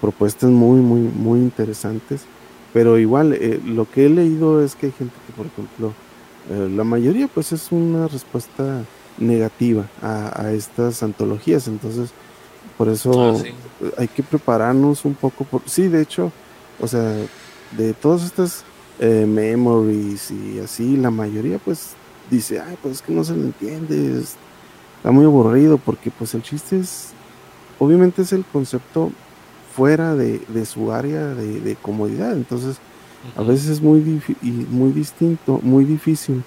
propuestas 0.00 0.50
muy, 0.50 0.80
muy, 0.80 1.00
muy 1.00 1.40
interesantes. 1.40 2.22
Pero 2.72 2.98
igual, 2.98 3.32
eh, 3.32 3.60
lo 3.64 3.90
que 3.90 4.06
he 4.06 4.08
leído 4.08 4.62
es 4.62 4.74
que 4.74 4.86
hay 4.86 4.92
gente 4.92 5.14
que, 5.26 5.32
por 5.32 5.46
ejemplo, 5.46 5.92
eh, 6.50 6.70
la 6.74 6.84
mayoría 6.84 7.28
pues 7.28 7.52
es 7.52 7.72
una 7.72 8.08
respuesta 8.08 8.84
negativa 9.18 9.86
a, 10.02 10.50
estas 10.52 11.02
antologías. 11.02 11.66
Entonces, 11.66 12.10
por 12.78 12.88
eso 12.88 13.36
ah, 13.36 13.90
hay 13.98 14.08
que 14.08 14.22
prepararnos 14.22 15.04
un 15.04 15.14
poco. 15.14 15.44
Por, 15.44 15.62
sí, 15.66 15.88
de 15.88 16.00
hecho, 16.00 16.32
o 16.80 16.86
sea, 16.86 17.16
de 17.76 17.92
todas 17.92 18.24
estas 18.24 18.64
eh, 19.00 19.26
memories 19.26 20.30
y 20.30 20.60
así, 20.60 20.96
la 20.96 21.10
mayoría 21.10 21.58
pues 21.58 21.90
dice, 22.30 22.60
ay, 22.60 22.78
pues 22.80 22.94
es 22.94 23.02
que 23.02 23.12
no 23.12 23.24
se 23.24 23.36
le 23.36 23.42
entiende. 23.42 24.20
está 24.20 25.10
muy 25.10 25.24
aburrido 25.24 25.76
porque 25.76 26.10
pues 26.10 26.34
el 26.34 26.42
chiste 26.42 26.78
es, 26.78 27.10
obviamente 27.78 28.22
es 28.22 28.32
el 28.32 28.44
concepto 28.44 29.10
fuera 29.74 30.14
de, 30.14 30.40
su 30.66 30.92
área 30.92 31.34
de, 31.34 31.76
comodidad, 31.80 32.32
entonces 32.32 32.78
a 33.36 33.42
veces 33.42 33.68
es 33.68 33.80
muy, 33.80 34.20
muy 34.70 34.92
distinto, 34.92 35.60
muy 35.62 35.84
difícil. 35.84 36.42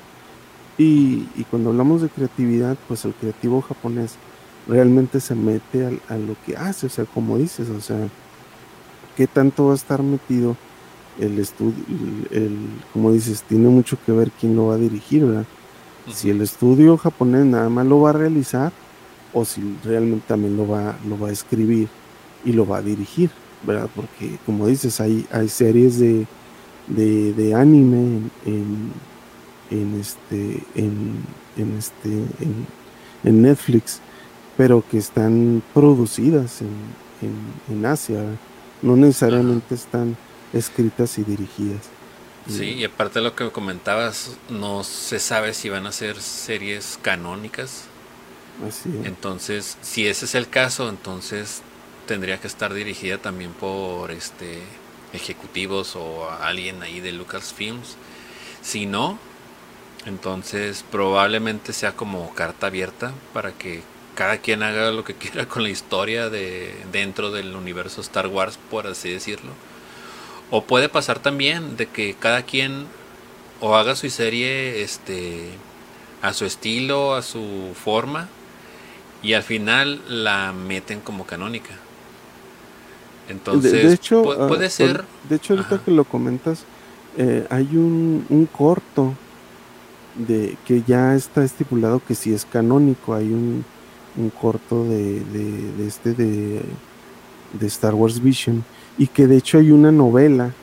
Y, 0.77 1.25
cuando 1.49 1.69
hablamos 1.69 2.01
de 2.01 2.09
creatividad, 2.09 2.77
pues 2.87 3.05
el 3.05 3.13
creativo 3.13 3.61
japonés 3.61 4.15
realmente 4.71 5.19
se 5.19 5.35
mete 5.35 5.85
a, 5.85 6.13
a 6.13 6.17
lo 6.17 6.35
que 6.45 6.55
hace, 6.55 6.87
o 6.87 6.89
sea, 6.89 7.05
como 7.05 7.37
dices, 7.37 7.69
o 7.69 7.81
sea, 7.81 8.07
qué 9.15 9.27
tanto 9.27 9.65
va 9.65 9.73
a 9.73 9.75
estar 9.75 10.01
metido 10.01 10.55
el 11.19 11.37
estudio, 11.39 11.83
el, 12.31 12.57
como 12.93 13.11
dices, 13.11 13.43
tiene 13.43 13.69
mucho 13.69 13.97
que 14.05 14.11
ver 14.11 14.31
quién 14.31 14.55
lo 14.55 14.67
va 14.67 14.75
a 14.75 14.77
dirigir, 14.77 15.25
¿verdad? 15.25 15.45
Si 16.11 16.29
el 16.29 16.41
estudio 16.41 16.97
japonés 16.97 17.45
nada 17.45 17.69
más 17.69 17.85
lo 17.85 18.01
va 18.01 18.09
a 18.09 18.13
realizar 18.13 18.71
o 19.33 19.45
si 19.45 19.77
realmente 19.83 20.25
también 20.27 20.57
lo 20.57 20.67
va, 20.67 20.97
lo 21.07 21.19
va 21.19 21.29
a 21.29 21.31
escribir 21.31 21.87
y 22.43 22.53
lo 22.53 22.65
va 22.65 22.77
a 22.77 22.81
dirigir, 22.81 23.29
¿verdad? 23.65 23.89
Porque 23.95 24.37
como 24.45 24.67
dices, 24.67 24.99
hay, 24.99 25.27
hay 25.31 25.47
series 25.47 25.99
de, 25.99 26.25
de, 26.87 27.53
anime 27.53 28.21
en, 28.45 28.91
en, 29.69 29.99
este, 29.99 30.63
en, 30.75 31.17
en 31.57 31.77
este, 31.77 32.09
en, 32.09 32.65
en, 33.23 33.41
Netflix, 33.41 34.01
pero 34.57 34.83
que 34.87 34.97
están 34.97 35.63
producidas 35.73 36.61
en, 36.61 37.53
en 37.67 37.85
Asia, 37.85 38.39
no 38.81 38.95
necesariamente 38.95 39.75
están 39.75 40.17
escritas 40.53 41.17
y 41.17 41.23
dirigidas. 41.23 41.93
Sí, 42.47 42.73
y 42.73 42.83
aparte 42.83 43.19
de 43.19 43.25
lo 43.25 43.35
que 43.35 43.51
comentabas, 43.51 44.39
no 44.49 44.83
se 44.83 45.19
sabe 45.19 45.53
si 45.53 45.69
van 45.69 45.85
a 45.85 45.91
ser 45.91 46.19
series 46.21 46.99
canónicas. 47.01 47.91
Así 48.67 48.89
Entonces, 49.03 49.77
si 49.81 50.07
ese 50.07 50.25
es 50.25 50.35
el 50.35 50.49
caso, 50.49 50.89
entonces 50.89 51.63
tendría 52.05 52.39
que 52.39 52.47
estar 52.47 52.73
dirigida 52.73 53.17
también 53.19 53.53
por 53.53 54.11
este 54.11 54.79
ejecutivos 55.13 55.95
o 55.95 56.29
alguien 56.29 56.81
ahí 56.83 56.99
de 56.99 57.11
Lucasfilms. 57.11 57.97
Si 58.61 58.85
no, 58.85 59.19
entonces 60.05 60.83
probablemente 60.89 61.73
sea 61.73 61.95
como 61.95 62.33
carta 62.33 62.67
abierta 62.67 63.13
para 63.33 63.51
que 63.53 63.83
cada 64.15 64.37
quien 64.37 64.63
haga 64.63 64.91
lo 64.91 65.03
que 65.03 65.13
quiera 65.15 65.47
con 65.47 65.63
la 65.63 65.69
historia 65.69 66.29
de 66.29 66.75
dentro 66.91 67.31
del 67.31 67.55
universo 67.55 68.01
Star 68.01 68.27
Wars, 68.27 68.59
por 68.69 68.87
así 68.87 69.09
decirlo. 69.09 69.51
O 70.49 70.63
puede 70.63 70.89
pasar 70.89 71.19
también 71.19 71.77
de 71.77 71.87
que 71.87 72.15
cada 72.19 72.43
quien 72.43 72.85
o 73.61 73.75
haga 73.75 73.95
su 73.95 74.09
serie 74.09 74.81
este 74.81 75.49
a 76.21 76.33
su 76.33 76.45
estilo, 76.45 77.15
a 77.15 77.21
su 77.21 77.73
forma 77.73 78.27
y 79.23 79.33
al 79.33 79.43
final 79.43 80.01
la 80.07 80.51
meten 80.51 80.99
como 80.99 81.25
canónica. 81.25 81.75
Entonces, 83.29 83.71
de, 83.71 83.93
hecho, 83.93 84.23
puede 84.23 84.65
ah, 84.65 84.69
ser. 84.69 85.05
De 85.29 85.37
hecho, 85.37 85.53
ahorita 85.53 85.79
que 85.83 85.91
lo 85.91 86.03
comentas, 86.03 86.65
eh, 87.17 87.45
hay 87.49 87.67
un, 87.77 88.25
un 88.29 88.45
corto 88.45 89.13
de 90.15 90.57
que 90.65 90.83
ya 90.85 91.15
está 91.15 91.43
estipulado 91.43 92.01
que 92.05 92.15
si 92.15 92.33
es 92.33 92.45
canónico. 92.45 93.13
Hay 93.13 93.31
un, 93.31 93.63
un 94.17 94.29
corto 94.29 94.83
de, 94.83 95.21
de, 95.21 95.87
este 95.87 96.13
de, 96.13 96.61
de 97.53 97.67
Star 97.67 97.93
Wars 97.93 98.21
Vision 98.21 98.63
y 98.97 99.07
que 99.07 99.27
de 99.27 99.37
hecho 99.37 99.57
hay 99.57 99.71
una 99.71 99.91
novela 99.91 100.53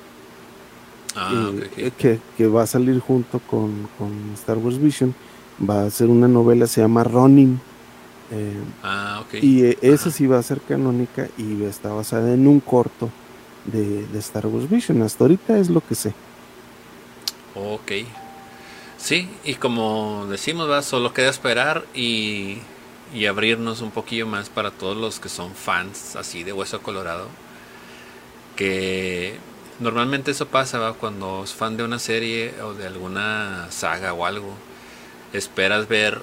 ah, 1.17 1.51
eh, 1.77 2.21
que, 2.37 2.47
va 2.47 2.63
a 2.63 2.67
salir 2.67 3.01
junto 3.01 3.41
con, 3.41 3.89
Star 4.35 4.59
Wars 4.59 4.79
Vision. 4.79 5.15
Va 5.69 5.85
a 5.85 5.91
ser 5.91 6.09
una 6.09 6.29
novela, 6.29 6.67
se 6.67 6.81
llama 6.81 7.03
Ronin. 7.03 7.61
Eh, 8.31 8.63
ah, 8.83 9.25
y 9.33 9.65
eh, 9.65 9.79
esa 9.81 10.11
sí 10.11 10.27
va 10.27 10.39
a 10.39 10.43
ser 10.43 10.61
canónica 10.61 11.29
y 11.39 11.65
está 11.65 11.91
basada 11.91 12.33
en 12.33 12.47
un 12.47 12.61
corto 12.61 13.11
de, 13.65 14.07
Star 14.19 14.47
Wars 14.47 14.71
Vision. 14.71 15.03
Hasta 15.03 15.25
ahorita 15.25 15.59
es 15.59 15.69
lo 15.69 15.81
que 15.81 15.95
sé. 15.95 16.15
Ok. 17.57 17.93
Sí, 18.99 19.29
y 19.45 19.55
como 19.55 20.27
decimos, 20.29 20.71
va, 20.71 20.83
solo 20.83 21.13
queda 21.13 21.31
esperar 21.31 21.85
y, 21.95 22.59
y 23.15 23.27
abrirnos 23.27 23.81
un 23.81 23.91
poquillo 23.91 24.27
más 24.27 24.51
para 24.51 24.71
todos 24.71 24.97
los 24.97 25.21
que 25.21 25.29
son 25.29 25.55
fans 25.55 26.17
así 26.17 26.45
de 26.45 26.53
Hueso 26.53 26.83
Colorado 26.83 27.29
que 28.59 29.39
normalmente 29.79 30.33
eso 30.33 30.49
pasa 30.49 30.93
cuando 30.99 31.45
es 31.45 31.55
fan 31.55 31.77
de 31.77 31.85
una 31.85 32.01
serie 32.01 32.53
o 32.61 32.75
de 32.75 32.89
alguna 32.89 33.69
saga 33.71 34.13
o 34.13 34.27
algo. 34.27 34.53
Esperas 35.33 35.87
ver 35.87 36.21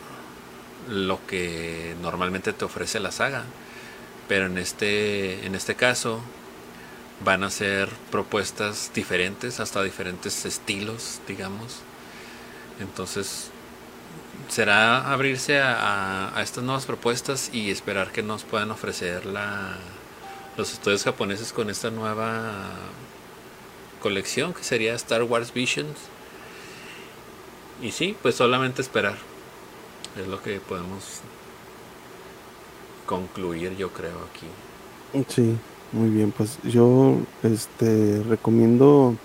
lo 0.90 1.26
que 1.28 1.96
normalmente 2.02 2.52
te 2.52 2.66
ofrece 2.66 3.00
la 3.00 3.14
saga. 3.14 3.46
Pero 4.28 4.48
en 4.48 4.58
este, 4.58 5.46
en 5.46 5.56
este 5.56 5.76
caso 5.76 6.20
van 7.24 7.46
a 7.46 7.50
ser 7.50 7.88
propuestas 8.12 8.92
diferentes, 8.94 9.62
hasta 9.62 9.82
diferentes 9.82 10.46
estilos, 10.46 11.22
digamos. 11.26 11.78
Entonces 12.82 13.50
será 14.48 15.12
abrirse 15.12 15.60
a, 15.62 16.34
estas 16.42 16.64
nuevas 16.64 16.86
propuestas 16.86 17.50
y 17.54 17.72
esperar 17.72 18.12
que 18.12 18.24
nos 18.24 18.44
puedan 18.44 18.72
ofrecer 18.72 19.26
la, 19.26 19.76
los 20.58 20.74
estudios 20.74 21.04
japoneses 21.04 21.54
con 21.54 21.70
esta 21.70 21.90
nueva 21.90 22.54
colección 24.02 24.54
que 24.54 24.64
sería 24.64 24.94
Star 24.96 25.24
Wars 25.24 25.54
Visions. 25.54 25.98
Y 27.82 27.92
sí, 27.92 28.16
pues 28.22 28.36
solamente 28.36 28.82
esperar. 28.82 29.18
Es 30.20 30.28
lo 30.28 30.42
que 30.42 30.60
podemos 30.60 31.22
concluir, 33.06 33.76
yo 33.76 33.90
creo, 33.92 34.18
aquí. 34.30 35.26
Sí, 35.28 35.58
muy 35.92 36.10
bien. 36.10 36.32
Pues 36.32 36.58
yo 36.64 37.18
este, 37.44 38.24
recomiendo 38.30 39.16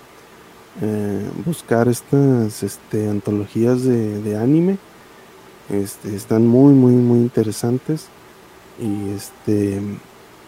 eh, 0.81 1.29
buscar 1.45 1.87
estas 1.87 2.63
este, 2.63 3.09
antologías 3.09 3.83
de 3.83 4.37
anime. 4.37 4.77
Este, 5.71 6.15
están 6.15 6.47
muy, 6.47 6.73
muy, 6.73 6.93
muy 6.93 7.19
interesantes. 7.19 8.07
Y 8.79 9.11
este 9.11 9.81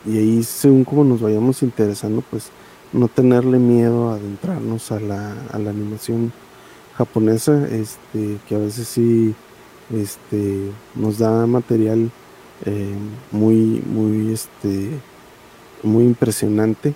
y 0.05 0.17
ahí 0.17 0.43
según 0.43 0.84
como 0.84 1.03
nos 1.03 1.21
vayamos 1.21 1.63
interesando 1.63 2.24
pues 2.30 2.49
no 2.91 3.07
tenerle 3.07 3.57
miedo 3.57 4.09
a 4.09 4.15
adentrarnos 4.15 4.91
a 4.91 4.99
la, 4.99 5.34
a 5.51 5.59
la 5.59 5.69
animación 5.69 6.34
japonesa 6.95 7.67
este 7.69 8.38
que 8.47 8.55
a 8.55 8.59
veces 8.59 8.88
sí 8.88 9.34
este 9.93 10.71
nos 10.95 11.19
da 11.19 11.47
material 11.47 12.11
eh, 12.65 12.95
muy 13.32 13.82
muy 13.86 14.34
este 14.34 14.89
muy 15.84 16.03
impresionante 16.03 16.93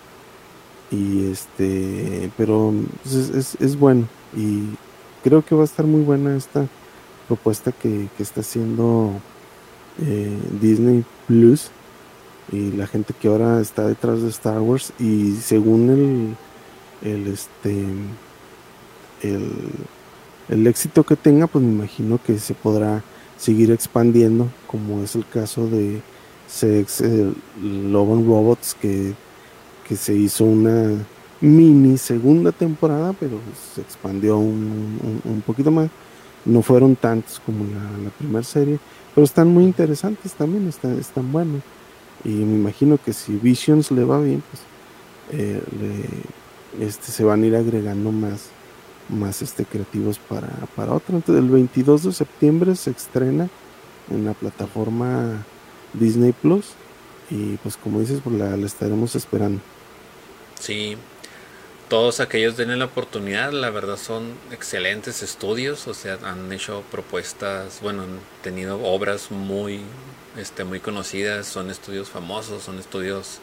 y 0.91 1.31
este 1.31 2.29
pero 2.37 2.73
pues, 3.03 3.15
es, 3.15 3.57
es, 3.59 3.77
bueno 3.79 4.07
y 4.35 4.63
creo 5.23 5.43
que 5.43 5.55
va 5.55 5.61
a 5.61 5.65
estar 5.65 5.85
muy 5.85 6.01
buena 6.01 6.35
esta 6.35 6.67
propuesta 7.27 7.71
que, 7.71 8.07
que 8.15 8.23
está 8.23 8.41
haciendo 8.41 9.13
eh, 10.01 10.37
Disney 10.61 11.03
Plus 11.27 11.69
y 12.51 12.71
la 12.71 12.87
gente 12.87 13.13
que 13.13 13.27
ahora 13.27 13.59
está 13.59 13.87
detrás 13.87 14.21
de 14.21 14.29
Star 14.29 14.59
Wars 14.61 14.93
y 14.99 15.33
según 15.33 16.35
el, 17.01 17.11
el 17.11 17.27
este 17.27 17.85
el, 19.21 19.51
el 20.49 20.67
éxito 20.67 21.03
que 21.03 21.15
tenga 21.15 21.47
pues 21.47 21.63
me 21.63 21.71
imagino 21.71 22.19
que 22.23 22.39
se 22.39 22.53
podrá 22.53 23.03
seguir 23.37 23.71
expandiendo 23.71 24.47
como 24.65 25.03
es 25.03 25.15
el 25.15 25.27
caso 25.27 25.67
de 25.67 26.01
Sex 26.47 27.01
and 27.01 27.35
Robots 27.93 28.75
que, 28.79 29.13
que 29.87 29.95
se 29.95 30.13
hizo 30.13 30.45
una 30.45 31.05
mini 31.41 31.97
segunda 31.97 32.51
temporada 32.51 33.13
pero 33.19 33.39
se 33.75 33.81
expandió 33.81 34.37
un, 34.37 35.21
un, 35.23 35.41
poquito 35.41 35.69
más 35.69 35.89
no 36.47 36.61
fueron 36.61 36.95
tantos 36.95 37.39
como 37.45 37.65
la, 37.65 38.09
primera 38.17 38.43
serie 38.43 38.79
pero 39.13 39.25
están 39.25 39.49
muy 39.49 39.63
interesantes 39.63 40.33
también 40.33 40.67
están, 40.67 40.97
están 40.97 41.31
buenos 41.31 41.61
y 42.23 42.29
me 42.29 42.55
imagino 42.55 42.97
que 43.03 43.13
si 43.13 43.35
Visions 43.35 43.91
le 43.91 44.03
va 44.03 44.19
bien, 44.19 44.43
pues 44.49 44.61
eh, 45.39 45.61
este, 46.79 47.11
se 47.11 47.23
van 47.23 47.43
a 47.43 47.45
ir 47.45 47.55
agregando 47.55 48.11
más, 48.11 48.49
más 49.09 49.41
este, 49.41 49.65
creativos 49.65 50.19
para, 50.19 50.49
para 50.75 50.93
otro. 50.93 51.15
Entonces, 51.15 51.43
el 51.43 51.49
22 51.49 52.03
de 52.03 52.13
septiembre 52.13 52.75
se 52.75 52.91
estrena 52.91 53.49
en 54.09 54.25
la 54.25 54.33
plataforma 54.33 55.45
Disney 55.93 56.33
Plus. 56.33 56.73
Y 57.29 57.57
pues 57.57 57.77
como 57.77 57.99
dices, 57.99 58.21
pues 58.23 58.35
la, 58.35 58.55
la 58.57 58.65
estaremos 58.65 59.15
esperando. 59.15 59.59
Sí, 60.59 60.97
todos 61.89 62.19
aquellos 62.19 62.55
tienen 62.55 62.79
la 62.79 62.85
oportunidad, 62.85 63.51
la 63.51 63.69
verdad 63.69 63.97
son 63.97 64.35
excelentes 64.51 65.23
estudios, 65.23 65.87
o 65.87 65.93
sea, 65.93 66.17
han 66.23 66.51
hecho 66.51 66.83
propuestas, 66.91 67.79
bueno, 67.81 68.03
han 68.03 68.19
tenido 68.43 68.83
obras 68.83 69.31
muy 69.31 69.81
este, 70.37 70.63
muy 70.63 70.79
conocidas, 70.79 71.47
son 71.47 71.71
estudios 71.71 72.09
famosos, 72.09 72.63
son 72.63 72.79
estudios, 72.79 73.39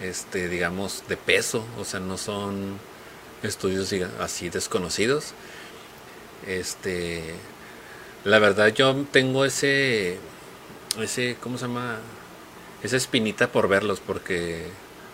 este, 0.00 0.48
digamos, 0.48 1.04
de 1.08 1.16
peso, 1.16 1.64
o 1.78 1.84
sea, 1.84 2.00
no 2.00 2.18
son 2.18 2.78
estudios 3.42 3.92
así 4.20 4.50
desconocidos. 4.50 5.32
Este, 6.46 7.34
la 8.24 8.38
verdad 8.38 8.68
yo 8.68 8.94
tengo 9.12 9.44
ese, 9.44 10.18
ese, 10.98 11.36
¿cómo 11.40 11.58
se 11.58 11.66
llama? 11.66 11.98
Esa 12.82 12.96
espinita 12.96 13.48
por 13.48 13.68
verlos, 13.68 14.00
porque 14.00 14.66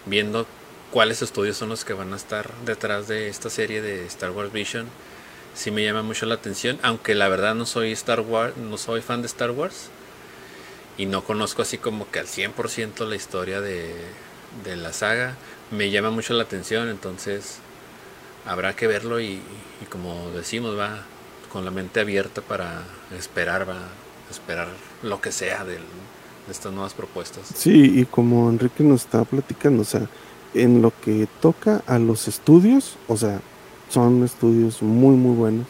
viendo 0.07 0.46
cuáles 0.91 1.22
estudios 1.22 1.57
son 1.57 1.68
los 1.68 1.84
que 1.84 1.93
van 1.93 2.12
a 2.12 2.16
estar 2.16 2.51
detrás 2.64 3.09
de 3.09 3.28
esta 3.28 3.51
serie 3.51 3.82
de 3.82 4.07
Star 4.07 4.30
Wars 4.30 4.53
Vision, 4.53 4.87
sí 5.55 5.70
me 5.70 5.84
llama 5.84 6.03
mucho 6.03 6.26
la 6.26 6.34
atención, 6.34 6.78
aunque 6.82 7.14
la 7.14 7.28
verdad 7.28 7.55
no 7.55 7.66
soy 7.66 7.93
Star 7.93 8.20
Wars, 8.20 8.57
no 8.57 8.78
soy 8.78 9.01
fan 9.01 9.22
de 9.22 9.26
Star 9.26 9.51
Wars 9.51 9.91
y 10.99 11.07
no 11.07 11.24
conozco 11.24 11.62
así 11.62 11.78
como 11.78 12.11
que 12.11 12.20
al 12.20 12.26
100% 12.26 13.07
la 13.07 13.16
historia 13.16 13.61
de, 13.61 13.95
de 14.64 14.76
la 14.76 14.93
saga, 14.93 15.37
me 15.70 15.91
llama 15.91 16.11
mucho 16.11 16.34
la 16.34 16.45
atención, 16.45 16.89
entonces 16.89 17.59
habrá 18.47 18.74
que 18.74 18.87
verlo 18.87 19.20
y, 19.20 19.41
como 19.91 20.30
decimos, 20.30 20.78
va 20.78 21.03
con 21.53 21.64
la 21.64 21.70
mente 21.70 22.01
abierta 22.01 22.41
para 22.41 22.82
esperar, 23.16 23.68
va 23.68 23.89
esperar 24.30 24.68
lo 25.03 25.20
que 25.20 25.32
sea 25.32 25.64
de 25.64 25.78
estas 26.51 26.72
nuevas 26.72 26.95
propuestas. 26.95 27.47
Sí, 27.55 28.01
y 28.01 28.05
como 28.05 28.49
Enrique 28.51 28.82
nos 28.82 29.03
estaba 29.03 29.24
platicando, 29.24 29.82
o 29.82 29.84
sea, 29.84 30.09
en 30.55 30.82
lo 30.82 30.92
que 31.03 31.28
toca 31.40 31.82
a 31.86 31.99
los 31.99 32.28
estudios, 32.28 32.97
o 33.09 33.16
sea, 33.16 33.40
son 33.88 34.24
estudios 34.24 34.82
muy, 34.82 35.16
muy 35.16 35.36
buenos, 35.36 35.66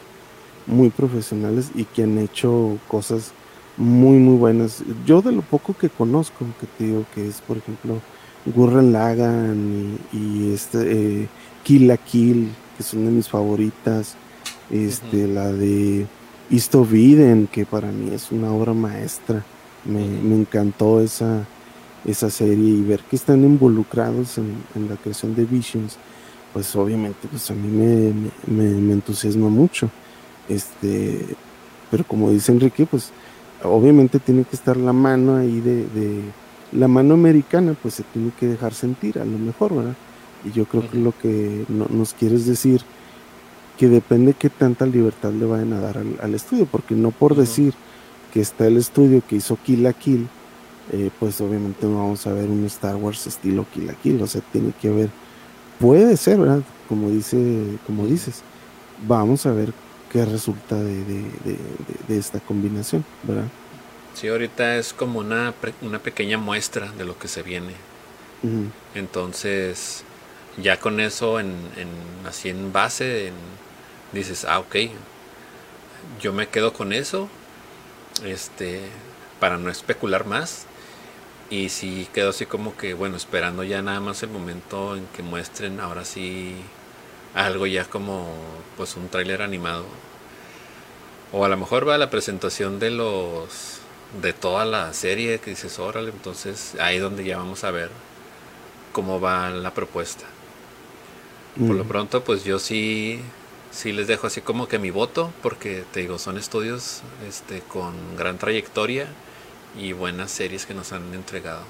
muy 0.66 0.90
profesionales 0.90 1.70
y 1.74 1.84
que 1.84 2.04
han 2.04 2.18
hecho 2.18 2.78
cosas 2.88 3.32
muy, 3.76 4.18
muy 4.18 4.36
buenas. 4.36 4.82
Yo 5.04 5.22
de 5.22 5.32
lo 5.32 5.42
poco 5.42 5.74
que 5.74 5.88
conozco, 5.88 6.46
que 6.60 6.66
te 6.66 6.84
digo 6.84 7.04
que 7.14 7.28
es, 7.28 7.40
por 7.40 7.58
ejemplo, 7.58 8.00
Gurren 8.46 8.92
Lagan 8.92 9.98
y, 10.12 10.52
este 10.52 11.22
eh, 11.22 11.28
Kill 11.64 11.88
la 11.88 11.96
Kill, 11.96 12.50
que 12.76 12.82
son 12.82 13.04
de 13.04 13.10
mis 13.10 13.28
favoritas, 13.28 14.14
este, 14.70 15.26
la 15.26 15.52
de 15.52 16.06
East 16.50 16.74
of 16.74 16.92
Eden, 16.92 17.48
que 17.50 17.66
para 17.66 17.90
mí 17.90 18.14
es 18.14 18.30
una 18.30 18.52
obra 18.52 18.72
maestra. 18.72 19.44
Me, 19.84 20.04
encantó 20.34 21.00
esa, 21.00 21.46
esa 22.06 22.30
serie 22.30 22.70
y 22.70 22.82
ver 22.82 23.00
que 23.00 23.16
están 23.16 23.44
involucrados 23.44 24.38
en, 24.38 24.54
en 24.74 24.88
la 24.88 24.96
creación 24.96 25.34
de 25.34 25.44
Visions 25.44 25.98
pues 26.56 26.74
obviamente 26.74 27.28
pues 27.30 27.50
a 27.50 27.54
mí 27.54 27.68
me, 28.46 28.90
entusiasma 28.90 29.50
mucho. 29.50 29.90
Este, 30.48 31.26
pero 31.90 32.02
como 32.04 32.30
dice 32.30 32.50
Enrique, 32.50 32.86
pues 32.86 33.10
obviamente 33.62 34.18
tiene 34.18 34.42
que 34.44 34.56
estar 34.56 34.74
la 34.78 34.94
mano 34.94 35.36
ahí 35.36 35.60
de, 35.60 36.22
la 36.72 36.88
mano 36.88 37.12
americana, 37.12 37.76
pues 37.82 37.92
se 37.92 38.04
tiene 38.04 38.32
que 38.40 38.46
dejar 38.46 38.72
sentir 38.72 39.18
a 39.18 39.26
lo 39.26 39.36
mejor, 39.36 39.76
¿verdad? 39.76 39.96
Y 40.46 40.52
yo 40.52 40.64
creo 40.64 40.90
que 40.90 40.96
lo 40.96 41.12
que 41.18 41.66
nos 41.68 42.14
quieres 42.14 42.46
decir, 42.46 42.80
que 43.76 43.88
depende 43.88 44.32
qué 44.32 44.48
tanta 44.48 44.86
libertad 44.86 45.32
le 45.32 45.44
vayan 45.44 45.74
a 45.74 45.80
dar 45.80 45.98
al, 46.22 46.34
estudio, 46.34 46.64
porque 46.64 46.94
no 46.94 47.10
por 47.10 47.36
decir 47.36 47.74
que 48.32 48.40
está 48.40 48.66
el 48.66 48.78
estudio 48.78 49.22
que 49.28 49.36
hizo 49.36 49.58
Kill 49.62 49.82
la 49.82 49.92
Kill, 49.92 50.26
eh, 50.92 51.10
pues 51.18 51.40
obviamente 51.40 51.86
no 51.86 51.98
vamos 51.98 52.26
a 52.26 52.32
ver 52.32 52.48
un 52.48 52.64
Star 52.66 52.96
Wars 52.96 53.26
estilo 53.26 53.66
Kill 53.72 53.86
la 53.86 53.94
Kill, 53.94 54.20
o 54.22 54.26
sea, 54.26 54.40
tiene 54.52 54.72
que 54.80 54.88
haber 54.88 55.10
puede 55.78 56.16
ser, 56.16 56.38
¿verdad? 56.38 56.62
Como 56.88 57.10
dice, 57.10 57.78
como 57.86 58.06
dices, 58.06 58.42
vamos 59.06 59.46
a 59.46 59.52
ver 59.52 59.72
qué 60.12 60.24
resulta 60.24 60.76
de, 60.76 61.26
esta 62.08 62.40
combinación, 62.40 63.04
¿verdad? 63.22 63.48
Sí, 64.14 64.28
ahorita 64.28 64.76
es 64.76 64.92
como 64.92 65.18
una, 65.18 65.52
una 65.82 65.98
pequeña 65.98 66.38
muestra 66.38 66.90
de 66.92 67.04
lo 67.04 67.18
que 67.18 67.28
se 67.28 67.42
viene. 67.42 67.72
Entonces, 68.94 70.04
ya 70.56 70.78
con 70.78 71.00
eso 71.00 71.40
en, 71.40 71.52
así 72.24 72.48
en 72.48 72.72
base, 72.72 73.32
dices, 74.12 74.44
ah, 74.44 74.60
ok, 74.60 74.76
yo 76.20 76.32
me 76.32 76.48
quedo 76.48 76.72
con 76.72 76.92
eso, 76.92 77.28
este, 78.24 78.82
para 79.40 79.58
no 79.58 79.68
especular 79.68 80.26
más, 80.26 80.66
y 81.50 81.68
sí 81.68 82.08
quedó 82.12 82.30
así 82.30 82.46
como 82.46 82.76
que, 82.76 82.94
bueno, 82.94 83.16
esperando 83.16 83.62
ya 83.62 83.82
nada 83.82 84.00
más 84.00 84.22
el 84.22 84.30
momento 84.30 84.96
en 84.96 85.06
que 85.08 85.22
muestren 85.22 85.80
ahora 85.80 86.04
sí 86.04 86.56
algo 87.34 87.66
ya 87.66 87.84
como 87.84 88.28
pues 88.76 88.96
un 88.96 89.08
tráiler 89.08 89.42
animado. 89.42 89.84
O 91.32 91.44
a 91.44 91.48
lo 91.48 91.56
mejor 91.56 91.88
va 91.88 91.98
la 91.98 92.10
presentación 92.10 92.78
de 92.78 92.90
los 92.90 93.80
de 94.22 94.32
toda 94.32 94.64
la 94.64 94.92
serie 94.92 95.38
que 95.40 95.50
dices, 95.50 95.78
órale, 95.78 96.10
entonces 96.10 96.76
ahí 96.80 96.98
donde 96.98 97.24
ya 97.24 97.38
vamos 97.38 97.64
a 97.64 97.70
ver 97.70 97.90
cómo 98.92 99.20
va 99.20 99.50
la 99.50 99.74
propuesta. 99.74 100.24
Por 101.58 101.74
lo 101.74 101.84
mm. 101.84 101.88
pronto, 101.88 102.24
pues 102.24 102.44
yo 102.44 102.58
sí 102.58 103.20
sí 103.70 103.92
les 103.92 104.06
dejo 104.06 104.26
así 104.26 104.40
como 104.40 104.68
que 104.68 104.78
mi 104.78 104.90
voto, 104.90 105.32
porque 105.42 105.84
te 105.92 106.00
digo, 106.00 106.18
son 106.18 106.38
estudios 106.38 107.02
este, 107.28 107.60
con 107.60 107.94
gran 108.16 108.38
trayectoria 108.38 109.08
y 109.78 109.92
buenas 109.92 110.30
series 110.30 110.66
que 110.66 110.74
nos 110.74 110.92
han 110.92 111.12
entregado. 111.14 111.62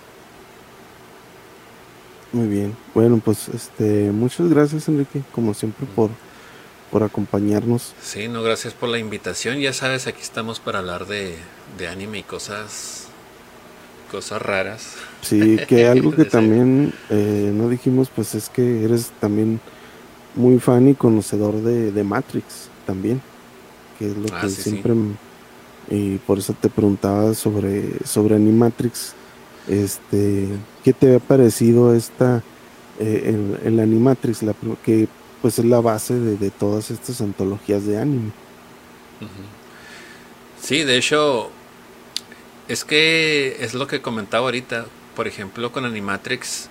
Muy 2.32 2.48
bien. 2.48 2.76
Bueno, 2.94 3.20
pues 3.24 3.48
este 3.48 4.10
muchas 4.12 4.48
gracias 4.48 4.88
Enrique, 4.88 5.22
como 5.32 5.54
siempre 5.54 5.86
por 5.94 6.10
por 6.90 7.02
acompañarnos. 7.02 7.94
Sí, 8.00 8.28
no, 8.28 8.42
gracias 8.42 8.74
por 8.74 8.88
la 8.88 8.98
invitación. 8.98 9.58
Ya 9.58 9.72
sabes, 9.72 10.06
aquí 10.06 10.22
estamos 10.22 10.60
para 10.60 10.78
hablar 10.78 11.06
de, 11.06 11.36
de 11.78 11.88
anime 11.88 12.18
y 12.18 12.22
cosas 12.22 13.08
cosas 14.10 14.40
raras. 14.40 14.94
Sí, 15.22 15.58
que 15.68 15.88
algo 15.88 16.12
que 16.12 16.24
también 16.24 16.92
eh, 17.10 17.50
no 17.52 17.68
dijimos, 17.68 18.10
pues 18.14 18.34
es 18.34 18.48
que 18.48 18.84
eres 18.84 19.10
también 19.20 19.60
muy 20.34 20.58
fan 20.58 20.88
y 20.88 20.94
conocedor 20.94 21.62
de, 21.62 21.90
de 21.92 22.04
Matrix 22.04 22.68
también, 22.86 23.20
que 23.98 24.06
es 24.06 24.16
lo 24.16 24.28
ah, 24.32 24.42
que 24.42 24.48
siempre 24.48 24.94
y 25.88 26.18
por 26.18 26.38
eso 26.38 26.54
te 26.54 26.68
preguntaba 26.68 27.34
sobre, 27.34 28.04
sobre 28.04 28.36
Animatrix. 28.36 29.14
Este, 29.68 30.48
¿Qué 30.84 30.92
te 30.92 31.16
ha 31.16 31.18
parecido 31.18 31.94
esta, 31.94 32.42
eh, 32.98 33.58
el, 33.64 33.80
Animatrix, 33.80 34.42
la, 34.42 34.54
que 34.84 35.08
pues 35.42 35.58
es 35.58 35.64
la 35.64 35.80
base 35.80 36.14
de, 36.14 36.50
todas 36.50 36.90
estas 36.90 37.20
antologías 37.20 37.86
de 37.86 38.00
anime? 38.00 38.32
Sí, 40.60 40.82
de 40.82 40.96
hecho, 40.96 41.50
es 42.68 42.84
que 42.84 43.56
es 43.60 43.74
lo 43.74 43.86
que 43.86 44.02
comentaba 44.02 44.46
ahorita. 44.46 44.86
Por 45.14 45.26
ejemplo, 45.26 45.72
con 45.72 45.84
Animatrix, 45.84 46.68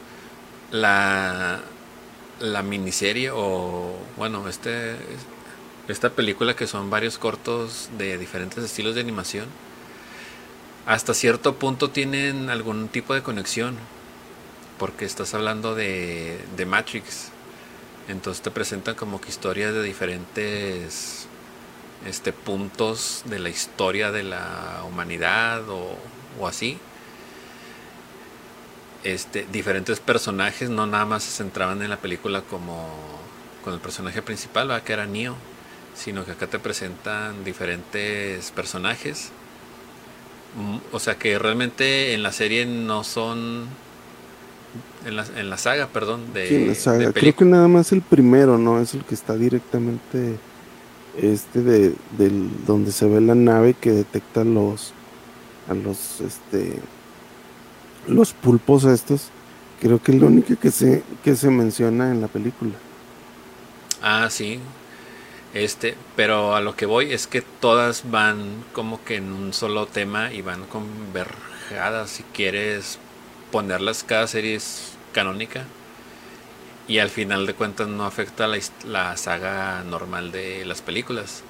la, 0.72 1.62
la 2.40 2.64
miniserie 2.64 3.32
o, 3.32 3.94
bueno, 4.18 4.48
este 4.48 4.96
esta 5.88 6.10
película 6.10 6.56
que 6.56 6.68
son 6.68 6.90
varios 6.90 7.18
cortos 7.18 7.90
de 7.98 8.18
diferentes 8.18 8.64
estilos 8.64 8.96
de 8.96 9.02
animación, 9.02 9.46
hasta 10.86 11.14
cierto 11.14 11.56
punto 11.56 11.90
tienen 11.90 12.50
algún 12.50 12.88
tipo 12.90 13.14
de 13.14 13.24
conexión, 13.24 13.76
porque 14.80 15.06
estás 15.06 15.34
hablando 15.34 15.76
de, 15.76 16.40
de 16.56 16.66
Matrix, 16.66 17.30
entonces 18.08 18.44
te 18.44 18.52
presentan 18.52 18.96
como 18.96 19.22
que 19.22 19.30
historias 19.30 19.74
de 19.74 19.82
diferentes 19.82 21.28
este, 22.06 22.34
puntos 22.34 23.24
de 23.26 23.40
la 23.40 23.50
historia 23.50 24.12
de 24.12 24.24
la 24.24 24.84
humanidad 24.88 25.68
o, 25.70 25.98
o 26.40 26.48
así. 26.48 26.78
Este, 29.04 29.48
diferentes 29.52 30.00
personajes 30.00 30.70
no 30.70 30.88
nada 30.88 31.06
más 31.06 31.24
se 31.24 31.32
centraban 31.32 31.82
en 31.82 31.92
la 31.92 31.98
película 31.98 32.42
como 32.42 32.90
con 33.64 33.74
el 33.74 33.80
personaje 33.80 34.22
principal, 34.22 34.82
que 34.84 34.94
era 34.94 35.06
Neo 35.06 35.36
sino 35.96 36.26
que 36.26 36.32
acá 36.32 36.48
te 36.48 36.60
presentan 36.60 37.44
diferentes 37.44 38.52
personajes. 38.52 39.32
Mm, 40.56 40.78
o 40.92 41.00
sea 41.00 41.18
que 41.18 41.38
realmente 41.40 42.14
en 42.14 42.24
la 42.24 42.32
serie 42.32 42.66
no 42.66 43.04
son. 43.04 43.66
En 45.06 45.16
la, 45.16 45.26
en 45.38 45.50
la 45.50 45.58
saga, 45.58 45.88
perdón. 45.88 46.34
De, 46.34 46.48
sí, 46.48 46.56
en 46.56 46.68
la 46.68 46.76
saga. 46.76 47.14
Creo 47.14 47.36
que 47.36 47.46
nada 47.46 47.68
más 47.68 47.92
el 47.92 48.02
primero, 48.02 48.58
¿no? 48.58 48.80
Es 48.80 48.94
el 48.94 49.04
que 49.04 49.16
está 49.16 49.36
directamente. 49.36 50.38
Este 51.18 51.62
de, 51.62 51.96
del, 52.18 52.50
donde 52.66 52.92
se 52.92 53.08
ve 53.08 53.22
la 53.22 53.36
nave 53.36 53.74
que 53.74 53.92
detecta 53.92 54.44
los. 54.44 54.94
A 55.70 55.74
los. 55.74 56.22
Este. 56.22 56.80
Los 58.08 58.34
pulpos 58.34 58.84
estos. 58.84 59.30
Creo 59.80 60.02
que 60.02 60.14
es 60.14 60.20
lo 60.20 60.28
único 60.28 60.56
que 60.58 60.72
se, 60.72 61.04
que 61.24 61.36
se 61.36 61.50
menciona 61.50 62.12
en 62.12 62.22
la 62.22 62.28
película. 62.28 62.74
Ah, 64.02 64.28
sí. 64.30 64.60
Este, 65.56 65.96
pero 66.18 66.54
a 66.54 66.60
lo 66.60 66.76
que 66.76 66.86
voy 66.86 67.14
es 67.14 67.28
que 67.28 67.42
todas 67.42 68.12
van 68.12 68.66
como 68.74 69.02
que 69.06 69.16
en 69.16 69.32
un 69.32 69.54
solo 69.54 69.86
tema 69.88 70.34
y 70.34 70.42
van 70.42 70.66
converjadas 70.66 72.10
si 72.10 72.24
quieres 72.24 73.00
ponerlas 73.54 74.04
cada 74.04 74.28
serie 74.28 74.56
es 74.56 74.98
canónica 75.14 75.64
y 76.90 77.00
al 77.00 77.10
final 77.10 77.46
de 77.46 77.54
cuentas 77.54 77.88
no 77.88 78.06
afecta 78.06 78.48
la, 78.48 78.60
la 78.84 79.16
saga 79.16 79.82
normal 79.86 80.34
de 80.34 80.66
las 80.66 80.82
películas. 80.82 81.42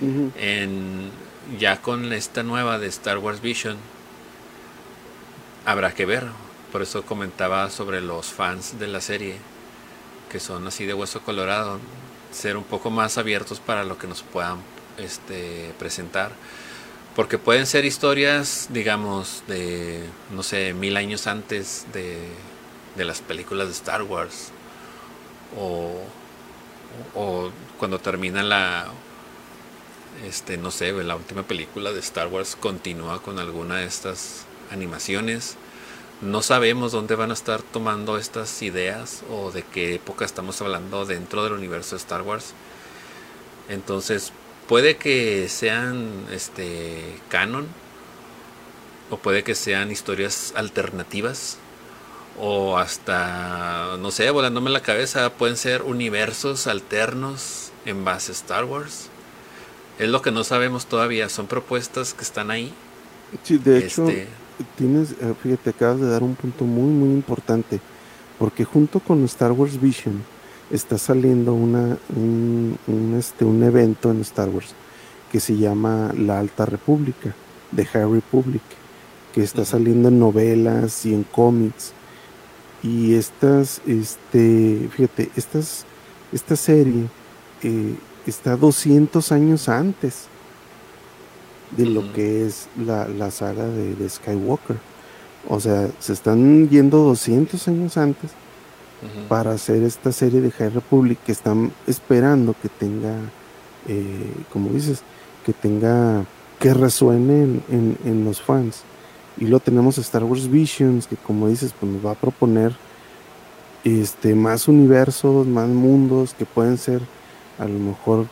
en, 0.00 1.10
ya 1.56 1.80
con 1.80 2.12
esta 2.12 2.42
nueva 2.42 2.80
de 2.80 2.88
Star 2.88 3.18
Wars 3.18 3.40
Vision 3.40 3.76
habrá 5.64 5.94
que 5.94 6.06
ver. 6.06 6.26
Por 6.72 6.82
eso 6.82 7.06
comentaba 7.06 7.70
sobre 7.70 8.00
los 8.00 8.26
fans 8.26 8.80
de 8.80 8.88
la 8.88 9.00
serie 9.00 9.36
que 10.28 10.40
son 10.40 10.66
así 10.66 10.86
de 10.86 10.94
hueso 10.94 11.20
colorado 11.20 11.78
ser 12.34 12.56
un 12.56 12.64
poco 12.64 12.90
más 12.90 13.16
abiertos 13.16 13.60
para 13.60 13.84
lo 13.84 13.96
que 13.96 14.06
nos 14.06 14.22
puedan 14.22 14.58
este, 14.98 15.72
presentar. 15.78 16.32
Porque 17.16 17.38
pueden 17.38 17.66
ser 17.66 17.84
historias, 17.84 18.68
digamos, 18.70 19.44
de, 19.46 20.02
no 20.32 20.42
sé, 20.42 20.74
mil 20.74 20.96
años 20.96 21.26
antes 21.28 21.86
de, 21.92 22.18
de 22.96 23.04
las 23.04 23.20
películas 23.20 23.68
de 23.68 23.72
Star 23.72 24.02
Wars. 24.02 24.50
O, 25.56 26.00
o 27.14 27.50
cuando 27.78 28.00
termina 28.00 28.42
la, 28.42 28.88
este, 30.26 30.56
no 30.56 30.70
sé, 30.70 30.92
la 30.92 31.16
última 31.16 31.44
película 31.44 31.92
de 31.92 32.00
Star 32.00 32.28
Wars 32.28 32.56
continúa 32.56 33.22
con 33.22 33.38
alguna 33.38 33.76
de 33.76 33.86
estas 33.86 34.44
animaciones. 34.70 35.56
No 36.20 36.42
sabemos 36.42 36.92
dónde 36.92 37.16
van 37.16 37.30
a 37.30 37.34
estar 37.34 37.62
tomando 37.62 38.16
estas 38.16 38.62
ideas 38.62 39.22
o 39.30 39.50
de 39.50 39.62
qué 39.62 39.96
época 39.96 40.24
estamos 40.24 40.60
hablando 40.62 41.04
dentro 41.04 41.44
del 41.44 41.52
universo 41.52 41.96
de 41.96 42.00
Star 42.00 42.22
Wars. 42.22 42.54
Entonces, 43.68 44.32
puede 44.68 44.96
que 44.96 45.48
sean 45.48 46.26
este 46.30 47.20
canon 47.28 47.66
o 49.10 49.18
puede 49.18 49.42
que 49.42 49.54
sean 49.54 49.90
historias 49.90 50.52
alternativas 50.56 51.58
o 52.38 52.78
hasta 52.78 53.96
no 53.98 54.10
sé, 54.10 54.30
volándome 54.30 54.70
la 54.70 54.80
cabeza, 54.80 55.30
pueden 55.30 55.56
ser 55.56 55.82
universos 55.82 56.66
alternos 56.66 57.70
en 57.84 58.04
base 58.04 58.32
a 58.32 58.34
Star 58.34 58.64
Wars. 58.64 59.08
Es 59.98 60.08
lo 60.08 60.22
que 60.22 60.32
no 60.32 60.42
sabemos 60.42 60.86
todavía, 60.86 61.28
son 61.28 61.46
propuestas 61.46 62.14
que 62.14 62.22
están 62.22 62.50
ahí. 62.50 62.72
Sí, 63.44 63.58
de 63.58 63.78
hecho, 63.78 64.08
este, 64.08 64.26
tienes, 64.76 65.12
eh, 65.12 65.34
fíjate, 65.42 65.70
acabas 65.70 66.00
de 66.00 66.08
dar 66.08 66.22
un 66.22 66.34
punto 66.34 66.64
muy, 66.64 66.90
muy 66.92 67.10
importante, 67.10 67.80
porque 68.38 68.64
junto 68.64 69.00
con 69.00 69.24
Star 69.24 69.52
Wars 69.52 69.80
Vision 69.80 70.22
está 70.70 70.98
saliendo 70.98 71.54
una, 71.54 71.98
un, 72.16 72.78
este, 73.18 73.44
un 73.44 73.62
evento 73.62 74.10
en 74.10 74.20
Star 74.20 74.48
Wars 74.48 74.74
que 75.30 75.40
se 75.40 75.56
llama 75.56 76.12
La 76.16 76.38
Alta 76.38 76.64
República, 76.64 77.34
de 77.72 77.84
High 77.84 78.12
Republic, 78.12 78.62
que 79.32 79.42
está 79.42 79.64
saliendo 79.64 80.08
en 80.08 80.18
novelas 80.20 81.04
y 81.06 81.12
en 81.12 81.24
cómics. 81.24 81.92
Y 82.82 83.14
estas, 83.14 83.80
este, 83.86 84.88
fíjate, 84.92 85.30
estas, 85.34 85.86
esta 86.32 86.54
serie 86.54 87.08
eh, 87.62 87.96
está 88.26 88.56
200 88.56 89.32
años 89.32 89.68
antes 89.68 90.28
de 91.76 91.86
lo 91.86 92.12
que 92.12 92.46
es 92.46 92.68
la, 92.76 93.08
la 93.08 93.30
saga 93.30 93.66
de, 93.66 94.08
Skywalker. 94.08 94.76
O 95.48 95.60
sea, 95.60 95.90
se 95.98 96.12
están 96.12 96.68
yendo 96.68 96.98
200 96.98 97.68
años 97.68 97.96
antes 97.96 98.30
para 99.28 99.52
hacer 99.52 99.82
esta 99.82 100.12
serie 100.12 100.40
de 100.40 100.50
High 100.50 100.70
Republic 100.70 101.18
que 101.26 101.32
están 101.32 101.72
esperando 101.86 102.54
que 102.62 102.70
tenga, 102.70 103.14
eh, 103.86 104.32
como 104.50 104.70
dices, 104.70 105.02
que 105.44 105.52
tenga, 105.52 106.24
que 106.58 106.72
resuene 106.72 107.60
en, 107.68 108.24
los 108.24 108.40
fans. 108.40 108.82
Y 109.36 109.46
lo 109.46 109.60
tenemos 109.60 109.98
Star 109.98 110.24
Wars 110.24 110.48
Visions, 110.50 111.06
que 111.06 111.16
como 111.16 111.48
dices, 111.48 111.74
pues 111.78 111.92
nos 111.92 112.06
va 112.06 112.12
a 112.12 112.14
proponer 112.14 112.74
este, 113.82 114.34
más 114.34 114.68
universos, 114.68 115.46
más 115.46 115.68
mundos 115.68 116.32
que 116.32 116.46
pueden 116.46 116.78
ser 116.78 117.02
a 117.58 117.66
lo 117.66 117.78
mejor 117.78 118.26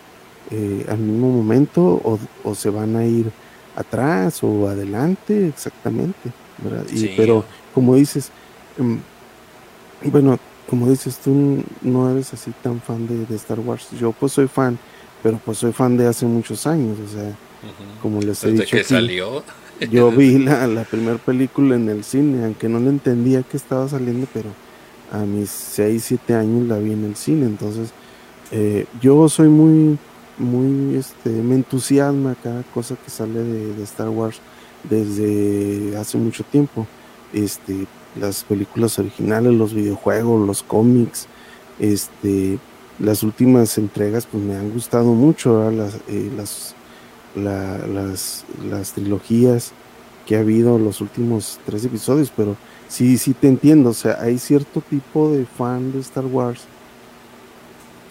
eh, 0.53 0.87
al 0.89 0.99
mismo 0.99 1.31
momento 1.31 1.83
o, 2.45 2.55
se 2.55 2.71
van 2.71 2.95
a 2.97 3.05
ir 3.05 3.31
atrás 3.75 4.45
o 4.45 4.69
adelante 4.69 5.49
exactamente 5.49 6.31
pero 7.17 7.45
como 7.75 7.97
dices 7.97 8.31
em, 8.79 9.01
bueno 10.05 10.39
como 10.69 10.89
dices 10.89 11.17
tú 11.19 11.65
no 11.81 12.11
eres 12.11 12.33
así 12.35 12.53
tan 12.63 12.81
fan 12.81 13.07
de, 13.07 13.35
Star 13.37 13.61
Wars. 13.61 13.89
Yo 13.99 14.13
pues 14.13 14.33
soy 14.33 14.47
fan 14.47 14.79
pero 15.23 15.41
pues 15.45 15.59
soy 15.59 15.73
fan 15.73 15.97
de 15.97 16.07
hace 16.07 16.27
muchos 16.27 16.67
años 16.67 16.99
o 16.99 17.09
sea 17.13 17.35
como 18.01 18.21
les 18.21 18.45
he 18.45 18.51
Desde 18.51 18.65
dicho 18.65 18.77
que 18.77 18.85
salió. 18.85 19.43
yo 19.91 20.11
vi 20.11 20.39
la, 20.39 20.67
la 20.67 20.85
primera 20.85 21.19
película 21.19 21.77
en 21.77 21.89
el 21.89 22.05
cine 22.05 22.45
aunque 22.45 22.69
no 22.69 22.79
le 22.79 22.91
entendía 22.91 23.43
que 23.43 23.57
estaba 23.57 23.89
saliendo 23.89 24.27
pero 24.33 24.51
a 25.13 25.19
mis 25.19 25.51
6, 25.51 26.03
7 26.03 26.35
años 26.35 26.67
la 26.67 26.79
vi 26.79 26.93
en 26.93 27.05
el 27.05 27.17
cine. 27.17 27.47
Entonces 27.47 27.91
eh, 28.51 28.87
yo 29.01 29.29
soy 29.29 29.49
muy, 29.49 29.99
muy, 30.39 30.97
este, 30.97 31.31
me 31.31 31.55
entusiasma 31.55 32.37
cada 32.43 32.63
cosa 32.63 32.97
que 32.97 33.11
sale 33.11 33.43
de, 33.43 33.83
Star 33.85 34.09
Wars 34.09 34.41
desde 34.89 35.97
hace 35.97 36.19
mucho 36.19 36.45
tiempo. 36.45 36.87
Este, 37.33 37.87
las 38.19 38.45
películas 38.45 38.99
originales, 38.99 39.53
los 39.53 39.73
videojuegos, 39.73 40.47
los 40.47 40.63
cómics, 40.63 41.27
este, 41.79 42.59
las 42.99 43.23
últimas 43.23 43.79
entregas 43.79 44.27
pues 44.27 44.43
me 44.43 44.55
han 44.55 44.71
gustado 44.71 45.13
mucho, 45.13 45.71
las, 45.71 45.95
eh, 46.09 46.31
las, 46.37 46.75
las, 47.35 48.45
las 48.69 48.93
trilogías 48.93 49.73
que 50.27 50.37
ha 50.37 50.41
habido 50.41 50.79
los 50.79 51.01
últimos 51.01 51.59
tres 51.65 51.85
episodios, 51.85 52.33
pero 52.37 52.57
sí, 52.89 53.19
sí 53.19 53.35
te 53.35 53.49
entiendo, 53.49 53.91
o 53.91 53.95
sea, 53.95 54.19
hay 54.21 54.39
cierto 54.39 54.83
tipo 54.83 55.33
de 55.33 55.47
fan 55.47 55.93
de 55.93 56.01
Star 56.01 56.27
Wars 56.27 56.67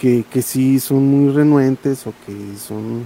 que, 0.02 0.24
que 0.24 0.42
sí 0.42 0.80
son 0.80 1.06
muy 1.06 1.32
renuentes 1.32 2.08
o 2.08 2.14
que 2.26 2.58
son, 2.58 3.06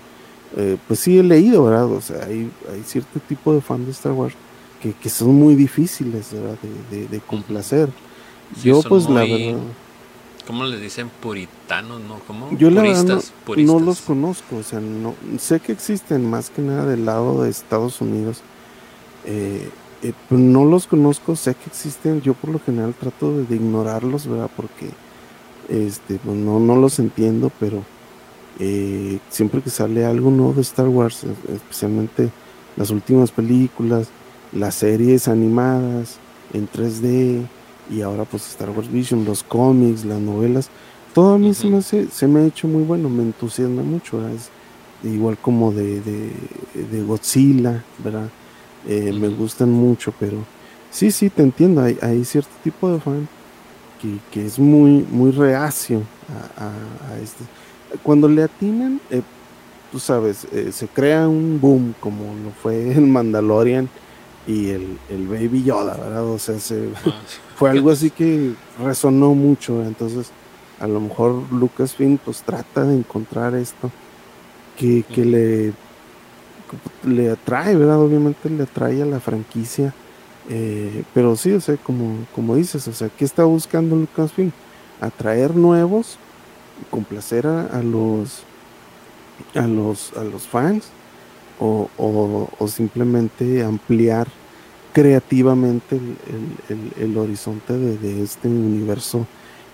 eh, 0.56 0.78
pues 0.88 1.02
sí 1.02 1.20
he 1.20 1.24
leído, 1.24 1.66
¿verdad? 1.66 1.92
O 1.92 2.00
sea, 2.00 2.24
hay, 2.24 2.50
hay 2.72 2.84
cierto 2.86 3.20
tipo 3.20 3.54
de 3.54 3.60
fan 3.60 3.84
de 3.84 3.92
Star 3.92 4.14
Wars 4.14 4.34
que, 4.82 4.94
que 4.94 5.10
son 5.10 5.36
muy 5.36 5.56
difíciles, 5.56 6.32
¿verdad? 6.32 6.58
De, 6.90 7.08
de, 7.10 7.20
complacer. 7.20 7.90
Yo 8.64 8.82
pues 8.82 9.10
la 9.10 9.24
verdad... 9.26 9.60
¿Cómo 10.48 10.64
les 10.64 10.80
dicen 10.80 11.12
puritanos, 11.22 12.00
no? 12.00 12.20
¿Cómo? 12.28 12.56
Yo 12.58 12.70
la 12.70 12.84
verdad 12.84 13.22
no, 13.58 13.80
los 13.80 14.00
conozco, 14.00 14.58
o 14.58 14.64
sea, 14.64 14.80
no 14.80 15.16
sé 15.38 15.60
que 15.60 15.74
existen 15.74 16.30
más 16.30 16.50
que 16.50 16.62
nada 16.62 16.86
del 16.86 17.04
lado 17.04 17.44
de 17.44 17.50
Estados 17.50 18.00
Unidos. 18.00 18.42
Eh, 19.26 19.70
eh, 20.02 20.14
no 20.30 20.64
los 20.64 20.88
conozco, 20.88 21.36
sé 21.36 21.56
que 21.56 21.66
existen, 21.66 22.22
yo 22.22 22.36
por 22.36 22.52
lo 22.52 22.60
general 22.60 22.94
trato 22.98 23.36
de 23.36 23.54
ignorarlos, 23.54 24.28
¿verdad? 24.28 24.50
Porque 24.56 24.92
este, 25.70 26.20
pues 26.24 26.36
no, 26.36 26.60
no 26.60 26.76
los 26.76 27.00
entiendo, 27.00 27.52
pero 27.60 27.84
eh, 28.60 29.20
siempre 29.30 29.62
que 29.62 29.70
sale 29.70 30.06
algo 30.06 30.32
nuevo 30.32 30.54
de 30.54 30.62
Star 30.62 30.88
Wars, 30.88 31.26
especialmente 31.54 32.30
las 32.78 32.90
últimas 32.90 33.32
películas, 33.32 34.10
las 34.52 34.76
series 34.76 35.28
animadas 35.28 36.18
en 36.54 36.70
3D 36.70 37.46
y 37.90 38.02
ahora 38.02 38.26
pues 38.26 38.48
Star 38.50 38.70
Wars 38.70 38.92
Vision, 38.92 39.26
los 39.26 39.44
cómics, 39.44 40.06
las 40.06 40.20
novelas, 40.20 40.70
todo 41.14 41.36
a 41.36 41.38
mí 41.38 41.54
se, 41.54 41.68
me 41.68 41.82
se 41.82 42.28
me 42.28 42.42
ha 42.42 42.46
hecho 42.46 42.68
muy 42.68 42.84
bueno, 42.84 43.10
me 43.10 43.24
entusiasma 43.24 43.84
mucho, 43.84 44.28
es 44.30 44.50
igual 45.04 45.38
como 45.38 45.72
de, 45.72 46.02
de, 46.02 47.04
Godzilla, 47.04 47.84
¿verdad? 48.04 48.30
Eh, 48.88 49.14
me 49.14 49.30
gustan 49.30 49.72
mucho, 49.72 50.14
pero 50.20 50.38
sí, 50.92 51.12
sí, 51.12 51.30
te 51.30 51.44
entiendo, 51.44 51.82
hay, 51.82 51.98
hay 52.02 52.24
cierto 52.26 52.52
tipo 52.64 52.92
de 52.92 53.00
fan 53.00 53.28
que, 54.32 54.46
es 54.46 54.60
muy, 54.60 55.06
muy 55.10 55.32
reacio 55.32 56.02
a, 56.58 57.18
este. 57.22 57.44
Cuando 58.04 58.28
le 58.28 58.44
atinan, 58.44 59.00
eh, 59.10 59.22
tú 59.92 60.00
sabes, 60.00 60.48
eh, 60.52 60.72
se 60.72 60.88
crea 60.88 61.28
un 61.28 61.60
boom 61.62 61.94
como 62.00 62.24
lo 62.44 62.52
fue 62.52 62.92
el 62.98 63.08
Mandalorian 63.08 63.90
y 64.48 64.70
el, 64.70 64.98
el 65.10 65.28
Baby 65.28 65.64
Yoda, 65.64 65.96
¿verdad? 65.96 66.26
O 66.26 66.40
sea, 66.40 66.56
ah, 66.56 67.12
fue 67.56 67.70
algo 67.70 67.92
así 67.92 68.12
que 68.12 68.54
resonó 68.84 69.34
mucho, 69.34 69.84
entonces 69.84 70.32
a 70.80 70.88
lo 70.88 71.00
mejor 71.00 71.44
Lucasfilm 71.52 72.18
pues 72.18 72.42
trata 72.42 72.84
de 72.84 72.96
encontrar 72.96 73.56
esto 73.56 73.90
que, 74.78 75.04
que 75.04 75.24
le, 75.24 75.74
le 77.06 77.32
atrae, 77.32 77.76
¿verdad? 77.76 78.00
Obviamente 78.00 78.50
le 78.50 78.64
atrae 78.64 79.02
a 79.02 79.06
la 79.06 79.20
franquicia 79.20 79.94
eh, 80.50 81.04
pero 81.14 81.36
sí, 81.36 81.52
o 81.52 81.62
sea, 81.62 81.76
como, 81.78 82.26
como 82.34 82.56
dices, 82.56 82.88
o 82.88 82.94
sea, 82.94 83.10
¿qué 83.10 83.26
está 83.26 83.44
buscando 83.46 83.96
Lucasfilm? 83.96 84.52
Atraer 85.02 85.56
nuevos, 85.56 86.18
complacer 86.90 87.48
a, 87.48 87.82
los 87.82 88.44
a 89.54 89.68
los 89.68 90.14
a 90.16 90.24
los 90.24 90.44
fans 90.44 90.86
o, 91.60 91.90
o, 91.98 92.68
simplemente 92.68 93.64
ampliar 93.64 94.28
creativamente 94.94 96.00
el, 97.00 97.18
horizonte 97.18 97.74
de, 97.74 98.24
este 98.24 98.48
universo 98.48 99.26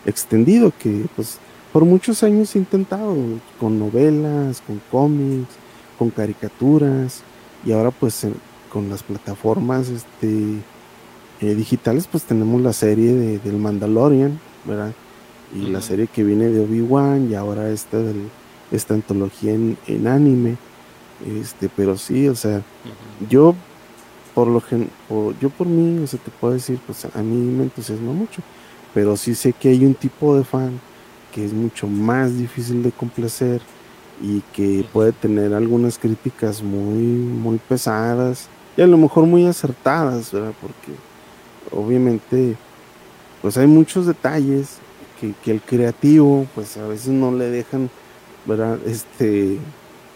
extendido 0.05 0.72
que 0.78 1.05
pues 1.15 1.38
por 1.72 1.86
muchos 1.86 2.24
años 2.24 2.55
he 2.55 2.59
intentado 2.59 3.15
con 3.59 3.80
novelas, 3.80 4.61
con 4.61 4.82
cómics, 4.91 5.53
con 5.97 6.09
caricaturas 6.09 7.22
y 7.65 7.72
ahora 7.72 7.91
pues 7.91 8.26
con 8.72 8.89
las 8.89 9.03
plataformas 9.03 9.89
este, 9.89 10.61
eh, 11.41 11.55
digitales, 11.55 12.07
pues 12.07 12.24
tenemos 12.24 12.61
la 12.61 12.74
serie 12.74 13.13
de, 13.13 13.39
del 13.39 13.57
Mandalorian, 13.57 14.39
¿verdad? 14.65 14.93
Y 15.53 15.67
la 15.67 15.82
serie 15.82 16.07
que 16.07 16.24
viene 16.24 16.47
de 16.47 16.61
Obi-Wan 16.61 17.30
y 17.30 17.36
ahora 17.36 17.69
esta, 17.69 17.97
del, 17.97 18.30
esta 18.72 18.93
antología 18.93 19.53
en, 19.53 19.78
en, 19.88 20.07
anime. 20.07 20.55
Este, 21.26 21.67
pero 21.67 21.97
sí, 21.97 22.30
o 22.30 22.36
sea, 22.36 22.61
yo 23.30 23.53
por 24.34 24.47
lo 24.47 24.61
gen, 24.61 24.89
yo 25.41 25.49
por 25.49 25.67
mí, 25.67 26.01
o 26.01 26.07
sea, 26.07 26.19
te 26.19 26.32
puedo 26.32 26.53
decir, 26.53 26.80
pues 26.86 27.05
a 27.05 27.22
mí 27.22 27.36
me 27.36 27.63
entusiasma 27.63 28.13
mucho, 28.13 28.41
pero 28.93 29.17
sí 29.17 29.36
sé 29.36 29.51
que 29.51 29.69
hay 29.69 29.86
un 29.86 29.93
tipo 29.93 30.38
de 30.38 30.45
fan 30.45 30.80
que 31.34 31.45
es 31.45 31.53
mucho 31.53 31.88
más 31.88 32.38
difícil 32.38 32.82
de 32.82 32.91
complacer 32.91 33.61
y 34.22 34.41
que 34.53 34.86
puede 34.93 35.11
tener 35.11 35.53
algunas 35.53 35.97
críticas 35.97 36.61
muy, 36.63 37.03
muy 37.03 37.57
pesadas 37.57 38.47
y 38.78 38.82
a 38.82 38.88
lo 38.88 38.97
mejor 38.97 39.26
muy 39.26 39.45
acertadas, 39.45 40.32
¿verdad? 40.32 40.53
Porque 40.61 40.97
obviamente 41.72 42.55
pues 43.41 43.57
hay 43.57 43.67
muchos 43.67 44.05
detalles 44.05 44.78
que, 45.19 45.34
que 45.43 45.51
el 45.51 45.61
creativo 45.61 46.47
pues 46.53 46.78
a 46.78 46.88
veces 46.88 47.09
no 47.09 47.32
le 47.32 47.49
dejan, 47.49 47.89
¿verdad? 48.45 48.78
Este, 48.86 49.57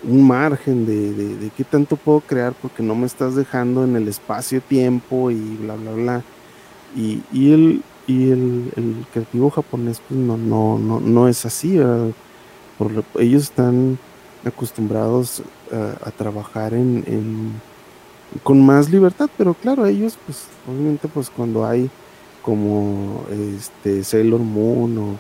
un 0.03 0.27
margen 0.27 0.85
de, 0.85 1.13
de, 1.13 1.49
qué 1.49 1.63
tanto 1.63 1.95
puedo 1.95 2.21
crear 2.21 2.53
porque 2.53 2.83
no 2.83 2.95
me 2.95 3.05
estás 3.05 3.35
dejando 3.35 3.83
en 3.83 3.95
el 3.95 4.07
espacio-tiempo 4.07 5.31
y 5.31 5.57
bla, 5.57 5.75
bla, 5.75 5.91
bla. 5.91 6.23
Y, 6.95 7.23
y, 7.31 7.51
el, 7.51 7.81
y 8.07 8.29
el, 8.31 8.71
el, 8.75 9.05
creativo 9.11 9.49
japonés 9.49 10.01
pues 10.07 10.19
no, 10.19 10.37
no, 10.37 10.77
no, 10.77 10.99
no 10.99 11.27
es 11.27 11.45
así, 11.45 11.79
Por 12.77 13.03
ellos 13.19 13.43
están 13.43 13.97
acostumbrados 14.45 15.41
a, 15.71 16.11
trabajar 16.11 16.73
en, 16.73 17.03
en, 17.07 17.61
con 18.43 18.65
más 18.65 18.89
libertad, 18.89 19.29
pero 19.37 19.53
claro, 19.53 19.85
ellos 19.85 20.17
pues 20.25 20.45
obviamente 20.67 21.07
pues 21.07 21.29
cuando 21.29 21.65
hay 21.65 21.89
como 22.41 23.25
este 23.31 24.03
Sailor 24.03 24.41
Moon 24.41 25.17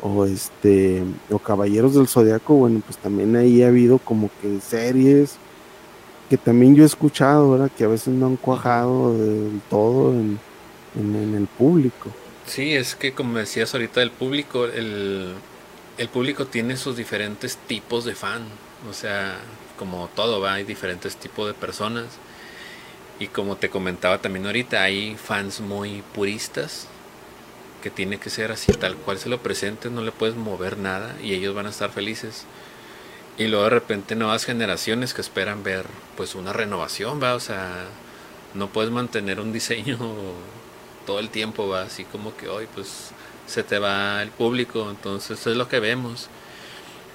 o 0.00 0.24
este 0.24 1.02
o 1.30 1.38
Caballeros 1.38 1.94
del 1.94 2.08
Zodiaco, 2.08 2.54
bueno, 2.54 2.80
pues 2.84 2.98
también 2.98 3.36
ahí 3.36 3.62
ha 3.62 3.68
habido 3.68 3.98
como 3.98 4.30
que 4.40 4.60
series 4.60 5.38
que 6.28 6.36
también 6.36 6.74
yo 6.74 6.82
he 6.82 6.86
escuchado, 6.86 7.50
¿verdad? 7.52 7.70
Que 7.76 7.84
a 7.84 7.88
veces 7.88 8.08
no 8.08 8.26
han 8.26 8.36
cuajado 8.36 9.16
del 9.16 9.60
todo 9.68 10.12
en, 10.12 10.38
el 10.96 11.46
público. 11.58 12.10
Sí, 12.46 12.72
es 12.74 12.94
que 12.94 13.12
como 13.12 13.38
decías 13.38 13.74
ahorita, 13.74 14.00
el 14.02 14.10
público, 14.10 14.66
el, 14.66 15.34
el 15.98 16.08
público 16.08 16.46
tiene 16.46 16.76
sus 16.76 16.96
diferentes 16.96 17.56
tipos 17.56 18.04
de 18.04 18.14
fan, 18.14 18.42
o 18.88 18.92
sea, 18.92 19.36
como 19.78 20.08
todo 20.14 20.40
va, 20.40 20.54
hay 20.54 20.64
diferentes 20.64 21.16
tipos 21.16 21.46
de 21.46 21.54
personas. 21.54 22.04
Y 23.18 23.28
como 23.28 23.56
te 23.56 23.70
comentaba 23.70 24.18
también 24.18 24.46
ahorita, 24.46 24.82
hay 24.82 25.16
fans 25.16 25.60
muy 25.60 26.02
puristas, 26.14 26.88
que 27.82 27.90
tiene 27.90 28.18
que 28.18 28.30
ser 28.30 28.50
así, 28.50 28.72
tal 28.72 28.96
cual 28.96 29.18
se 29.18 29.28
lo 29.28 29.42
presentes, 29.42 29.92
no 29.92 30.02
le 30.02 30.10
puedes 30.10 30.36
mover 30.36 30.78
nada 30.78 31.14
y 31.22 31.34
ellos 31.34 31.54
van 31.54 31.66
a 31.66 31.70
estar 31.70 31.90
felices. 31.90 32.44
Y 33.36 33.46
luego 33.46 33.64
de 33.64 33.70
repente 33.70 34.16
nuevas 34.16 34.44
generaciones 34.44 35.12
que 35.12 35.20
esperan 35.20 35.62
ver 35.62 35.84
pues 36.16 36.34
una 36.34 36.52
renovación, 36.52 37.22
va, 37.22 37.34
o 37.34 37.40
sea, 37.40 37.84
no 38.54 38.68
puedes 38.68 38.90
mantener 38.90 39.38
un 39.38 39.52
diseño 39.52 39.98
todo 41.06 41.18
el 41.18 41.30
tiempo, 41.30 41.68
va, 41.68 41.82
así 41.82 42.04
como 42.04 42.36
que 42.36 42.48
hoy 42.48 42.66
pues 42.74 43.10
se 43.46 43.62
te 43.62 43.78
va 43.78 44.22
el 44.22 44.30
público, 44.30 44.88
entonces 44.90 45.46
es 45.46 45.56
lo 45.56 45.68
que 45.68 45.78
vemos. 45.78 46.28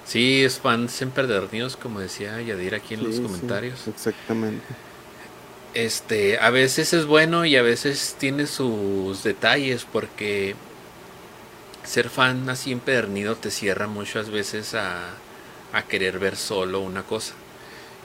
Sí, 0.06 0.44
es 0.44 0.60
fans 0.60 1.02
empedernidos, 1.02 1.76
como 1.76 2.00
decía 2.00 2.40
Yadir 2.40 2.74
aquí 2.74 2.94
en 2.94 3.04
los 3.04 3.20
comentarios. 3.20 3.86
exactamente 3.86 4.89
este, 5.74 6.38
a 6.38 6.50
veces 6.50 6.92
es 6.92 7.06
bueno 7.06 7.44
y 7.44 7.56
a 7.56 7.62
veces 7.62 8.16
tiene 8.18 8.46
sus 8.46 9.22
detalles 9.22 9.86
porque 9.90 10.56
ser 11.84 12.10
fan 12.10 12.48
así 12.50 12.72
empedernido 12.72 13.36
te 13.36 13.50
cierra 13.50 13.86
muchas 13.86 14.30
veces 14.30 14.74
a, 14.74 15.10
a 15.72 15.82
querer 15.82 16.18
ver 16.18 16.36
solo 16.36 16.80
una 16.80 17.02
cosa. 17.02 17.34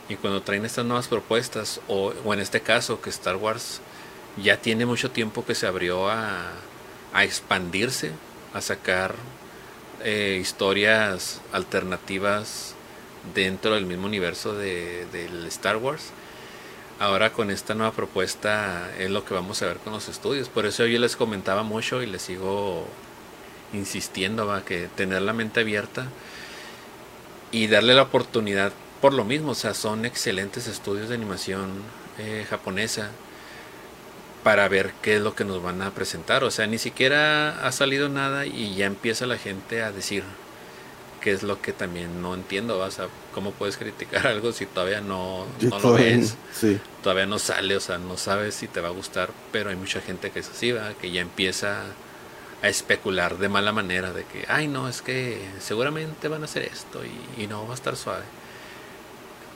Y 0.07 0.15
cuando 0.15 0.43
traen 0.43 0.65
estas 0.65 0.85
nuevas 0.85 1.07
propuestas, 1.07 1.81
o, 1.87 2.13
o, 2.23 2.33
en 2.33 2.39
este 2.39 2.61
caso 2.61 3.01
que 3.01 3.09
Star 3.09 3.37
Wars 3.37 3.81
ya 4.41 4.57
tiene 4.61 4.85
mucho 4.85 5.09
tiempo 5.11 5.45
que 5.45 5.55
se 5.55 5.65
abrió 5.65 6.09
a, 6.09 6.51
a 7.13 7.23
expandirse, 7.23 8.11
a 8.53 8.61
sacar 8.61 9.15
eh, 10.03 10.37
historias 10.39 11.41
alternativas 11.51 12.75
dentro 13.33 13.73
del 13.73 13.87
mismo 13.87 14.05
universo 14.05 14.53
de, 14.53 15.07
del 15.11 15.47
Star 15.47 15.77
Wars 15.77 16.11
ahora 16.99 17.31
con 17.33 17.51
esta 17.51 17.75
nueva 17.75 17.93
propuesta 17.93 18.89
es 18.97 19.09
lo 19.09 19.25
que 19.25 19.33
vamos 19.33 19.61
a 19.61 19.67
ver 19.67 19.77
con 19.77 19.93
los 19.93 20.07
estudios. 20.07 20.49
Por 20.49 20.65
eso 20.65 20.85
yo 20.85 20.99
les 20.99 21.15
comentaba 21.15 21.63
mucho 21.63 22.01
y 22.01 22.05
les 22.05 22.21
sigo 22.21 22.87
insistiendo 23.73 24.51
a 24.51 24.63
que 24.63 24.87
tener 24.95 25.21
la 25.21 25.33
mente 25.33 25.61
abierta 25.61 26.07
y 27.51 27.67
darle 27.67 27.93
la 27.93 28.03
oportunidad 28.03 28.71
por 29.01 29.13
lo 29.13 29.25
mismo. 29.25 29.51
O 29.51 29.55
sea, 29.55 29.73
son 29.73 30.05
excelentes 30.05 30.67
estudios 30.67 31.09
de 31.09 31.15
animación 31.15 31.71
eh, 32.17 32.45
japonesa 32.49 33.11
para 34.43 34.67
ver 34.67 34.93
qué 35.01 35.15
es 35.15 35.21
lo 35.21 35.35
que 35.35 35.43
nos 35.43 35.61
van 35.61 35.81
a 35.81 35.91
presentar. 35.91 36.43
O 36.43 36.51
sea, 36.51 36.67
ni 36.67 36.77
siquiera 36.77 37.65
ha 37.65 37.71
salido 37.71 38.09
nada 38.09 38.45
y 38.45 38.75
ya 38.75 38.85
empieza 38.85 39.25
la 39.25 39.37
gente 39.37 39.81
a 39.81 39.91
decir 39.91 40.23
que 41.25 41.31
es 41.31 41.41
lo 41.41 41.59
que 41.59 41.73
también 41.73 42.21
no 42.21 42.35
entiendo, 42.35 42.77
vas 42.77 42.99
a 42.99 43.07
cómo 43.33 43.49
puedes 43.49 43.77
criticar 43.77 44.27
algo 44.27 44.51
si 44.51 44.67
todavía 44.67 45.01
no, 45.01 45.47
no 45.59 45.79
lo 45.79 45.93
ves, 45.93 46.37
todavía 47.01 47.25
no 47.25 47.39
sale, 47.39 47.75
o 47.75 47.79
sea, 47.79 47.97
no 47.97 48.15
sabes 48.15 48.53
si 48.53 48.67
te 48.67 48.79
va 48.79 48.89
a 48.89 48.91
gustar, 48.91 49.31
pero 49.51 49.71
hay 49.71 49.75
mucha 49.75 50.01
gente 50.01 50.29
que 50.29 50.37
es 50.37 50.49
así, 50.49 50.71
¿va? 50.71 50.93
que 50.93 51.09
ya 51.09 51.21
empieza 51.21 51.81
a 52.61 52.67
especular 52.69 53.39
de 53.39 53.49
mala 53.49 53.71
manera, 53.71 54.13
de 54.13 54.23
que, 54.25 54.45
ay 54.47 54.67
no, 54.67 54.87
es 54.87 55.01
que 55.01 55.43
seguramente 55.59 56.27
van 56.27 56.43
a 56.43 56.45
hacer 56.45 56.61
esto 56.71 57.01
y, 57.03 57.41
y 57.41 57.47
no 57.47 57.65
va 57.65 57.71
a 57.71 57.75
estar 57.75 57.95
suave. 57.95 58.25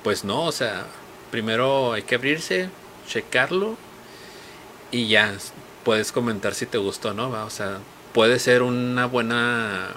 Pues 0.04 0.24
no, 0.24 0.46
o 0.46 0.52
sea, 0.52 0.88
primero 1.30 1.94
hay 1.94 2.02
que 2.02 2.16
abrirse, 2.16 2.72
checarlo 3.08 3.78
y 4.90 5.08
ya 5.08 5.36
puedes 5.86 6.12
comentar 6.12 6.56
si 6.56 6.66
te 6.66 6.80
gustó 6.80 7.10
o 7.10 7.14
no, 7.14 7.30
¿va? 7.30 7.46
o 7.46 7.52
sea, 7.52 7.78
puede 8.12 8.40
ser 8.40 8.64
una 8.64 9.06
buena 9.06 9.94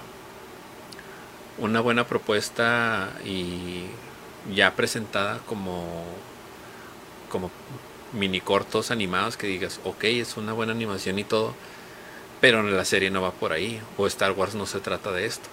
una 1.57 1.81
buena 1.81 2.05
propuesta 2.05 3.11
y 3.25 3.85
ya 4.53 4.75
presentada 4.75 5.39
como 5.45 6.03
como 7.29 7.49
mini 8.13 8.41
cortos 8.41 8.91
animados 8.91 9.37
que 9.37 9.47
digas, 9.47 9.79
ok, 9.83 10.03
es 10.05 10.37
una 10.37 10.53
buena 10.53 10.71
animación 10.71 11.17
y 11.19 11.23
todo, 11.23 11.55
pero 12.41 12.61
la 12.63 12.85
serie 12.85 13.09
no 13.09 13.21
va 13.23 13.31
por 13.31 13.53
ahí, 13.53 13.81
o 13.97 14.05
Star 14.07 14.33
Wars 14.33 14.55
no 14.55 14.65
se 14.67 14.79
trata 14.79 15.11
de 15.11 15.25
esto. 15.25 15.49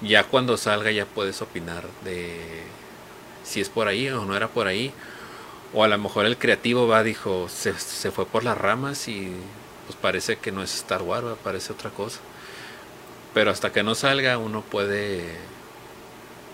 Ya 0.00 0.24
cuando 0.24 0.56
salga 0.56 0.92
ya 0.92 1.06
puedes 1.06 1.42
opinar 1.42 1.84
de 2.04 2.62
si 3.44 3.60
es 3.60 3.68
por 3.68 3.88
ahí 3.88 4.08
o 4.08 4.24
no 4.24 4.36
era 4.36 4.48
por 4.48 4.68
ahí, 4.68 4.92
o 5.74 5.82
a 5.84 5.88
lo 5.88 5.98
mejor 5.98 6.26
el 6.26 6.38
creativo 6.38 6.86
va, 6.86 7.02
dijo, 7.02 7.48
se, 7.48 7.76
se 7.78 8.10
fue 8.12 8.26
por 8.26 8.44
las 8.44 8.56
ramas 8.56 9.08
y 9.08 9.32
pues 9.86 9.98
parece 10.00 10.36
que 10.38 10.52
no 10.52 10.62
es 10.62 10.74
Star 10.74 11.02
Wars, 11.02 11.26
parece 11.42 11.72
otra 11.72 11.90
cosa. 11.90 12.20
Pero 13.38 13.52
hasta 13.52 13.70
que 13.70 13.84
no 13.84 13.94
salga 13.94 14.36
uno 14.36 14.62
puede... 14.62 15.22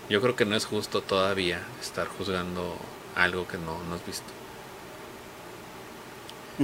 Yo 0.07 0.21
creo 0.21 0.35
que 0.35 0.45
no 0.45 0.55
es 0.55 0.65
justo 0.65 1.01
todavía 1.01 1.59
estar 1.81 2.05
juzgando 2.05 2.75
algo 3.15 3.47
que 3.47 3.57
no, 3.57 3.83
no 3.89 3.95
has 3.95 4.05
visto. 4.05 4.27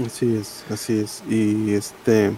Así 0.05 0.35
es, 0.35 0.63
así 0.69 0.99
es. 0.99 1.23
Y 1.27 1.73
este 1.73 2.33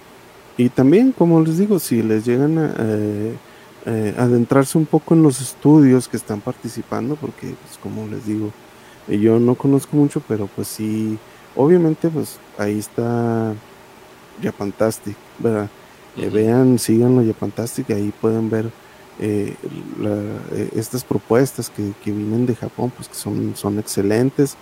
y 0.56 0.70
también, 0.70 1.12
como 1.12 1.42
les 1.42 1.58
digo, 1.58 1.78
si 1.78 2.02
les 2.02 2.24
llegan 2.24 2.58
a 2.58 2.74
eh, 2.80 3.36
eh, 3.86 4.16
adentrarse 4.18 4.78
un 4.78 4.86
poco 4.86 5.14
en 5.14 5.22
los 5.22 5.42
estudios 5.42 6.08
que 6.08 6.16
están 6.16 6.40
participando, 6.40 7.18
porque 7.18 7.48
pues 7.48 7.78
como 7.84 8.08
les 8.08 8.26
digo, 8.26 8.54
yo 9.10 9.40
no 9.42 9.56
conozco 9.56 9.98
mucho, 9.98 10.22
pero 10.26 10.48
pues 10.48 10.70
sí, 10.70 11.20
obviamente 11.54 12.08
pues 12.08 12.40
ahí 12.58 12.80
está 12.80 13.54
Japantastic, 14.42 15.18
¿verdad? 15.38 15.70
Eh, 16.18 16.30
vean, 16.30 16.78
síganlo 16.78 17.24
ya 17.24 17.34
Fantastic, 17.34 17.90
ahí 17.90 18.14
pueden 18.22 18.50
ver 18.50 18.70
eh, 19.20 19.56
eh, 20.04 20.70
estas 20.76 21.04
propuestas 21.04 21.70
que, 21.72 21.94
vienen 22.06 22.46
de 22.46 22.56
Japón, 22.56 22.92
pues 22.96 23.08
que 23.08 23.16
son, 23.16 23.56
son 23.56 23.80
excelentes. 23.80 24.56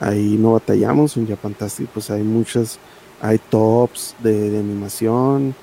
Ahí 0.00 0.36
no 0.38 0.52
batallamos 0.52 1.16
en 1.16 1.28
Japantastic, 1.28 1.88
pues 1.88 2.10
hay 2.10 2.22
muchas, 2.22 2.78
hay 3.20 3.38
tops 3.38 4.14
de, 4.22 4.58
animación, 4.58 5.54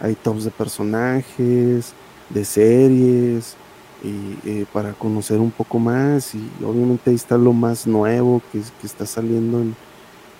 hay 0.00 0.14
tops 0.14 0.44
de 0.44 0.50
personajes, 0.50 1.92
de 2.30 2.44
series, 2.44 3.56
y 4.02 4.64
para 4.66 4.92
conocer 4.92 5.38
un 5.40 5.50
poco 5.50 5.78
más, 5.80 6.34
y 6.34 6.48
obviamente 6.64 7.10
ahí 7.10 7.16
está 7.16 7.36
lo 7.36 7.52
más 7.52 7.86
nuevo 7.86 8.40
que, 8.52 8.60
que 8.80 8.86
está 8.86 9.04
saliendo 9.04 9.60
en, 9.60 9.74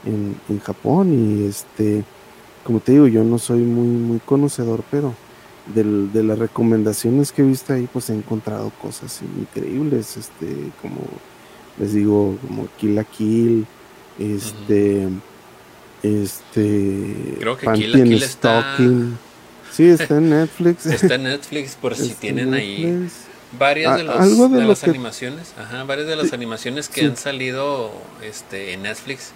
en, 0.05 0.37
en 0.49 0.61
Japón, 0.61 1.13
y 1.13 1.47
este 1.47 2.05
como 2.67 2.81
te 2.81 2.93
digo, 2.93 3.07
yo 3.07 3.23
no 3.23 3.39
soy 3.39 3.61
muy, 3.61 3.87
muy 3.87 4.19
conocedor, 4.19 4.83
pero 4.91 5.15
de 5.73 6.23
las 6.25 6.37
recomendaciones 6.37 7.31
que 7.31 7.43
he 7.43 7.45
visto 7.45 7.73
ahí, 7.73 7.89
pues 7.93 8.11
he 8.11 8.15
encontrado 8.15 8.73
cosas 8.83 9.21
increíbles, 9.39 10.17
este, 10.17 10.73
como 10.83 11.01
les 11.79 11.93
digo, 11.93 12.37
como 12.45 12.67
Kill 12.77 12.97
la 12.97 13.05
Kill, 13.05 13.67
este, 14.19 15.09
este, 16.03 17.37
creo 17.39 17.57
que 17.57 17.73
Kill 17.73 17.93
la 17.93 18.03
Kill 18.03 18.23
está... 18.23 18.77
Sí, 19.73 19.85
está 19.85 20.17
en 20.17 20.31
Netflix. 20.31 20.87
Está 20.87 21.17
en 21.17 21.25
Netflix, 21.25 21.75
por 21.75 21.95
si 21.97 22.15
tienen 22.15 22.55
ahí 22.55 23.09
varias 23.59 23.97
de, 23.99 24.05
los, 24.05 24.51
de, 24.51 24.65
las 24.65 24.85
animaciones, 24.85 25.55
ajá, 25.59 25.85
varias 25.85 26.09
de 26.09 26.17
las 26.17 26.33
animaciones 26.33 26.89
que 26.89 27.05
han 27.05 27.17
salido 27.17 27.93
este, 28.23 28.73
en 28.73 28.83
Netflix 28.83 29.33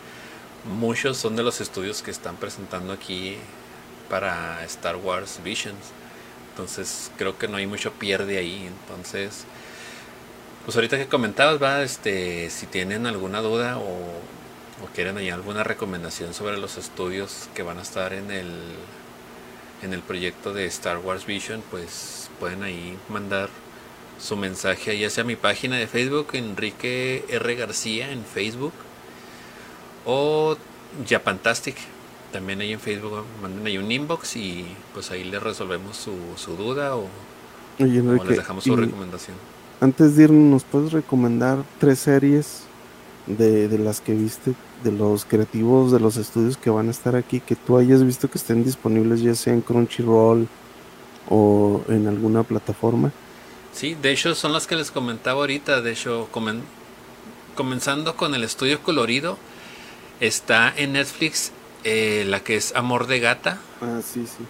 muchos 0.65 1.17
son 1.17 1.37
de 1.37 1.43
los 1.43 1.61
estudios 1.61 2.03
que 2.03 2.11
están 2.11 2.37
presentando 2.37 2.93
aquí 2.93 3.37
para 4.09 4.65
Star 4.65 4.97
Wars 4.97 5.41
Visions. 5.43 5.93
Entonces 6.51 7.11
creo 7.17 7.39
que 7.39 7.49
no 7.49 7.57
hay 7.57 7.67
mucho 7.67 7.93
pierde 7.93 8.39
ahí. 8.39 8.67
Entonces, 8.67 9.45
pues 10.65 10.77
ahorita 10.77 10.99
que 10.99 11.07
comentabas, 11.07 11.63
va, 11.63 11.83
este, 11.83 12.51
si 12.51 12.67
tienen 12.67 13.07
alguna 13.07 13.41
duda 13.41 13.79
o, 13.79 14.21
quieren 14.95 15.19
alguna 15.31 15.63
recomendación 15.63 16.35
sobre 16.35 16.59
los 16.59 16.77
estudios 16.77 17.49
que 17.55 17.63
van 17.63 17.79
a 17.79 17.83
estar 17.83 18.13
en 18.13 18.31
el 18.31 18.51
en 19.83 19.95
el 19.95 20.01
proyecto 20.01 20.53
de 20.53 20.67
Star 20.67 20.99
Wars 20.99 21.27
Vision, 21.27 21.63
pues 21.71 22.29
pueden 22.39 22.63
ahí 22.63 22.99
mandar 23.09 23.49
su 24.19 24.37
mensaje 24.37 24.99
ya 24.99 25.09
sea 25.09 25.23
a 25.23 25.27
mi 25.27 25.37
página 25.37 25.77
de 25.77 25.87
Facebook, 25.87 26.29
Enrique 26.35 27.25
R. 27.29 27.55
García 27.55 28.11
en 28.13 28.25
Facebook, 28.25 28.75
o 30.05 30.57
Japantastic, 31.09 31.77
también 32.33 32.61
ahí 32.61 32.73
en 32.73 32.81
Facebook, 32.81 33.25
manden 33.43 33.67
ahí 33.67 33.79
un 33.79 33.91
inbox 33.91 34.37
y 34.37 34.65
pues 34.95 35.11
ahí 35.11 35.25
les 35.25 35.43
resolvemos 35.43 35.97
su, 35.97 36.15
su 36.37 36.57
duda 36.57 36.97
o, 36.97 37.09
les 37.79 38.37
dejamos 38.37 38.65
su 38.65 38.77
recomendación. 38.77 39.37
Antes 39.81 40.17
de 40.17 40.25
irnos, 40.25 40.51
¿nos 40.51 40.65
puedes 40.65 40.93
recomendar 40.93 41.65
tres 41.79 42.01
series 42.01 42.65
de, 43.27 43.69
de 43.69 43.79
las 43.79 44.01
que 44.01 44.15
viste, 44.15 44.55
de 44.85 44.93
los 44.93 45.25
creativos 45.25 45.93
de 45.93 46.01
los 46.01 46.17
estudios 46.17 46.57
que 46.57 46.71
van 46.71 46.89
a 46.89 46.91
estar 46.91 47.17
aquí, 47.17 47.41
que 47.41 47.57
tú 47.57 47.79
hayas 47.79 48.05
visto 48.05 48.31
que 48.31 48.39
estén 48.39 48.63
disponibles 48.65 49.23
ya 49.23 49.35
sea 49.35 49.55
en 49.55 49.63
Crunchyroll 49.63 50.49
o 51.29 51.83
en 51.89 52.07
alguna 52.07 52.43
plataforma? 52.43 53.11
Sí, 53.73 53.97
de 54.01 54.13
hecho 54.13 54.35
son 54.35 54.53
las 54.53 54.67
que 54.67 54.77
les 54.77 54.91
comentaba 54.91 55.41
ahorita. 55.41 55.81
De 55.81 55.93
hecho, 55.93 56.29
comenzando 57.55 58.17
con 58.17 58.35
el 58.35 58.45
estudio 58.45 58.83
colorido, 58.83 59.39
está 60.21 60.73
en 60.77 60.93
Netflix 60.95 61.53
eh, 61.85 62.25
la 62.27 62.43
que 62.45 62.57
es 62.57 62.75
Amor 62.77 63.07
de 63.09 63.21
Gata. 63.21 63.67
Ah, 63.81 64.01
sí, 64.03 64.27
sí, 64.27 64.49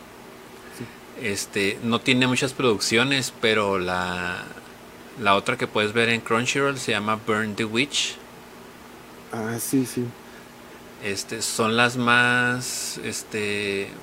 Este, 1.14 1.78
no 1.82 2.00
tiene 2.02 2.26
muchas 2.26 2.54
producciones, 2.54 3.32
pero 3.32 3.78
la, 3.78 4.62
la 5.16 5.34
otra 5.36 5.56
que 5.58 5.68
puedes 5.68 5.92
ver 5.92 6.08
en 6.08 6.20
Crunchyroll 6.22 6.78
se 6.78 6.92
llama 6.92 7.16
Burn 7.16 7.56
the 7.56 7.64
Witch. 7.64 8.20
Ah, 9.32 9.58
sí, 9.60 9.86
sí. 9.86 10.14
Este, 10.98 11.40
son 11.42 11.76
las 11.76 11.96
más, 11.96 12.98
este, 12.98 13.98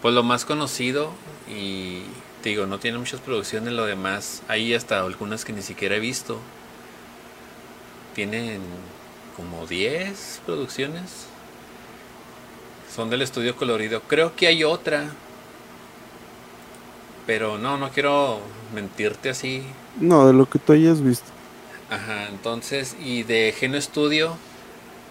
pues 0.00 0.14
lo 0.14 0.22
más 0.24 0.44
conocido 0.44 1.20
y 1.46 2.24
digo, 2.42 2.66
no 2.66 2.80
tiene 2.80 2.98
muchas 2.98 3.20
producciones, 3.20 3.72
lo 3.74 3.86
demás, 3.86 4.42
hay 4.48 4.74
hasta 4.74 5.00
algunas 5.00 5.44
que 5.44 5.52
ni 5.52 5.62
siquiera 5.62 5.96
he 5.96 6.00
visto. 6.00 6.48
Tienen 8.12 8.91
como 9.36 9.66
10 9.66 10.42
producciones. 10.46 11.26
Son 12.94 13.10
del 13.10 13.22
estudio 13.22 13.56
colorido. 13.56 14.02
Creo 14.02 14.36
que 14.36 14.46
hay 14.46 14.64
otra. 14.64 15.10
Pero 17.26 17.58
no, 17.58 17.76
no 17.78 17.90
quiero 17.90 18.40
mentirte 18.74 19.30
así. 19.30 19.62
No, 20.00 20.26
de 20.26 20.32
lo 20.32 20.48
que 20.48 20.58
tú 20.58 20.72
hayas 20.72 21.02
visto. 21.02 21.26
Ajá, 21.90 22.28
entonces, 22.28 22.96
y 23.00 23.22
de 23.22 23.54
Geno 23.56 23.80
Studio 23.80 24.36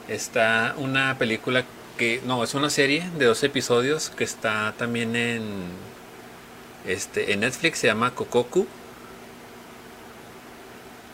está 0.07 0.75
una 0.77 1.17
película 1.17 1.63
que, 1.97 2.21
no, 2.25 2.43
es 2.43 2.53
una 2.53 2.69
serie 2.69 3.09
de 3.17 3.25
dos 3.25 3.43
episodios 3.43 4.09
que 4.09 4.23
está 4.23 4.73
también 4.77 5.15
en 5.15 5.41
este, 6.85 7.33
en 7.33 7.41
Netflix 7.41 7.79
se 7.79 7.87
llama 7.87 8.11
Kokoku. 8.11 8.65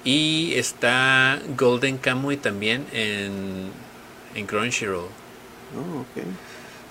Y 0.04 0.54
está 0.56 1.40
Golden 1.58 1.98
Kamuy 1.98 2.38
también 2.38 2.86
en, 2.92 3.72
en 4.36 4.46
Crunchyroll. 4.46 5.10
Oh, 5.76 6.06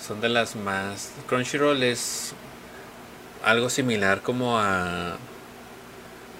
Son 0.04 0.20
de 0.20 0.28
las 0.28 0.54
más. 0.56 1.12
Crunchyroll 1.26 1.82
es 1.82 2.34
algo 3.44 3.70
similar 3.70 4.22
como 4.22 4.58
a. 4.58 5.16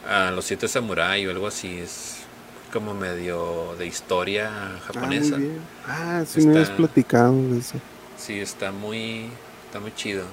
a 0.09 0.30
Los 0.32 0.44
Siete 0.44 0.68
Samurai 0.68 1.26
o 1.26 1.30
algo 1.30 1.47
así. 1.47 1.78
Es 1.78 2.18
como 2.72 2.93
medio 2.94 3.74
de 3.78 3.86
historia 3.86 4.51
japonesa. 4.86 5.36
Ah, 5.86 6.18
ah 6.20 6.24
sí 6.26 6.47
me 6.47 6.59
has 6.60 6.70
platicado 6.70 7.32
de 7.51 7.59
eso. 7.59 7.80
Sí, 8.18 8.38
está 8.38 8.72
muy. 8.72 9.30
está 9.66 9.80
muy 9.80 9.94
chido. 9.94 10.24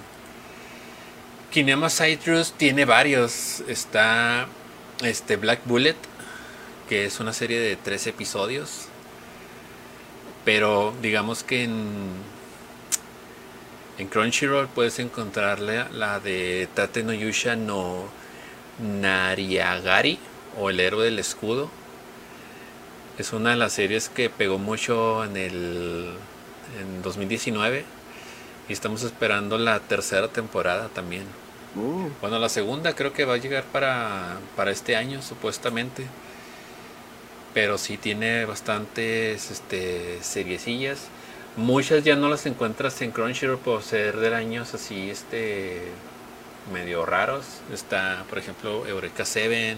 Kinema 1.51 1.89
Citrus 1.89 2.53
tiene 2.53 2.84
varios. 2.84 3.64
Está 3.68 4.47
este 5.01 5.38
Black 5.38 5.61
Bullet, 5.65 5.95
que 6.88 7.05
es 7.05 7.19
una 7.19 7.34
serie 7.34 7.60
de 7.60 7.76
tres 7.76 8.07
episodios. 8.07 8.88
Pero 10.45 10.93
digamos 11.01 11.43
que 11.43 11.64
en, 11.64 12.11
en 13.97 14.07
Crunchyroll 14.07 14.68
puedes 14.68 14.99
encontrar 14.99 15.60
la, 15.60 16.19
de 16.19 16.68
Tate 16.73 17.03
no 17.03 17.14
Yusha 17.14 17.55
no 17.55 18.05
Nariagari 18.80 20.19
o 20.60 20.69
El 20.69 20.80
héroe 20.80 21.05
del 21.05 21.19
escudo. 21.19 21.69
Es 23.18 23.31
una 23.31 23.51
de 23.51 23.55
las 23.57 23.73
series 23.73 24.10
que 24.10 24.30
pegó 24.30 24.57
mucho 24.57 25.23
en 25.23 25.38
el 25.38 26.14
en 26.80 27.01
2019 27.03 27.85
y 28.68 28.73
estamos 28.73 29.03
esperando 29.03 29.57
la 29.57 29.80
tercera 29.80 30.27
temporada 30.27 30.89
también. 30.89 31.23
Uh. 31.76 32.10
Bueno, 32.22 32.39
la 32.39 32.49
segunda 32.49 32.93
creo 32.93 33.14
que 33.14 33.26
va 33.26 33.35
a 33.35 33.38
llegar 33.38 33.64
para, 33.65 34.38
para 34.55 34.72
este 34.72 34.95
año, 34.95 35.22
supuestamente. 35.22 36.05
Pero 37.54 37.78
sí 37.78 37.98
tiene 37.98 38.46
bastantes 38.46 39.52
este, 39.52 40.20
seriecillas. 40.22 41.08
Muchas 41.56 42.04
ya 42.04 42.16
no 42.16 42.30
las 42.30 42.46
encuentras 42.48 43.00
en 43.02 43.12
Crunchyroll 43.12 43.60
por 43.60 43.84
ser 43.84 44.18
de 44.18 44.34
años 44.34 44.74
así, 44.74 45.10
este 45.10 45.82
medio 46.72 47.06
raros. 47.06 47.46
Está, 47.72 48.26
por 48.30 48.40
ejemplo, 48.40 48.88
Eureka 48.88 49.24
7, 49.24 49.78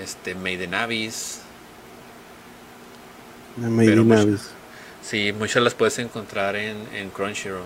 este, 0.00 0.34
Maiden 0.34 0.74
Abyss. 0.74 1.40
Maiden 3.56 4.10
Abyss. 4.10 4.50
Sí, 5.02 5.32
muchas 5.32 5.62
las 5.62 5.74
puedes 5.74 5.98
encontrar 5.98 6.56
en, 6.56 6.76
en 6.94 7.10
Crunchyroll. 7.10 7.62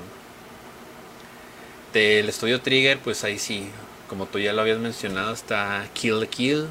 Del 1.93 2.29
estudio 2.29 2.61
Trigger, 2.61 2.99
pues 2.99 3.23
ahí 3.23 3.39
sí, 3.39 3.69
como 4.09 4.27
tú 4.27 4.39
ya 4.39 4.53
lo 4.53 4.63
habías 4.63 4.79
mencionado, 4.79 5.33
está 5.33 5.87
Kill 5.93 6.21
the 6.21 6.27
Kill, 6.27 6.67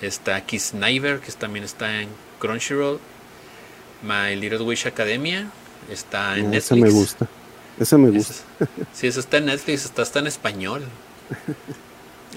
está 0.00 0.40
Kiss 0.44 0.70
Sniper, 0.70 1.20
que 1.20 1.32
también 1.32 1.64
está 1.64 2.00
en 2.00 2.08
Crunchyroll, 2.38 3.00
My 4.02 4.36
Little 4.36 4.62
Wish 4.62 4.86
Academia, 4.86 5.50
está 5.90 6.36
en 6.38 6.50
Netflix. 6.50 6.64
Esa 6.64 6.76
me 6.76 6.90
gusta, 6.90 7.28
esa 7.80 7.98
me 7.98 8.10
gusta. 8.10 8.34
sí, 8.92 9.06
eso 9.06 9.20
está 9.20 9.38
en 9.38 9.46
Netflix, 9.46 9.84
está 9.84 10.02
hasta 10.02 10.18
en 10.18 10.26
español. 10.26 10.84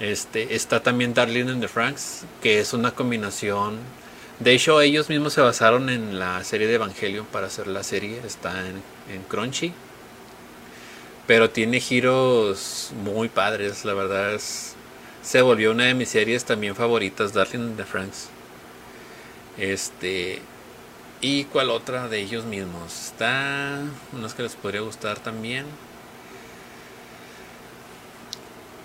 Este, 0.00 0.54
está 0.54 0.82
también 0.82 1.14
Darling 1.14 1.48
in 1.48 1.60
the 1.60 1.68
Franks, 1.68 2.24
que 2.42 2.60
es 2.60 2.72
una 2.72 2.92
combinación. 2.92 3.78
De 4.40 4.52
hecho, 4.52 4.80
ellos 4.80 5.08
mismos 5.08 5.34
se 5.34 5.40
basaron 5.40 5.90
en 5.90 6.18
la 6.18 6.42
serie 6.44 6.66
de 6.66 6.74
Evangelion 6.74 7.26
para 7.26 7.46
hacer 7.46 7.68
la 7.68 7.84
serie. 7.84 8.20
Está 8.26 8.66
en, 8.66 8.82
en 9.14 9.22
Crunchy. 9.28 9.72
Pero 11.26 11.50
tiene 11.50 11.78
giros 11.78 12.90
muy 13.04 13.28
padres, 13.28 13.84
la 13.84 13.94
verdad 13.94 14.34
es, 14.34 14.71
se 15.22 15.40
volvió 15.40 15.70
una 15.70 15.84
de 15.84 15.94
mis 15.94 16.08
series 16.08 16.44
también 16.44 16.74
favoritas, 16.74 17.32
Darling 17.32 17.60
in 17.60 17.76
the 17.76 17.84
Franks. 17.84 18.28
Este, 19.56 20.40
¿y 21.20 21.44
cuál 21.44 21.70
otra 21.70 22.08
de 22.08 22.20
ellos 22.20 22.44
mismos? 22.44 23.06
Está, 23.06 23.80
unas 24.12 24.34
que 24.34 24.42
les 24.42 24.56
podría 24.56 24.80
gustar 24.80 25.20
también. 25.20 25.66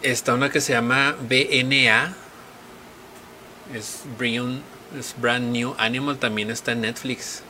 Está 0.04 0.36
una 0.36 0.52
que 0.52 0.62
se 0.62 0.74
llama 0.74 1.16
BNA. 1.28 2.14
Es 3.74 4.04
es 4.98 5.16
Brand 5.20 5.52
New 5.52 5.76
Animal, 5.78 6.20
también 6.20 6.52
está 6.52 6.74
en 6.74 6.82
Netflix. 6.82 7.42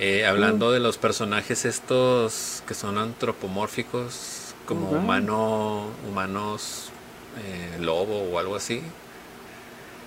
Eh, 0.00 0.24
hablando 0.24 0.70
mm. 0.70 0.72
de 0.72 0.80
los 0.80 0.96
personajes 0.96 1.66
estos 1.66 2.62
que 2.66 2.72
son 2.72 2.96
antropomórficos, 2.96 4.54
como 4.64 4.90
humano, 4.90 5.90
humanos 6.08 6.91
eh, 7.38 7.78
lobo 7.80 8.22
o 8.22 8.38
algo 8.38 8.56
así. 8.56 8.82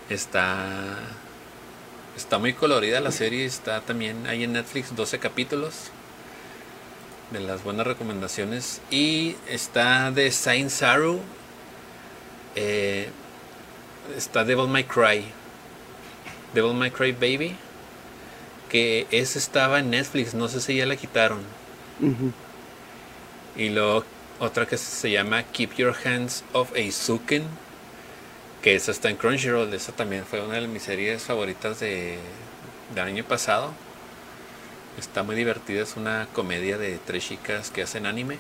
Está, 0.10 1.00
está 2.16 2.38
muy 2.38 2.54
colorida 2.54 3.00
la 3.00 3.12
serie, 3.12 3.46
está 3.46 3.82
también 3.82 4.28
ahí 4.28 4.44
en 4.44 4.54
Netflix 4.54 4.96
12 4.96 5.20
capítulos 5.20 5.92
de 7.32 7.40
las 7.40 7.64
buenas 7.64 7.88
recomendaciones. 7.88 8.82
Y 8.92 9.36
está 9.48 10.12
de 10.12 10.32
Saint 10.32 10.70
Saru, 10.70 11.22
eh, 12.56 13.10
está 14.16 14.44
Devil 14.44 14.68
May 14.68 14.84
Cry, 14.84 15.26
Devil 16.54 16.74
May 16.74 16.92
Cry 16.92 17.12
Baby 17.12 17.56
que 18.70 19.08
esa 19.12 19.40
estaba 19.40 19.80
en 19.80 19.90
Netflix, 19.92 20.34
no 20.34 20.48
sé 20.48 20.60
si 20.62 20.76
ya 20.76 20.86
la 20.86 20.96
quitaron. 20.96 21.40
Y 23.56 23.70
luego 23.70 24.04
otra 24.40 24.66
que 24.66 24.78
se 24.78 25.12
llama 25.12 25.44
Keep 25.44 25.76
Your 25.76 25.96
Hands 26.04 26.44
Off 26.54 26.74
Aizuken, 26.76 27.44
que 28.62 28.76
esa 28.76 28.92
está 28.92 29.10
en 29.10 29.18
Crunchyroll, 29.18 29.74
esa 29.74 29.92
también 29.92 30.26
fue 30.26 30.42
una 30.42 30.56
de 30.56 30.68
mis 30.68 30.84
series 30.84 31.24
favoritas 31.24 31.80
de, 31.80 32.18
del 32.94 33.06
año 33.06 33.24
pasado. 33.24 33.74
Está 34.98 35.24
muy 35.24 35.36
divertida, 35.36 35.84
es 35.84 35.96
una 35.98 36.28
comedia 36.34 36.78
de 36.78 36.98
tres 37.06 37.28
chicas 37.28 37.70
que 37.70 37.84
hacen 37.84 38.06
anime. 38.06 38.38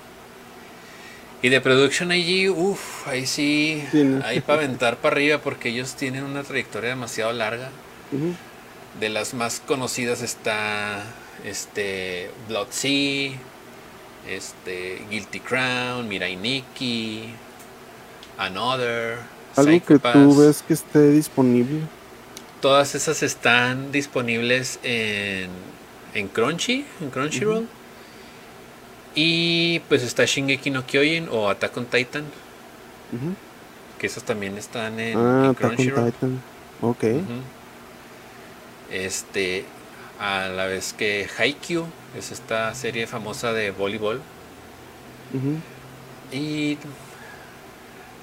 Y 1.41 1.49
de 1.49 1.61
Production 1.61 2.11
IG, 2.11 2.49
uff, 2.49 3.07
ahí 3.07 3.27
sí, 3.27 3.84
ahí 4.23 4.39
para 4.39 4.59
aventar 4.59 4.97
para 4.97 5.15
arriba 5.15 5.38
porque 5.39 5.69
ellos 5.69 5.95
tienen 5.95 6.23
una 6.23 6.43
trayectoria 6.43 6.91
demasiado 6.91 7.31
larga. 7.34 7.69
De 8.99 9.09
las 9.09 9.34
más 9.34 9.59
conocidas 9.59 10.22
está 10.22 11.03
este 11.43 12.31
Blood 12.47 12.67
Sea, 12.72 13.34
este 14.27 15.02
Guilty 15.10 15.39
Crown, 15.39 16.07
Mirai 16.07 16.35
Nikki, 16.35 17.30
Another. 18.38 19.19
Algo 19.56 19.85
que 19.85 19.99
tú 19.99 20.38
ves 20.38 20.64
que 20.68 20.73
esté 20.73 21.11
disponible. 21.11 21.81
Todas 22.61 22.95
esas 22.95 23.23
están 23.23 23.91
disponibles 23.91 24.80
en, 24.84 25.49
en 26.14 26.27
Crunchy, 26.27 26.85
en 26.99 27.10
Crunchyroll. 27.10 27.68
Y 29.14 29.80
pues 29.88 30.03
está 30.03 30.26
Shingeki 30.26 30.72
no 30.72 30.85
Kyojin 30.85 31.30
o 31.31 31.49
Attack 31.49 31.77
on 31.77 31.85
Titan. 31.85 32.26
Que 33.97 34.07
esos 34.07 34.23
también 34.23 34.57
están 34.57 34.99
en, 34.99 35.18
ah, 35.18 35.53
Crunchyroll. 35.57 36.11
Titan. 36.11 36.41
Ok. 36.81 37.03
Este, 38.91 39.65
a 40.19 40.47
la 40.47 40.67
vez 40.67 40.93
que 40.93 41.27
Haikyuu 41.37 41.87
es 42.17 42.31
esta 42.31 42.73
serie 42.75 43.07
famosa 43.07 43.53
de 43.53 43.71
voleibol. 43.71 44.21
Y 46.31 46.77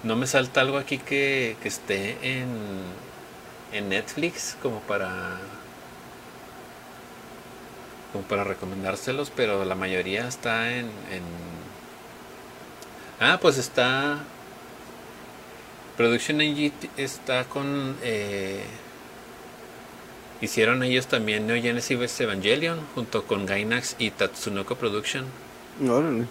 no 0.03 0.17
me 0.17 0.27
salta 0.27 0.61
algo 0.61 0.79
aquí 0.79 0.99
que, 0.99 1.57
que 1.63 1.69
esté 1.69 2.17
en, 2.23 2.49
en 3.73 3.89
Netflix 3.89 4.57
como 4.63 4.81
para 4.81 5.39
como 8.13 8.25
para 8.25 8.45
recomendárselos, 8.45 9.31
pero 9.31 9.65
la 9.65 9.75
mayoría 9.75 10.29
está 10.29 10.71
en, 10.73 10.91
Ah, 13.21 13.39
pues 13.41 13.57
está... 13.57 14.19
Production 15.97 16.39
NG 16.39 16.73
está 16.97 17.45
con... 17.45 17.97
Eh, 18.03 18.65
hicieron 20.43 20.83
ellos 20.83 21.07
también 21.07 21.47
Neo 21.47 21.63
Genesis 21.63 22.21
Evangelion 22.21 22.81
junto 22.95 23.25
con 23.25 23.47
Gainax 23.47 23.97
y 23.99 24.11
Tatsunoko 24.11 24.77
Production. 24.77 25.25
Órale. 25.89 26.27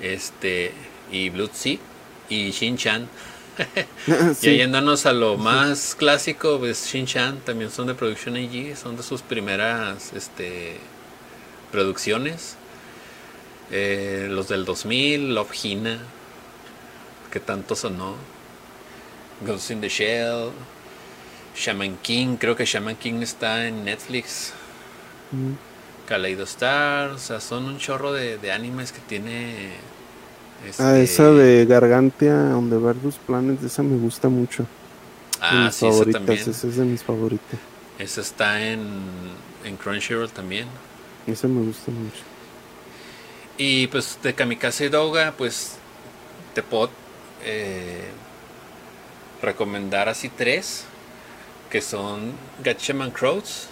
Este, 0.00 0.72
y 1.10 1.30
Blood 1.30 1.50
Sea 1.52 1.78
y 2.28 2.50
Shin-Chan. 2.50 3.08
Y 4.42 4.56
yéndonos 4.58 5.06
a 5.06 5.12
lo 5.12 5.38
más 5.38 5.94
clásico, 5.94 6.58
pues 6.58 6.86
Shin-Chan 6.86 7.40
también 7.40 7.70
son 7.70 7.86
de 7.86 7.94
Production 7.94 8.36
AG, 8.36 8.76
son 8.76 8.96
de 8.96 9.02
sus 9.02 9.22
primeras 9.22 10.12
este, 10.12 10.76
producciones. 11.72 12.56
Eh, 13.70 14.28
los 14.30 14.48
del 14.48 14.64
2000, 14.64 15.34
Love 15.34 15.64
Hina, 15.64 15.98
que 17.32 17.40
tanto 17.40 17.74
sonó. 17.74 18.14
Ghost 19.44 19.70
in 19.70 19.80
the 19.80 19.88
Shell, 19.88 20.50
Shaman 21.56 21.96
King, 21.98 22.36
creo 22.38 22.54
que 22.56 22.64
Shaman 22.66 22.96
King 22.96 23.22
está 23.22 23.66
en 23.66 23.84
Netflix. 23.84 24.52
Mm. 25.32 25.56
Kaleido 26.06 26.44
Star, 26.44 27.10
o 27.10 27.18
sea, 27.18 27.40
son 27.40 27.66
un 27.66 27.78
chorro 27.78 28.12
de, 28.12 28.38
de 28.38 28.52
animes 28.52 28.92
que 28.92 29.00
tiene 29.00 29.82
Ah, 30.78 30.98
esa 30.98 31.32
de 31.32 31.66
Gargantia 31.66 32.34
donde 32.34 32.78
Verdus 32.78 33.18
Planet, 33.18 33.62
esa 33.62 33.82
me 33.82 33.96
gusta 33.98 34.28
mucho. 34.28 34.66
Ah, 35.40 35.70
sí, 35.72 35.86
esa 35.88 36.06
también. 36.06 36.50
Esa 36.50 36.68
es 36.68 36.76
de 36.76 36.84
mis 36.84 37.04
favoritas. 37.04 37.60
Esa 37.98 38.20
está 38.20 38.60
en, 38.64 39.38
en 39.64 39.76
Crunchyroll 39.76 40.32
también. 40.32 40.68
Esa 41.26 41.48
me 41.48 41.60
gusta 41.62 41.90
mucho. 41.92 42.24
Y 43.58 43.86
pues 43.88 44.18
de 44.22 44.34
Kamikaze 44.34 44.90
Doga, 44.90 45.34
pues 45.36 45.78
te 46.54 46.62
puedo 46.62 46.90
eh, 47.44 48.18
recomendar 49.42 50.08
así 50.08 50.28
tres, 50.28 50.84
que 51.70 51.80
son 51.80 52.32
Gatchaman 52.62 53.10
Crows. 53.10 53.68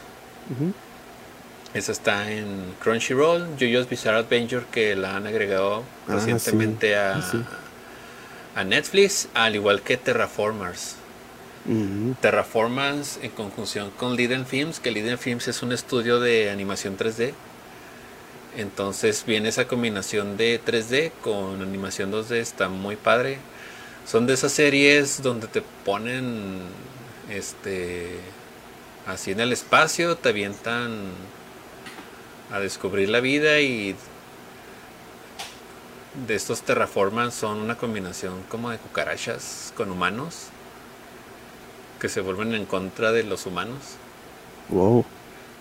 Esa 1.74 1.90
está 1.90 2.30
en 2.30 2.74
Crunchyroll, 2.80 3.56
JoJo's 3.58 3.88
Bizarre 3.88 4.18
Adventure, 4.18 4.64
que 4.70 4.94
la 4.94 5.16
han 5.16 5.26
agregado 5.26 5.82
ah, 6.06 6.14
recientemente 6.14 6.96
A, 6.96 7.20
a, 8.54 8.64
Netflix, 8.64 9.28
al 9.34 9.56
igual 9.56 9.82
que 9.82 9.96
Terraformers. 9.96 10.96
Terraformers 12.20 13.18
en 13.22 13.30
conjunción 13.30 13.90
con 13.90 14.14
Liden 14.16 14.46
Films, 14.46 14.78
que 14.78 14.90
Liden 14.90 15.18
Films 15.18 15.48
es 15.48 15.62
un 15.62 15.72
estudio 15.72 16.20
de 16.20 16.50
animación 16.50 16.96
3D. 16.96 17.32
Entonces 18.56 19.24
viene 19.26 19.48
esa 19.48 19.66
combinación 19.66 20.36
de 20.36 20.60
3D 20.64 21.10
con 21.22 21.60
animación 21.60 22.12
2D, 22.12 22.36
está 22.36 22.68
muy 22.68 22.96
padre. 22.96 23.38
Son 24.06 24.26
de 24.26 24.34
esas 24.34 24.52
series 24.52 25.22
donde 25.22 25.48
te 25.48 25.62
ponen 25.84 26.60
este 27.30 28.18
así 29.06 29.32
en 29.32 29.40
el 29.40 29.52
espacio, 29.52 30.16
te 30.16 30.30
avientan 30.30 31.10
a 32.50 32.60
descubrir 32.60 33.08
la 33.08 33.20
vida 33.20 33.60
y 33.60 33.96
de 36.26 36.34
estos 36.34 36.62
terraformans 36.62 37.34
son 37.34 37.58
una 37.58 37.76
combinación 37.76 38.42
como 38.48 38.70
de 38.70 38.78
cucarachas 38.78 39.72
con 39.76 39.90
humanos 39.90 40.46
que 42.00 42.08
se 42.08 42.20
vuelven 42.20 42.54
en 42.54 42.66
contra 42.66 43.12
de 43.12 43.24
los 43.24 43.46
humanos. 43.46 43.78
Wow. 44.68 45.04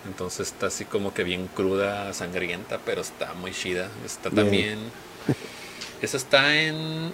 Entonces 0.05 0.47
está 0.47 0.67
así 0.67 0.85
como 0.85 1.13
que 1.13 1.23
bien 1.23 1.47
cruda, 1.47 2.13
sangrienta, 2.13 2.79
pero 2.85 3.01
está 3.01 3.33
muy 3.33 3.51
chida. 3.51 3.89
Está 4.05 4.29
también. 4.29 4.79
Esa 6.01 6.17
está 6.17 6.61
en. 6.61 7.13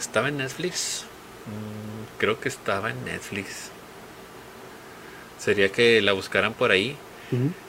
¿Estaba 0.00 0.28
en 0.28 0.38
Netflix? 0.38 1.04
Mm, 1.46 2.18
creo 2.18 2.40
que 2.40 2.48
estaba 2.48 2.90
en 2.90 3.04
Netflix. 3.04 3.70
Sería 5.38 5.72
que 5.72 6.02
la 6.02 6.12
buscaran 6.12 6.52
por 6.52 6.70
ahí. 6.70 6.96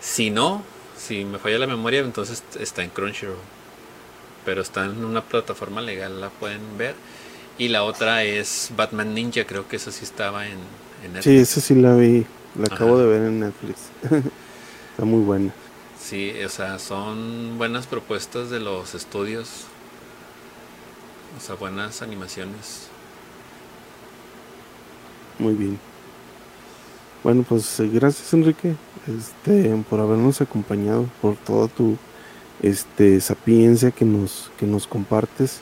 Si 0.01 0.31
no, 0.31 0.63
si 0.97 1.23
me 1.23 1.37
falla 1.37 1.59
la 1.59 1.67
memoria, 1.67 1.99
entonces 1.99 2.43
está 2.59 2.83
en 2.83 2.89
Crunchyroll. 2.89 3.37
Pero 4.43 4.61
está 4.61 4.85
en 4.85 5.05
una 5.05 5.21
plataforma 5.21 5.81
legal, 5.81 6.19
la 6.19 6.29
pueden 6.29 6.77
ver. 6.77 6.95
Y 7.57 7.67
la 7.67 7.83
otra 7.83 8.23
es 8.23 8.71
Batman 8.75 9.13
Ninja, 9.13 9.45
creo 9.45 9.67
que 9.67 9.75
esa 9.75 9.91
sí 9.91 10.03
estaba 10.03 10.47
en, 10.47 10.57
Netflix. 11.03 11.23
Sí, 11.23 11.37
esa 11.37 11.61
sí 11.61 11.75
la 11.75 11.95
vi, 11.95 12.25
la 12.55 12.67
acabo 12.67 12.97
de 12.97 13.07
ver 13.07 13.21
en 13.21 13.39
Netflix. 13.39 13.77
está 14.91 15.05
muy 15.05 15.21
buena. 15.21 15.53
Sí, 15.99 16.33
o 16.43 16.49
sea, 16.49 16.79
son 16.79 17.57
buenas 17.57 17.87
propuestas 17.87 18.49
de 18.49 18.59
los 18.59 18.95
estudios. 18.95 19.65
O 21.37 21.41
sea, 21.41 21.55
buenas 21.55 22.01
animaciones. 22.01 22.90
Muy 25.41 25.55
bien. 25.55 25.79
Bueno, 27.23 27.43
pues 27.47 27.79
eh, 27.79 27.89
gracias 27.91 28.31
Enrique 28.31 28.75
este, 29.07 29.75
por 29.89 29.99
habernos 29.99 30.39
acompañado, 30.39 31.07
por 31.19 31.35
toda 31.35 31.67
tu 31.67 31.97
este, 32.61 33.19
sapiencia 33.21 33.89
que 33.89 34.05
nos, 34.05 34.51
que 34.59 34.67
nos 34.67 34.85
compartes. 34.85 35.59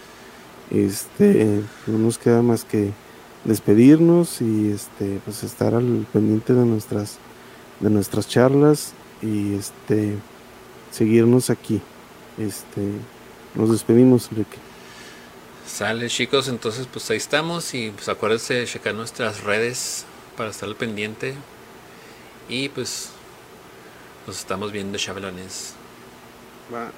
Este, 0.69 1.61
no 1.87 1.97
nos 1.97 2.17
queda 2.17 2.41
más 2.41 2.65
que 2.65 2.91
despedirnos 3.45 4.41
y 4.41 4.69
este, 4.69 5.21
pues 5.23 5.43
estar 5.45 5.73
al 5.73 6.05
pendiente 6.11 6.53
de 6.53 6.65
nuestras, 6.65 7.17
de 7.79 7.89
nuestras 7.89 8.27
charlas 8.27 8.91
y 9.21 9.53
este, 9.53 10.17
seguirnos 10.91 11.49
aquí. 11.49 11.81
Este, 12.37 12.81
nos 13.55 13.71
despedimos, 13.71 14.27
Enrique. 14.29 14.68
Sale 15.69 16.09
chicos, 16.09 16.47
entonces 16.47 16.87
pues 16.91 17.09
ahí 17.11 17.17
estamos 17.17 17.73
y 17.75 17.91
pues 17.91 18.09
acuérdense 18.09 18.55
de 18.55 18.65
checar 18.65 18.95
nuestras 18.95 19.43
redes 19.43 20.03
para 20.35 20.49
estar 20.49 20.67
al 20.67 20.75
pendiente. 20.75 21.35
Y 22.49 22.69
pues 22.69 23.11
nos 24.25 24.39
estamos 24.39 24.71
viendo, 24.71 24.97
chavalones. 24.97 25.75
Va. 26.73 26.91